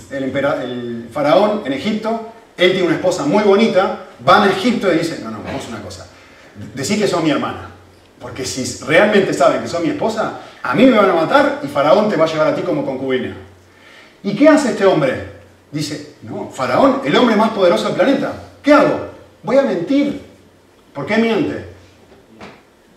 faraón 1.13 1.61
en 1.65 1.73
Egipto, 1.73 2.31
él 2.57 2.71
tiene 2.71 2.87
una 2.87 2.95
esposa 2.95 3.27
muy 3.27 3.43
bonita, 3.43 4.05
van 4.25 4.49
a 4.49 4.51
Egipto 4.51 4.91
y 4.91 4.97
dicen, 4.97 5.23
no, 5.23 5.29
no, 5.29 5.43
vamos 5.43 5.63
a 5.65 5.67
una 5.67 5.83
cosa, 5.83 6.07
decir 6.73 6.97
que 6.97 7.07
son 7.07 7.23
mi 7.23 7.29
hermana, 7.29 7.69
porque 8.19 8.43
si 8.43 8.83
realmente 8.85 9.35
saben 9.35 9.61
que 9.61 9.67
son 9.67 9.83
mi 9.83 9.89
esposa, 9.89 10.39
a 10.63 10.73
mí 10.73 10.87
me 10.87 10.97
van 10.97 11.11
a 11.11 11.13
matar 11.13 11.59
y 11.63 11.67
faraón 11.67 12.09
te 12.09 12.15
va 12.15 12.25
a 12.25 12.27
llevar 12.27 12.47
a 12.47 12.55
ti 12.55 12.63
como 12.63 12.83
concubina. 12.83 13.37
¿Y 14.23 14.35
qué 14.35 14.49
hace 14.49 14.71
este 14.71 14.87
hombre? 14.87 15.33
Dice, 15.71 16.15
no, 16.23 16.49
faraón, 16.49 17.01
el 17.05 17.15
hombre 17.15 17.35
más 17.35 17.51
poderoso 17.51 17.85
del 17.85 17.97
planeta, 17.97 18.33
¿qué 18.63 18.73
hago? 18.73 19.11
Voy 19.43 19.57
a 19.57 19.61
mentir. 19.61 20.23
¿Por 20.91 21.05
qué 21.05 21.17
miente? 21.17 21.67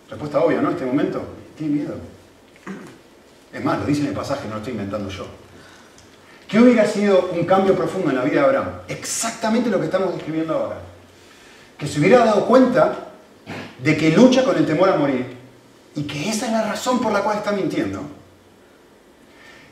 Respuesta 0.09 0.39
obvia, 0.39 0.61
¿no? 0.61 0.69
En 0.69 0.73
este 0.73 0.85
momento. 0.87 1.23
Tiene 1.55 1.75
miedo. 1.75 2.10
Es 3.53 3.63
más, 3.63 3.79
lo 3.79 3.85
dice 3.85 4.01
en 4.01 4.07
el 4.07 4.13
pasaje, 4.13 4.47
no 4.47 4.51
lo 4.51 4.57
estoy 4.57 4.73
inventando 4.73 5.09
yo. 5.09 5.25
¿Qué 6.47 6.59
hubiera 6.59 6.85
sido 6.85 7.29
un 7.31 7.45
cambio 7.45 7.75
profundo 7.75 8.09
en 8.09 8.17
la 8.17 8.23
vida 8.23 8.41
de 8.41 8.47
Abraham? 8.47 8.69
Exactamente 8.87 9.69
lo 9.69 9.79
que 9.79 9.85
estamos 9.85 10.13
describiendo 10.13 10.53
ahora. 10.53 10.77
Que 11.77 11.87
se 11.87 11.99
hubiera 11.99 12.25
dado 12.25 12.45
cuenta 12.45 12.93
de 13.79 13.97
que 13.97 14.11
lucha 14.11 14.43
con 14.43 14.57
el 14.57 14.65
temor 14.65 14.89
a 14.89 14.97
morir 14.97 15.37
y 15.95 16.03
que 16.03 16.29
esa 16.29 16.45
es 16.47 16.51
la 16.51 16.63
razón 16.63 17.01
por 17.01 17.11
la 17.11 17.21
cual 17.21 17.37
está 17.37 17.51
mintiendo. 17.51 18.01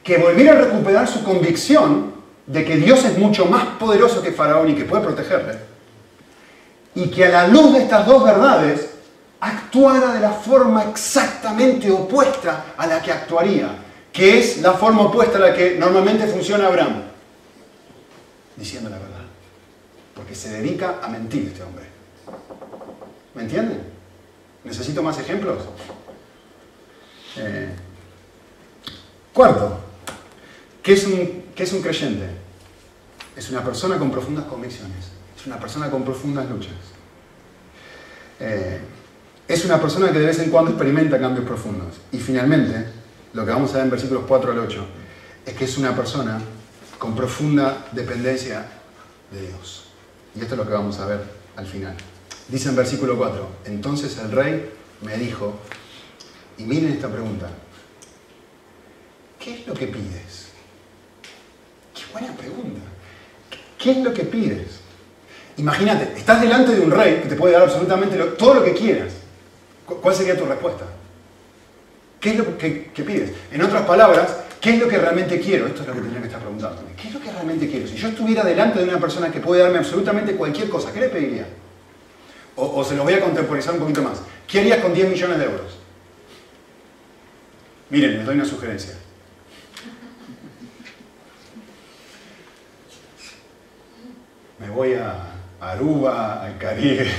Que 0.04 0.18
volviera 0.18 0.54
a 0.54 0.56
recuperar 0.56 1.08
su 1.08 1.24
convicción 1.24 2.14
de 2.48 2.66
que 2.66 2.78
Dios 2.78 3.06
es 3.06 3.18
mucho 3.18 3.46
más 3.46 3.66
poderoso 3.78 4.22
que 4.22 4.32
Faraón 4.32 4.70
y 4.70 4.76
que 4.76 4.86
puede 4.86 5.04
protegerle. 5.04 5.60
Y 6.96 7.10
que 7.10 7.26
a 7.26 7.30
la 7.30 7.48
luz 7.48 7.74
de 7.74 7.84
estas 7.84 8.06
dos 8.06 8.24
verdades 8.24 8.89
actuara 9.40 10.14
de 10.14 10.20
la 10.20 10.32
forma 10.32 10.84
exactamente 10.90 11.90
opuesta 11.92 12.74
a 12.78 12.88
la 12.88 13.02
que 13.02 13.12
actuaría, 13.12 13.70
que 14.12 14.40
es 14.40 14.62
la 14.62 14.74
forma 14.74 15.04
opuesta 15.04 15.38
a 15.38 15.42
la 15.42 15.54
que 15.54 15.76
normalmente 15.76 16.28
funciona 16.28 16.68
Abraham, 16.68 17.04
diciendo 18.56 18.90
la 18.90 18.98
verdad. 18.98 19.20
Porque 20.14 20.36
se 20.36 20.50
dedica 20.50 21.00
a 21.02 21.08
mentir 21.08 21.48
este 21.48 21.64
hombre. 21.64 21.86
¿Me 23.34 23.44
entienden? 23.44 23.82
¿Necesito 24.66 25.02
más 25.02 25.18
ejemplos? 25.20 25.64
Eh, 27.38 27.70
cuarto, 29.32 29.80
¿qué 30.84 30.94
es, 30.94 31.06
un, 31.06 31.46
¿qué 31.56 31.64
es 31.64 31.72
un 31.72 31.82
creyente? 31.82 32.28
Es 33.38 33.50
una 33.50 33.64
persona 33.64 33.98
con 33.98 34.12
profundas 34.12 34.46
convicciones, 34.46 35.06
es 35.40 35.48
una 35.48 35.58
persona 35.58 35.90
con 35.90 36.04
profundas 36.04 36.50
luchas. 36.50 36.74
Eh, 38.42 38.82
es 39.50 39.66
una 39.66 39.82
persona 39.82 40.12
que 40.12 40.20
de 40.20 40.28
vez 40.28 40.38
en 40.40 40.52
cuando 40.52 40.70
experimenta 40.70 41.20
cambios 41.20 41.44
profundos. 41.44 41.96
Y 42.12 42.20
finalmente, 42.20 42.86
lo 43.34 43.44
que 43.44 43.52
vamos 43.52 43.72
a 43.72 43.78
ver 43.78 43.86
en 43.86 43.90
versículos 43.90 44.24
4 44.28 44.52
al 44.52 44.60
8, 44.60 44.86
es 45.44 45.54
que 45.56 45.66
es 45.66 45.76
una 45.80 45.96
persona 45.96 46.40
con 47.00 47.16
profunda 47.16 47.88
dependencia 47.92 48.68
de 49.32 49.48
Dios. 49.48 49.86
Y 50.36 50.42
esto 50.42 50.54
es 50.54 50.58
lo 50.60 50.68
que 50.68 50.74
vamos 50.74 51.00
a 51.00 51.08
ver 51.08 51.22
al 51.56 51.66
final. 51.66 51.96
Dice 52.48 52.70
en 52.70 52.76
versículo 52.76 53.18
4, 53.18 53.48
entonces 53.66 54.20
el 54.20 54.32
rey 54.32 54.70
me 55.02 55.18
dijo, 55.18 55.60
y 56.60 56.64
miren 56.64 56.92
esta 56.92 57.08
pregunta, 57.08 57.50
¿qué 59.40 59.62
es 59.62 59.68
lo 59.68 59.74
que 59.74 59.88
pides? 59.88 60.50
Qué 61.96 62.04
buena 62.14 62.34
pregunta. 62.34 62.82
¿Qué 63.80 63.92
es 63.92 63.98
lo 63.98 64.14
que 64.14 64.26
pides? 64.26 64.82
Imagínate, 65.58 66.20
estás 66.20 66.40
delante 66.40 66.76
de 66.76 66.82
un 66.82 66.92
rey 66.92 67.22
que 67.24 67.30
te 67.30 67.36
puede 67.36 67.54
dar 67.54 67.64
absolutamente 67.64 68.16
todo 68.38 68.54
lo 68.54 68.64
que 68.64 68.74
quieras. 68.74 69.19
¿Cuál 69.96 70.16
sería 70.16 70.38
tu 70.38 70.46
respuesta? 70.46 70.86
¿Qué 72.20 72.32
es 72.32 72.38
lo 72.38 72.58
que, 72.58 72.92
pides? 72.96 73.32
En 73.52 73.62
otras 73.62 73.84
palabras, 73.84 74.36
¿qué 74.60 74.72
es 74.72 74.80
lo 74.80 74.88
que 74.88 74.98
realmente 74.98 75.40
quiero? 75.40 75.68
Esto 75.68 75.82
es 75.82 75.88
lo 75.88 75.94
que 75.94 76.02
tendría 76.02 76.22
que 76.22 76.28
estar 76.28 76.42
preguntándome. 76.42 76.90
¿Qué 77.02 77.08
es 77.08 77.14
lo 77.14 77.22
que 77.22 77.32
realmente 77.32 77.70
quiero? 77.70 77.88
Si 77.88 77.96
yo 77.96 78.10
estuviera 78.10 78.44
delante 78.44 78.80
de 78.80 78.86
una 78.86 79.00
persona 79.00 79.32
que 79.32 79.40
puede 79.40 79.62
darme 79.62 79.78
absolutamente 79.78 80.36
cualquier 80.36 80.70
cosa, 80.70 80.92
¿qué 80.92 81.00
le 81.00 81.10
pediría? 81.10 81.48
O, 82.56 82.84
se 82.84 82.96
lo 82.96 83.04
voy 83.04 83.14
a 83.14 83.22
contemporizar 83.22 83.74
un 83.74 83.80
poquito 83.80 84.04
más. 84.04 84.22
¿Qué 84.46 84.60
harías 84.60 84.80
con 84.80 84.94
10 84.94 85.10
millones 85.10 85.38
de 85.38 85.46
euros? 85.46 85.78
Miren, 87.90 88.18
les 88.18 88.26
doy 88.26 88.36
una 88.36 88.46
sugerencia. 88.46 88.96
Me 94.60 94.70
voy 94.70 94.94
a 94.96 95.36
Aruba, 95.62 96.44
al 96.44 96.58
Caribe, 96.58 97.10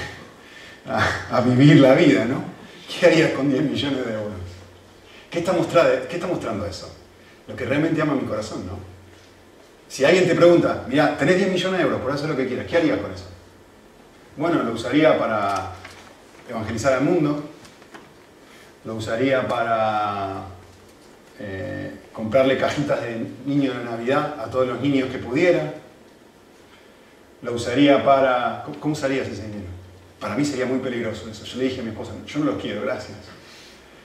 a 1.30 1.40
vivir 1.40 1.80
la 1.80 1.94
vida, 1.94 2.26
¿no? 2.26 2.49
¿Qué 2.90 3.06
harías 3.06 3.32
con 3.32 3.48
10 3.48 3.62
millones 3.62 4.04
de 4.04 4.12
euros? 4.12 4.32
¿Qué 5.30 5.38
está, 5.38 5.52
mostrando, 5.52 6.08
¿Qué 6.08 6.16
está 6.16 6.26
mostrando 6.26 6.66
eso? 6.66 6.92
Lo 7.46 7.54
que 7.54 7.64
realmente 7.64 8.02
ama 8.02 8.14
mi 8.14 8.26
corazón, 8.26 8.66
¿no? 8.66 8.78
Si 9.88 10.04
alguien 10.04 10.26
te 10.26 10.34
pregunta, 10.34 10.84
mira, 10.88 11.16
tenés 11.16 11.36
10 11.36 11.52
millones 11.52 11.78
de 11.78 11.84
euros, 11.84 12.00
por 12.00 12.12
hacer 12.12 12.28
lo 12.28 12.36
que 12.36 12.46
quieras, 12.46 12.66
¿qué 12.66 12.76
harías 12.76 12.98
con 12.98 13.12
eso? 13.12 13.26
Bueno, 14.36 14.62
lo 14.62 14.72
usaría 14.72 15.18
para 15.18 15.72
evangelizar 16.48 16.94
al 16.94 17.02
mundo, 17.02 17.44
lo 18.84 18.94
usaría 18.94 19.46
para 19.46 20.44
eh, 21.38 21.92
comprarle 22.12 22.56
cajitas 22.56 23.02
de 23.02 23.26
niño 23.46 23.74
de 23.74 23.84
Navidad 23.84 24.36
a 24.40 24.50
todos 24.50 24.66
los 24.66 24.80
niños 24.80 25.10
que 25.10 25.18
pudiera, 25.18 25.74
lo 27.42 27.52
usaría 27.52 28.04
para... 28.04 28.64
¿Cómo 28.80 28.92
usarías 28.92 29.28
ese 29.28 29.46
dinero? 29.46 29.59
Para 30.20 30.36
mí 30.36 30.44
sería 30.44 30.66
muy 30.66 30.78
peligroso 30.78 31.28
eso. 31.30 31.44
Yo 31.44 31.58
le 31.58 31.64
dije 31.64 31.80
a 31.80 31.82
mi 31.82 31.90
esposa, 31.90 32.12
yo 32.26 32.40
no 32.40 32.44
lo 32.52 32.58
quiero, 32.58 32.82
gracias. 32.82 33.16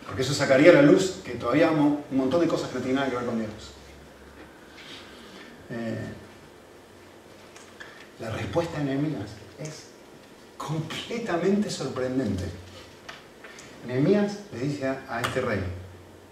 Porque 0.06 0.22
eso 0.22 0.34
sacaría 0.34 0.72
a 0.72 0.76
la 0.76 0.82
luz 0.82 1.22
que 1.26 1.32
todavía 1.32 1.68
amo 1.68 2.04
un 2.10 2.18
montón 2.18 2.40
de 2.40 2.48
cosas 2.48 2.70
que 2.70 2.76
no 2.76 2.82
tienen 2.82 2.96
nada 2.96 3.10
que 3.10 3.18
ver 3.18 3.26
con 3.26 3.38
Dios. 3.38 3.52
Eh, 5.72 6.08
la 8.20 8.30
respuesta 8.30 8.78
de 8.80 8.86
Nehemías 8.86 9.32
es 9.60 9.88
completamente 10.58 11.70
sorprendente. 11.70 12.46
Nehemías 13.86 14.40
le 14.54 14.60
dice 14.60 14.88
a, 14.88 15.22
este 15.22 15.42
rey, 15.42 15.60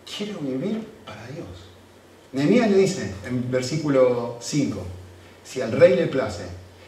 quiero 0.05 0.39
vivir 0.39 0.87
para 1.05 1.27
Dios. 1.27 1.47
Nehemías 2.31 2.69
le 2.69 2.77
dice 2.77 3.13
en 3.25 3.51
versículo 3.51 4.37
5, 4.39 4.85
si 5.43 5.61
al 5.61 5.71
rey 5.71 5.95
le 5.95 6.07
place 6.07 6.45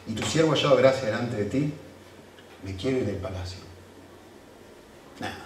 y 0.07 0.13
tu 0.13 0.23
siervo 0.23 0.53
ha 0.53 0.55
hallado 0.55 0.77
gracia 0.77 1.05
delante 1.05 1.35
de 1.35 1.45
ti, 1.45 1.73
me 2.65 2.75
quiero 2.75 2.97
ir 2.97 3.05
del 3.05 3.17
palacio. 3.17 3.59
Nada. 5.19 5.37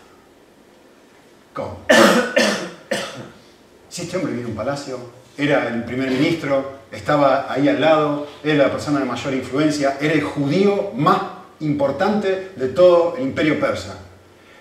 ¿Cómo? 1.54 1.80
si 3.90 4.04
este 4.04 4.18
hombre 4.18 4.32
vive 4.32 4.46
en 4.46 4.52
un 4.52 4.56
palacio, 4.56 4.98
era 5.38 5.68
el 5.68 5.84
primer 5.84 6.10
ministro, 6.10 6.80
estaba 6.92 7.52
ahí 7.52 7.68
al 7.68 7.82
lado, 7.82 8.28
era 8.44 8.66
la 8.66 8.72
persona 8.72 9.00
de 9.00 9.06
mayor 9.06 9.34
influencia, 9.34 9.98
era 10.00 10.14
el 10.14 10.24
judío 10.24 10.92
más 10.96 11.22
importante 11.60 12.52
de 12.56 12.70
todo 12.70 13.18
el 13.18 13.24
imperio 13.24 13.60
persa, 13.60 13.98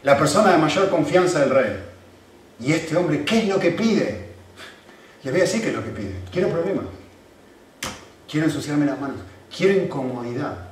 la 0.03 0.19
persona 0.19 0.53
de 0.53 0.59
mayor 0.59 0.91
confianza 0.91 1.41
del 1.41 1.51
rey. 1.51 1.85
Y 2.61 2.73
este 2.73 2.97
hombre, 2.97 3.25
¿qué 3.25 3.39
es 3.39 3.49
lo 3.49 3.61
que 3.61 3.71
pide? 3.71 4.29
Le 5.23 5.31
voy 5.31 5.41
a 5.41 5.45
decir 5.45 5.63
qué 5.63 5.69
es 5.69 5.75
lo 5.75 5.85
que 5.85 5.91
pide. 5.91 6.15
Quiero 6.33 6.49
problemas. 6.49 6.87
Quiero 8.29 8.47
ensuciarme 8.47 8.87
las 8.87 9.01
manos. 9.01 9.19
Quiero 9.57 9.75
incomodidad. 9.75 10.68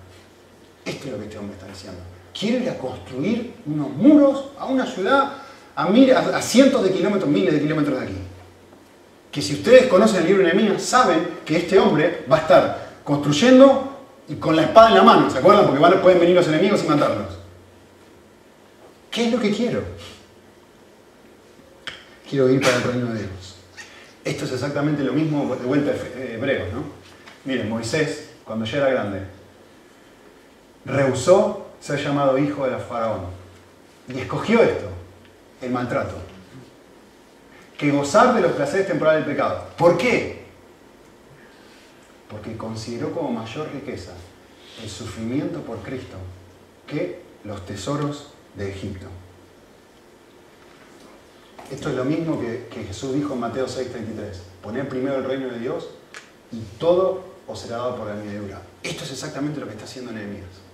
Esto 0.87 1.07
es 1.07 1.12
lo 1.12 1.18
que 1.18 1.24
este 1.24 1.39
hombre 1.39 1.57
está 1.57 1.66
diciendo. 1.66 2.01
Quiere 2.39 2.64
ir 2.64 2.70
a 2.70 2.78
construir 2.78 3.55
unos 3.66 3.91
muros 3.91 4.47
a 4.59 4.66
una 4.66 4.87
ciudad 4.87 5.32
a, 5.74 6.43
cientos 6.43 6.82
de 6.82 6.91
kilómetros, 6.91 7.28
miles 7.30 7.53
de 7.53 7.61
kilómetros 7.61 8.01
de 8.01 8.07
aquí. 8.07 8.16
Que 9.30 9.43
si 9.43 9.55
ustedes 9.55 9.87
conocen 9.89 10.22
el 10.22 10.28
libro 10.28 10.47
de 10.47 10.55
Nehemías, 10.55 10.82
saben 10.82 11.28
que 11.45 11.59
este 11.59 11.78
hombre 11.78 12.24
va 12.30 12.39
a 12.39 12.41
estar 12.41 12.89
construyendo 13.05 13.93
y 14.28 14.37
con 14.37 14.57
la 14.57 14.62
espada 14.62 14.89
en 14.89 14.95
la 14.95 15.03
mano, 15.03 15.30
¿se 15.30 15.39
acuerdan? 15.39 15.66
Porque 15.66 15.97
pueden 15.99 16.18
venir 16.18 16.34
los 16.34 16.49
enemigos 16.49 16.82
y 16.82 16.89
matarlos. 16.89 17.39
¿Qué 19.11 19.26
es 19.26 19.32
lo 19.32 19.39
que 19.39 19.51
quiero? 19.51 19.82
Quiero 22.28 22.49
ir 22.51 22.61
para 22.61 22.76
el 22.76 22.82
reino 22.82 23.07
de 23.12 23.20
Dios. 23.20 23.57
Esto 24.24 24.45
es 24.47 24.53
exactamente 24.53 25.05
lo 25.05 25.12
mismo 25.12 25.55
de 25.55 25.64
vuelta 25.64 25.93
a 25.93 26.22
Hebreos, 26.22 26.72
¿no? 26.72 26.82
Miren, 27.45 27.68
Moisés, 27.68 28.30
cuando 28.45 28.64
ya 28.64 28.78
era 28.78 28.89
grande, 28.89 29.20
rehusó 30.87 31.66
ser 31.80 31.99
llamado 32.03 32.39
hijo 32.39 32.64
de 32.64 32.70
la 32.70 32.78
faraón. 32.78 33.26
Y 34.09 34.18
escogió 34.20 34.62
esto, 34.62 34.87
el 35.61 35.70
maltrato. 35.70 36.14
Que 37.76 37.91
gozar 37.91 38.34
de 38.34 38.41
los 38.41 38.53
placeres 38.53 38.87
temporales 38.87 39.26
del 39.26 39.34
pecado. 39.34 39.64
¿Por 39.76 39.99
qué? 39.99 40.47
Porque 42.30 42.57
consideró 42.57 43.12
como 43.12 43.30
mayor 43.30 43.68
riqueza 43.72 44.12
el 44.82 44.89
sufrimiento 44.89 45.61
por 45.61 45.78
Cristo 45.78 46.16
que 46.87 47.22
los 47.45 47.64
tesoros 47.66 48.32
de 48.55 48.70
Egipto. 48.70 49.07
Esto 51.70 51.89
es 51.89 51.97
lo 51.97 52.05
mismo 52.05 52.41
que, 52.41 52.68
Jesús 52.87 53.14
dijo 53.14 53.34
en 53.34 53.41
Mateo 53.41 53.66
6:33. 53.66 54.39
Poner 54.62 54.89
primero 54.89 55.16
el 55.16 55.24
reino 55.24 55.49
de 55.49 55.59
Dios 55.59 55.89
y 56.53 56.61
todo 56.78 57.24
os 57.47 57.61
será 57.61 57.78
dado 57.78 57.97
por 57.97 58.07
la 58.07 58.14
añadidura. 58.14 58.62
Esto 58.82 59.05
es 59.05 59.11
exactamente 59.11 59.61
lo 59.61 59.66
que 59.66 59.72
está 59.72 59.84
haciendo 59.84 60.12
Nehemías. 60.12 60.65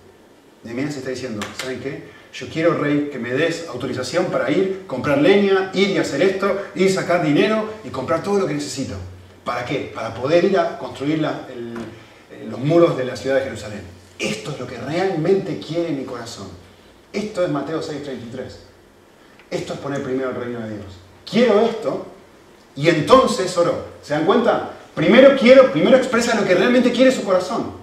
Nehemías 0.63 0.95
está 0.95 1.09
diciendo, 1.09 1.45
¿saben 1.61 1.79
qué? 1.81 2.03
Yo 2.33 2.47
quiero, 2.47 2.73
rey, 2.75 3.09
que 3.11 3.19
me 3.19 3.31
des 3.33 3.67
autorización 3.67 4.25
para 4.25 4.49
ir, 4.49 4.85
comprar 4.87 5.19
leña, 5.19 5.69
ir 5.73 5.89
y 5.89 5.97
hacer 5.97 6.21
esto, 6.21 6.57
ir 6.73 6.91
sacar 6.91 7.23
dinero 7.23 7.69
y 7.83 7.89
comprar 7.89 8.23
todo 8.23 8.39
lo 8.39 8.47
que 8.47 8.55
necesito. 8.55 8.95
¿Para 9.43 9.65
qué? 9.65 9.91
Para 9.93 10.13
poder 10.13 10.45
ir 10.45 10.57
a 10.57 10.79
construir 10.79 11.23
eh, 11.23 12.47
los 12.49 12.59
muros 12.59 12.97
de 12.97 13.05
la 13.05 13.15
ciudad 13.15 13.35
de 13.35 13.43
Jerusalén. 13.43 13.81
Esto 14.17 14.51
es 14.51 14.59
lo 14.59 14.65
que 14.65 14.77
realmente 14.77 15.59
quiere 15.59 15.89
mi 15.89 16.05
corazón. 16.05 16.47
Esto 17.11 17.43
es 17.43 17.51
Mateo 17.51 17.81
6:33. 17.81 18.43
Esto 19.51 19.73
es 19.73 19.79
poner 19.79 20.01
primero 20.01 20.29
el 20.29 20.35
reino 20.35 20.61
de 20.61 20.69
Dios. 20.69 20.85
Quiero 21.29 21.59
esto 21.61 22.07
y 22.75 22.87
entonces 22.87 23.55
oro. 23.57 23.85
¿Se 24.01 24.13
dan 24.13 24.25
cuenta? 24.25 24.71
Primero 24.95 25.35
quiero, 25.37 25.71
primero 25.71 25.97
expresa 25.97 26.39
lo 26.39 26.47
que 26.47 26.55
realmente 26.55 26.91
quiere 26.91 27.11
su 27.11 27.23
corazón. 27.23 27.73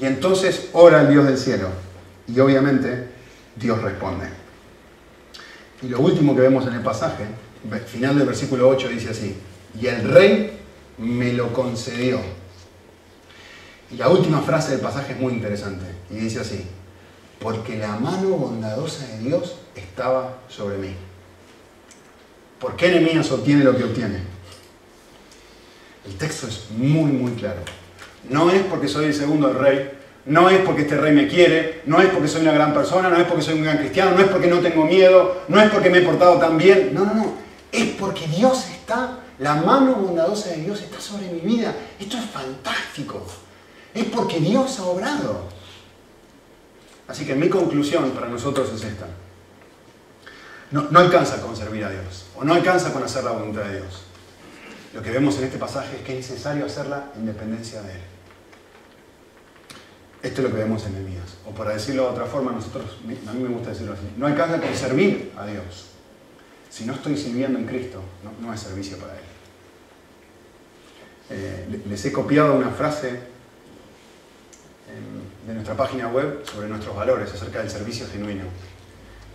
Y 0.00 0.06
entonces 0.06 0.70
ora 0.72 1.00
al 1.00 1.10
Dios 1.10 1.26
del 1.26 1.38
cielo 1.38 1.68
Y 2.28 2.38
obviamente 2.40 3.08
Dios 3.56 3.80
responde. 3.82 4.26
Y 5.82 5.88
lo 5.88 6.00
último 6.00 6.34
que 6.34 6.42
vemos 6.42 6.66
en 6.66 6.74
el 6.74 6.82
pasaje, 6.82 7.24
final 7.86 8.18
del 8.18 8.26
versículo 8.26 8.68
8, 8.68 8.88
dice 8.88 9.10
así, 9.10 9.36
y 9.80 9.86
el 9.86 10.08
rey 10.08 10.58
me 10.98 11.32
lo 11.32 11.52
concedió. 11.52 12.20
Y 13.90 13.96
la 13.96 14.08
última 14.08 14.42
frase 14.42 14.72
del 14.72 14.80
pasaje 14.80 15.12
es 15.12 15.20
muy 15.20 15.32
interesante, 15.32 15.86
y 16.10 16.16
dice 16.16 16.40
así, 16.40 16.66
porque 17.38 17.78
la 17.78 17.96
mano 17.96 18.30
bondadosa 18.30 19.06
de 19.06 19.18
Dios 19.20 19.56
estaba 19.74 20.38
sobre 20.48 20.78
mí. 20.78 20.94
¿Por 22.58 22.74
qué 22.74 22.88
Nehemías 22.88 23.30
obtiene 23.30 23.62
lo 23.62 23.76
que 23.76 23.84
obtiene? 23.84 24.20
El 26.04 26.14
texto 26.16 26.48
es 26.48 26.70
muy, 26.76 27.12
muy 27.12 27.32
claro. 27.32 27.60
No 28.28 28.50
es 28.50 28.62
porque 28.64 28.88
soy 28.88 29.06
el 29.06 29.14
segundo 29.14 29.52
rey, 29.52 29.97
no 30.28 30.50
es 30.50 30.60
porque 30.60 30.82
este 30.82 30.96
rey 30.96 31.14
me 31.14 31.26
quiere, 31.26 31.82
no 31.86 32.00
es 32.00 32.10
porque 32.10 32.28
soy 32.28 32.42
una 32.42 32.52
gran 32.52 32.74
persona, 32.74 33.08
no 33.08 33.16
es 33.16 33.26
porque 33.26 33.42
soy 33.42 33.54
un 33.54 33.64
gran 33.64 33.78
cristiano, 33.78 34.10
no 34.12 34.20
es 34.20 34.28
porque 34.28 34.46
no 34.46 34.60
tengo 34.60 34.84
miedo, 34.84 35.42
no 35.48 35.58
es 35.58 35.70
porque 35.70 35.88
me 35.88 35.98
he 35.98 36.02
portado 36.02 36.38
tan 36.38 36.58
bien. 36.58 36.90
No, 36.92 37.06
no, 37.06 37.14
no. 37.14 37.34
Es 37.72 37.88
porque 37.98 38.26
Dios 38.26 38.68
está, 38.70 39.20
la 39.38 39.54
mano 39.54 39.94
bondadosa 39.94 40.50
de 40.50 40.56
Dios 40.58 40.82
está 40.82 41.00
sobre 41.00 41.28
mi 41.28 41.40
vida. 41.40 41.74
Esto 41.98 42.18
es 42.18 42.24
fantástico. 42.26 43.26
Es 43.94 44.04
porque 44.04 44.38
Dios 44.38 44.78
ha 44.78 44.84
obrado. 44.84 45.48
Así 47.08 47.24
que 47.24 47.34
mi 47.34 47.48
conclusión 47.48 48.10
para 48.10 48.28
nosotros 48.28 48.70
es 48.74 48.84
esta. 48.84 49.06
No, 50.70 50.86
alcanza 50.98 51.40
con 51.40 51.56
servir 51.56 51.82
a 51.84 51.90
Dios, 51.90 52.26
o 52.36 52.44
no 52.44 52.52
alcanza 52.52 52.92
con 52.92 53.02
hacer 53.02 53.24
la 53.24 53.30
voluntad 53.30 53.62
de 53.62 53.76
Dios. 53.76 54.02
Lo 54.92 55.02
que 55.02 55.10
vemos 55.10 55.38
en 55.38 55.44
este 55.44 55.56
pasaje 55.56 55.96
es 55.96 56.02
que 56.02 56.18
es 56.18 56.30
necesario 56.30 56.66
hacerla 56.66 57.06
en 57.16 57.24
dependencia 57.24 57.80
de 57.80 57.92
Él. 57.92 58.00
Esto 60.22 60.42
es 60.42 60.48
lo 60.48 60.54
que 60.54 60.62
vemos 60.62 60.84
en 60.86 60.94
Nehemías. 60.94 61.36
O 61.46 61.50
para 61.52 61.74
decirlo 61.74 62.04
de 62.04 62.08
otra 62.10 62.26
forma, 62.26 62.50
nosotros, 62.50 62.98
a 63.04 63.32
mí 63.32 63.42
me 63.42 63.48
gusta 63.48 63.70
decirlo 63.70 63.92
así, 63.92 64.02
no 64.16 64.26
alcanza 64.26 64.60
con 64.60 64.74
servir 64.74 65.32
a 65.36 65.46
Dios. 65.46 65.86
Si 66.70 66.84
no 66.84 66.94
estoy 66.94 67.16
sirviendo 67.16 67.58
en 67.58 67.66
Cristo, 67.66 68.02
no, 68.40 68.52
es 68.52 68.60
servicio 68.60 68.98
para 68.98 69.14
Él. 69.14 69.24
Eh, 71.30 71.82
les 71.88 72.04
he 72.04 72.12
copiado 72.12 72.54
una 72.54 72.70
frase 72.70 73.20
de 75.46 75.54
nuestra 75.54 75.76
página 75.76 76.08
web 76.08 76.42
sobre 76.44 76.68
nuestros 76.68 76.96
valores 76.96 77.32
acerca 77.32 77.60
del 77.60 77.70
servicio 77.70 78.06
genuino. 78.10 78.44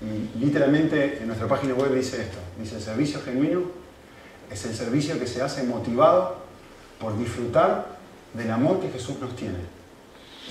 Y 0.01 0.37
literalmente 0.39 1.19
en 1.19 1.27
nuestra 1.27 1.47
página 1.47 1.73
web 1.75 1.93
dice 1.93 2.21
esto, 2.21 2.37
dice 2.59 2.75
el 2.75 2.81
servicio 2.81 3.21
genuino 3.21 3.63
es 4.51 4.65
el 4.65 4.75
servicio 4.75 5.17
que 5.17 5.27
se 5.27 5.41
hace 5.41 5.63
motivado 5.63 6.37
por 6.99 7.17
disfrutar 7.17 7.97
del 8.33 8.51
amor 8.51 8.79
que 8.79 8.89
Jesús 8.89 9.17
nos 9.19 9.35
tiene 9.35 9.57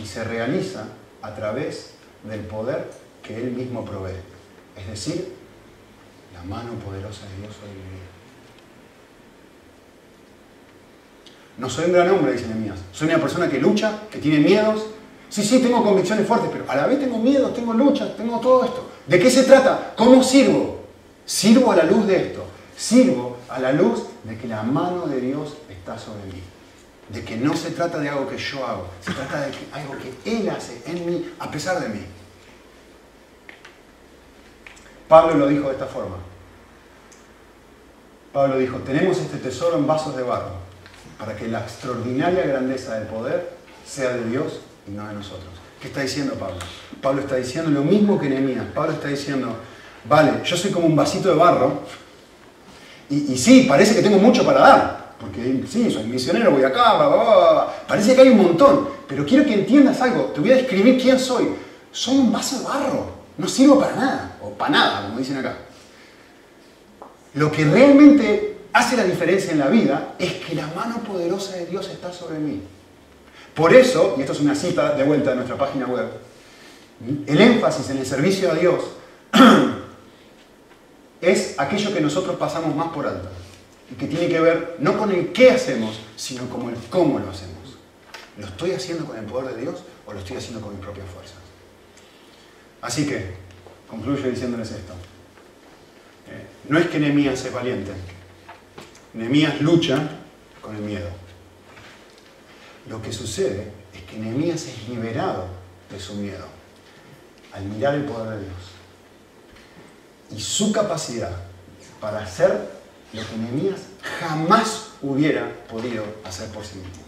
y 0.01 0.07
se 0.07 0.25
realiza 0.25 0.85
a 1.21 1.35
través 1.35 1.91
del 2.25 2.41
poder 2.41 2.91
que 3.23 3.37
Él 3.37 3.53
mismo 3.53 3.85
provee. 3.85 4.13
Es 4.77 4.87
decir, 4.89 5.35
la 6.33 6.43
mano 6.45 6.73
poderosa 6.75 7.27
de 7.27 7.43
Dios 7.43 7.55
sobre 7.55 7.73
mi 7.73 7.79
vida. 7.79 8.09
No 11.59 11.69
soy 11.69 11.87
un 11.87 11.93
gran 11.93 12.11
hombre, 12.11 12.33
dice 12.33 12.47
Nehemías. 12.47 12.79
Soy 12.93 13.09
una 13.09 13.19
persona 13.19 13.49
que 13.49 13.59
lucha, 13.59 14.01
que 14.11 14.19
tiene 14.19 14.39
miedos. 14.39 14.87
Sí, 15.29 15.43
sí, 15.43 15.61
tengo 15.61 15.83
convicciones 15.83 16.27
fuertes, 16.27 16.51
pero 16.53 16.65
a 16.71 16.77
la 16.77 16.87
vez 16.87 16.99
tengo 16.99 17.19
miedos, 17.19 17.55
tengo 17.55 17.73
luchas, 17.73 18.17
tengo 18.17 18.41
todo 18.41 18.65
esto. 18.65 18.89
¿De 19.07 19.19
qué 19.19 19.31
se 19.31 19.45
trata? 19.45 19.93
¿Cómo 19.97 20.23
sirvo? 20.23 20.81
Sirvo 21.25 21.73
a 21.73 21.77
la 21.77 21.85
luz 21.85 22.07
de 22.07 22.17
esto. 22.29 22.45
Sirvo 22.77 23.37
a 23.49 23.59
la 23.59 23.73
luz 23.73 24.05
de 24.25 24.37
que 24.39 24.49
la 24.49 24.63
mano 24.63 25.07
de 25.07 25.21
Dios 25.21 25.57
está 25.69 25.99
sobre 25.99 26.25
mí 26.25 26.43
de 27.13 27.23
que 27.23 27.37
no 27.37 27.55
se 27.55 27.71
trata 27.71 27.99
de 27.99 28.09
algo 28.09 28.29
que 28.29 28.39
yo 28.39 28.67
hago, 28.67 28.89
se 29.05 29.13
trata 29.13 29.41
de 29.41 29.53
algo 29.73 29.95
que 29.99 30.31
Él 30.31 30.49
hace 30.49 30.83
en 30.87 31.07
mí, 31.07 31.33
a 31.39 31.51
pesar 31.51 31.81
de 31.81 31.89
mí. 31.89 32.05
Pablo 35.09 35.35
lo 35.35 35.47
dijo 35.47 35.67
de 35.67 35.73
esta 35.73 35.87
forma. 35.87 36.17
Pablo 38.33 38.57
dijo, 38.59 38.79
tenemos 38.79 39.19
este 39.19 39.37
tesoro 39.37 39.77
en 39.77 39.87
vasos 39.87 40.17
de 40.17 40.23
barro, 40.23 40.55
para 41.19 41.37
que 41.37 41.49
la 41.49 41.61
extraordinaria 41.61 42.47
grandeza 42.47 42.95
del 42.99 43.09
poder 43.09 43.53
sea 43.87 44.15
de 44.15 44.25
Dios 44.31 44.61
y 44.89 44.93
no 44.93 45.07
de 45.07 45.15
nosotros. 45.15 45.51
¿Qué 45.81 45.89
está 45.89 46.01
diciendo 46.01 46.35
Pablo? 46.35 46.57
Pablo 47.03 47.21
está 47.21 47.37
diciendo 47.37 47.71
lo 47.71 47.83
mismo 47.83 48.19
que 48.19 48.29
Nehemías. 48.29 48.65
Pablo 48.75 48.93
está 48.93 49.09
diciendo, 49.09 49.55
vale, 50.05 50.41
yo 50.45 50.57
soy 50.57 50.71
como 50.71 50.87
un 50.87 50.97
vasito 50.97 51.29
de 51.29 51.35
barro, 51.35 51.83
y 53.11 53.37
sí, 53.37 53.67
parece 53.69 53.95
que 53.95 54.01
tengo 54.01 54.17
mucho 54.17 54.47
para 54.47 54.61
dar, 54.61 55.02
porque 55.23 55.63
sí, 55.71 55.89
soy 55.89 56.03
misionero, 56.03 56.51
voy 56.51 56.65
acá, 56.65 56.99
parece 57.87 58.17
que 58.17 58.23
hay 58.23 58.29
un 58.31 58.39
montón, 58.39 58.89
pero 59.07 59.25
quiero 59.25 59.45
que 59.45 59.55
entiendas 59.55 60.01
algo, 60.01 60.25
te 60.35 60.41
voy 60.41 60.51
a 60.51 60.57
describir 60.57 61.01
quién 61.01 61.17
soy. 61.17 61.49
Soy 61.93 62.17
un 62.17 62.33
vaso 62.33 62.59
de 62.59 62.65
barro, 62.65 63.07
no 63.39 63.47
sirvo 63.47 63.79
para 63.79 63.95
nada, 63.95 64.37
o 64.43 64.51
para 64.51 64.73
nada, 64.73 65.03
como 65.07 65.21
dicen 65.21 65.37
acá. 65.37 65.59
Lo 67.35 67.53
que 67.53 67.65
realmente 67.65 68.57
hace 68.73 68.97
la 68.97 69.05
diferencia 69.05 69.53
en 69.53 69.61
la 69.61 69.69
vida 69.69 70.15
es 70.19 70.33
que 70.33 70.57
la 70.57 70.67
mano 70.75 70.99
poderosa 71.05 71.55
de 71.55 71.67
Dios 71.67 71.89
está 71.89 72.13
sobre 72.13 72.41
mí. 72.41 72.61
Por 73.55 73.73
eso, 73.73 74.17
y 74.19 74.23
esto 74.23 74.33
es 74.33 74.41
una 74.41 74.57
cita 74.57 74.95
de 74.95 75.05
vuelta 75.05 75.31
de 75.31 75.37
nuestra 75.37 75.57
página 75.57 75.87
web, 75.87 76.09
el 77.27 77.41
énfasis 77.41 77.91
en 77.91 77.99
el 77.99 78.07
servicio 78.07 78.51
a 78.51 78.55
Dios 78.55 78.83
es 81.21 81.55
aquello 81.59 81.95
que 81.95 82.01
nosotros 82.01 82.37
pasamos 82.37 82.75
más 82.75 82.89
por 82.89 83.07
alto 83.07 83.29
que 83.99 84.07
tiene 84.07 84.29
que 84.29 84.41
ver 84.41 84.77
no 84.79 84.97
con 84.97 85.11
el 85.11 85.33
qué 85.33 85.51
hacemos, 85.51 86.01
sino 86.17 86.49
con 86.49 86.69
el 86.71 86.77
cómo 86.91 87.19
lo 87.19 87.31
hacemos. 87.31 87.53
¿Lo 88.39 88.47
estoy 88.47 88.73
haciendo 88.73 89.05
con 89.05 89.19
el 89.19 89.25
poder 89.25 89.55
de 89.55 89.63
Dios 89.63 89.83
o 90.07 90.13
lo 90.13 90.19
estoy 90.19 90.37
haciendo 90.37 90.61
con 90.61 90.73
mis 90.73 90.81
propias 90.81 91.07
fuerzas? 91.09 91.37
Así 92.81 93.07
que, 93.07 93.35
concluyo 93.89 94.31
diciéndoles 94.31 94.71
esto. 94.71 94.95
Eh, 96.29 96.47
no 96.69 96.79
es 96.79 96.87
que 96.89 96.99
Nehemías 96.99 97.39
sea 97.39 97.53
valiente. 97.53 97.93
Nehemías 99.15 99.61
lucha 99.61 100.09
con 100.61 100.75
el 100.75 100.83
miedo. 100.83 101.09
Lo 102.89 103.01
que 103.03 103.13
sucede 103.13 103.71
es 103.95 104.03
que 104.03 104.17
Nehemías 104.17 104.67
es 104.67 104.89
liberado 104.89 105.47
de 105.91 106.01
su 106.01 106.15
miedo 106.15 106.47
al 107.53 107.65
mirar 107.65 107.95
el 107.95 108.05
poder 108.05 108.39
de 108.39 108.45
Dios. 108.47 108.57
Y 110.31 110.41
su 110.41 110.73
capacidad 110.73 111.37
para 112.01 112.21
hacer 112.21 112.82
lo 113.13 113.27
que 113.27 113.37
Nehemías 113.37 113.81
jamás 114.21 114.93
hubiera 115.03 115.49
podido 115.69 116.05
hacer 116.25 116.49
por 116.49 116.65
sí 116.65 116.77
mismo. 116.77 117.03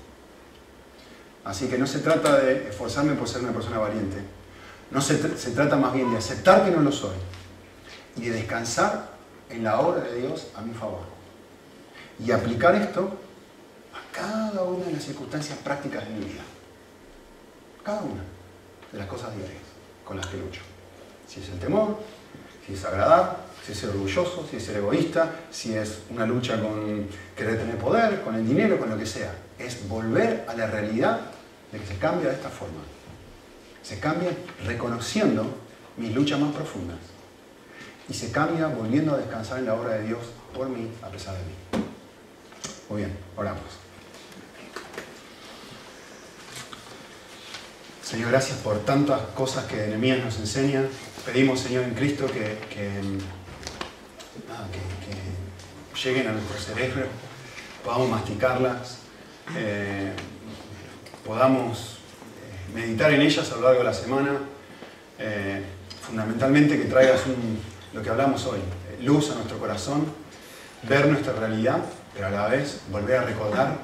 Así 1.44 1.68
que 1.68 1.78
no 1.78 1.86
se 1.86 2.00
trata 2.00 2.38
de 2.40 2.68
esforzarme 2.68 3.14
por 3.14 3.28
ser 3.28 3.42
una 3.42 3.52
persona 3.52 3.78
valiente, 3.78 4.18
no 4.90 5.00
se, 5.00 5.36
se 5.36 5.50
trata 5.52 5.76
más 5.76 5.92
bien 5.92 6.10
de 6.10 6.18
aceptar 6.18 6.64
que 6.64 6.70
no 6.70 6.80
lo 6.80 6.92
soy 6.92 7.16
y 8.16 8.26
de 8.26 8.32
descansar 8.32 9.10
en 9.50 9.64
la 9.64 9.80
obra 9.80 10.04
de 10.04 10.20
Dios 10.20 10.48
a 10.54 10.62
mi 10.62 10.74
favor. 10.74 11.02
Y 12.24 12.30
aplicar 12.30 12.74
esto 12.74 13.18
a 13.92 14.12
cada 14.14 14.62
una 14.62 14.86
de 14.86 14.92
las 14.92 15.04
circunstancias 15.04 15.58
prácticas 15.58 16.04
de 16.04 16.14
mi 16.14 16.24
vida. 16.24 16.42
Cada 17.82 18.00
una 18.02 18.22
de 18.92 18.98
las 18.98 19.08
cosas 19.08 19.34
diarias 19.34 19.62
con 20.04 20.16
las 20.16 20.26
que 20.26 20.36
lucho. 20.36 20.60
Si 21.26 21.40
es 21.40 21.48
el 21.48 21.58
temor, 21.58 21.98
si 22.66 22.74
es 22.74 22.84
agradar, 22.84 23.43
si 23.64 23.72
es 23.72 23.78
ser 23.78 23.90
orgulloso, 23.90 24.46
si 24.50 24.56
es 24.56 24.64
ser 24.64 24.76
egoísta, 24.76 25.40
si 25.50 25.74
es 25.74 26.00
una 26.10 26.26
lucha 26.26 26.60
con 26.60 27.06
querer 27.36 27.58
tener 27.58 27.78
poder, 27.78 28.22
con 28.22 28.34
el 28.34 28.46
dinero, 28.46 28.78
con 28.78 28.90
lo 28.90 28.98
que 28.98 29.06
sea. 29.06 29.34
Es 29.58 29.88
volver 29.88 30.44
a 30.48 30.54
la 30.54 30.66
realidad 30.66 31.20
de 31.72 31.78
que 31.78 31.86
se 31.86 31.96
cambia 31.96 32.28
de 32.28 32.34
esta 32.34 32.50
forma. 32.50 32.80
Se 33.82 33.98
cambia 33.98 34.30
reconociendo 34.66 35.46
mis 35.96 36.14
luchas 36.14 36.38
más 36.40 36.54
profundas. 36.54 36.98
Y 38.08 38.12
se 38.12 38.30
cambia 38.30 38.66
volviendo 38.66 39.14
a 39.14 39.18
descansar 39.18 39.58
en 39.60 39.66
la 39.66 39.74
obra 39.74 39.94
de 39.94 40.08
Dios 40.08 40.20
por 40.54 40.68
mí, 40.68 40.90
a 41.02 41.08
pesar 41.08 41.34
de 41.34 41.40
mí. 41.40 41.84
Muy 42.90 43.02
bien, 43.02 43.16
oramos. 43.34 43.62
Señor, 48.02 48.30
gracias 48.30 48.58
por 48.58 48.78
tantas 48.84 49.20
cosas 49.34 49.64
que 49.64 49.86
Enemías 49.86 50.22
nos 50.22 50.38
enseña. 50.38 50.82
Pedimos, 51.24 51.60
Señor, 51.60 51.84
en 51.84 51.94
Cristo 51.94 52.26
que, 52.26 52.58
lleguen 56.04 56.28
a 56.28 56.32
nuestro 56.32 56.58
cerebro, 56.58 57.06
podamos 57.82 58.10
masticarlas, 58.10 58.98
eh, 59.56 60.12
podamos 61.24 61.98
eh, 62.38 62.74
meditar 62.74 63.10
en 63.12 63.22
ellas 63.22 63.50
a 63.50 63.56
lo 63.56 63.62
largo 63.62 63.78
de 63.78 63.84
la 63.84 63.94
semana, 63.94 64.38
eh, 65.18 65.62
fundamentalmente 66.02 66.76
que 66.76 66.84
traigas 66.84 67.22
lo 67.94 68.02
que 68.02 68.10
hablamos 68.10 68.44
hoy, 68.44 68.58
luz 69.00 69.30
a 69.30 69.34
nuestro 69.36 69.58
corazón, 69.58 70.04
ver 70.82 71.06
nuestra 71.06 71.32
realidad, 71.32 71.82
pero 72.12 72.26
a 72.26 72.30
la 72.30 72.48
vez 72.48 72.80
volver 72.90 73.16
a 73.16 73.24
recordar 73.24 73.78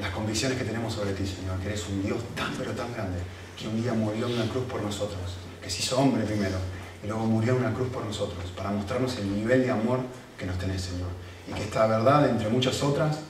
las 0.00 0.10
convicciones 0.10 0.56
que 0.56 0.64
tenemos 0.64 0.94
sobre 0.94 1.12
ti, 1.12 1.26
Señor, 1.26 1.58
que 1.58 1.66
eres 1.66 1.84
un 1.88 2.04
Dios 2.04 2.18
tan 2.36 2.54
pero 2.54 2.70
tan 2.70 2.92
grande, 2.94 3.18
que 3.58 3.66
un 3.66 3.82
día 3.82 3.92
murió 3.92 4.28
en 4.28 4.34
una 4.34 4.44
cruz 4.44 4.64
por 4.66 4.80
nosotros, 4.80 5.18
que 5.60 5.68
se 5.68 5.82
hizo 5.82 5.98
hombre 5.98 6.22
primero, 6.22 6.56
y 7.02 7.06
luego 7.06 7.24
murió 7.24 7.56
en 7.56 7.64
una 7.64 7.74
cruz 7.74 7.88
por 7.88 8.04
nosotros, 8.04 8.38
para 8.56 8.70
mostrarnos 8.70 9.16
el 9.18 9.34
nivel 9.34 9.62
de 9.62 9.70
amor 9.70 10.00
que 10.38 10.46
nos 10.46 10.58
tenés, 10.58 10.82
Señor. 10.82 11.08
Y 11.48 11.52
que 11.52 11.62
esta 11.62 11.86
verdad, 11.86 12.28
entre 12.28 12.48
muchas 12.48 12.82
otras, 12.82 13.20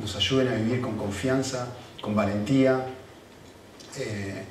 nos 0.00 0.16
ayuden 0.16 0.48
a 0.48 0.54
vivir 0.54 0.80
con 0.80 0.96
confianza, 0.96 1.68
con 2.00 2.14
valentía, 2.14 2.84
eh, 3.96 4.44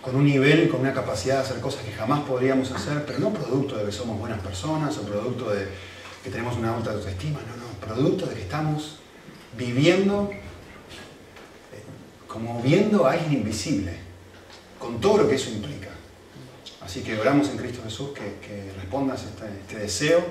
con 0.00 0.14
un 0.14 0.24
nivel, 0.24 0.68
con 0.68 0.80
una 0.80 0.92
capacidad 0.92 1.36
de 1.36 1.40
hacer 1.42 1.60
cosas 1.60 1.82
que 1.82 1.92
jamás 1.92 2.20
podríamos 2.20 2.70
hacer, 2.70 3.04
pero 3.04 3.18
no 3.18 3.32
producto 3.32 3.76
de 3.76 3.86
que 3.86 3.92
somos 3.92 4.18
buenas 4.18 4.40
personas 4.40 4.96
o 4.98 5.02
producto 5.02 5.50
de 5.50 5.66
que 6.22 6.30
tenemos 6.30 6.56
una 6.56 6.76
alta 6.76 6.92
autoestima, 6.92 7.40
no, 7.40 7.56
no, 7.56 7.72
producto 7.84 8.26
de 8.26 8.34
que 8.36 8.42
estamos 8.42 8.98
viviendo 9.58 10.30
eh, 10.30 10.38
como 12.28 12.62
viendo 12.62 13.06
a 13.06 13.12
alguien 13.12 13.32
invisible, 13.32 13.98
con 14.78 15.00
todo 15.00 15.18
lo 15.18 15.28
que 15.28 15.34
eso 15.34 15.50
implica. 15.50 15.88
Así 16.84 17.02
que 17.02 17.18
oramos 17.18 17.48
en 17.48 17.56
Cristo 17.56 17.80
Jesús 17.84 18.10
que, 18.10 18.72
respondas 18.76 19.24
este, 19.24 19.46
este 19.60 19.78
deseo 19.78 20.24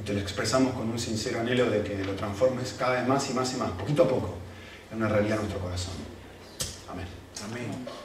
y 0.00 0.04
te 0.04 0.12
lo 0.14 0.20
expresamos 0.20 0.74
con 0.74 0.88
un 0.88 0.98
sincero 0.98 1.40
anhelo 1.40 1.68
de 1.68 1.82
que 1.82 2.04
lo 2.04 2.14
transformes 2.14 2.74
cada 2.78 2.94
vez 2.94 3.08
más 3.08 3.28
y 3.30 3.34
más 3.34 3.52
y 3.54 3.56
más, 3.56 3.70
poquito 3.72 4.04
a 4.04 4.08
poco, 4.08 4.34
en 4.90 4.98
una 4.98 5.08
realidad 5.08 5.36
en 5.36 5.42
nuestro 5.42 5.60
corazón. 5.60 5.94
Amén. 6.88 7.06
Amén. 7.44 7.99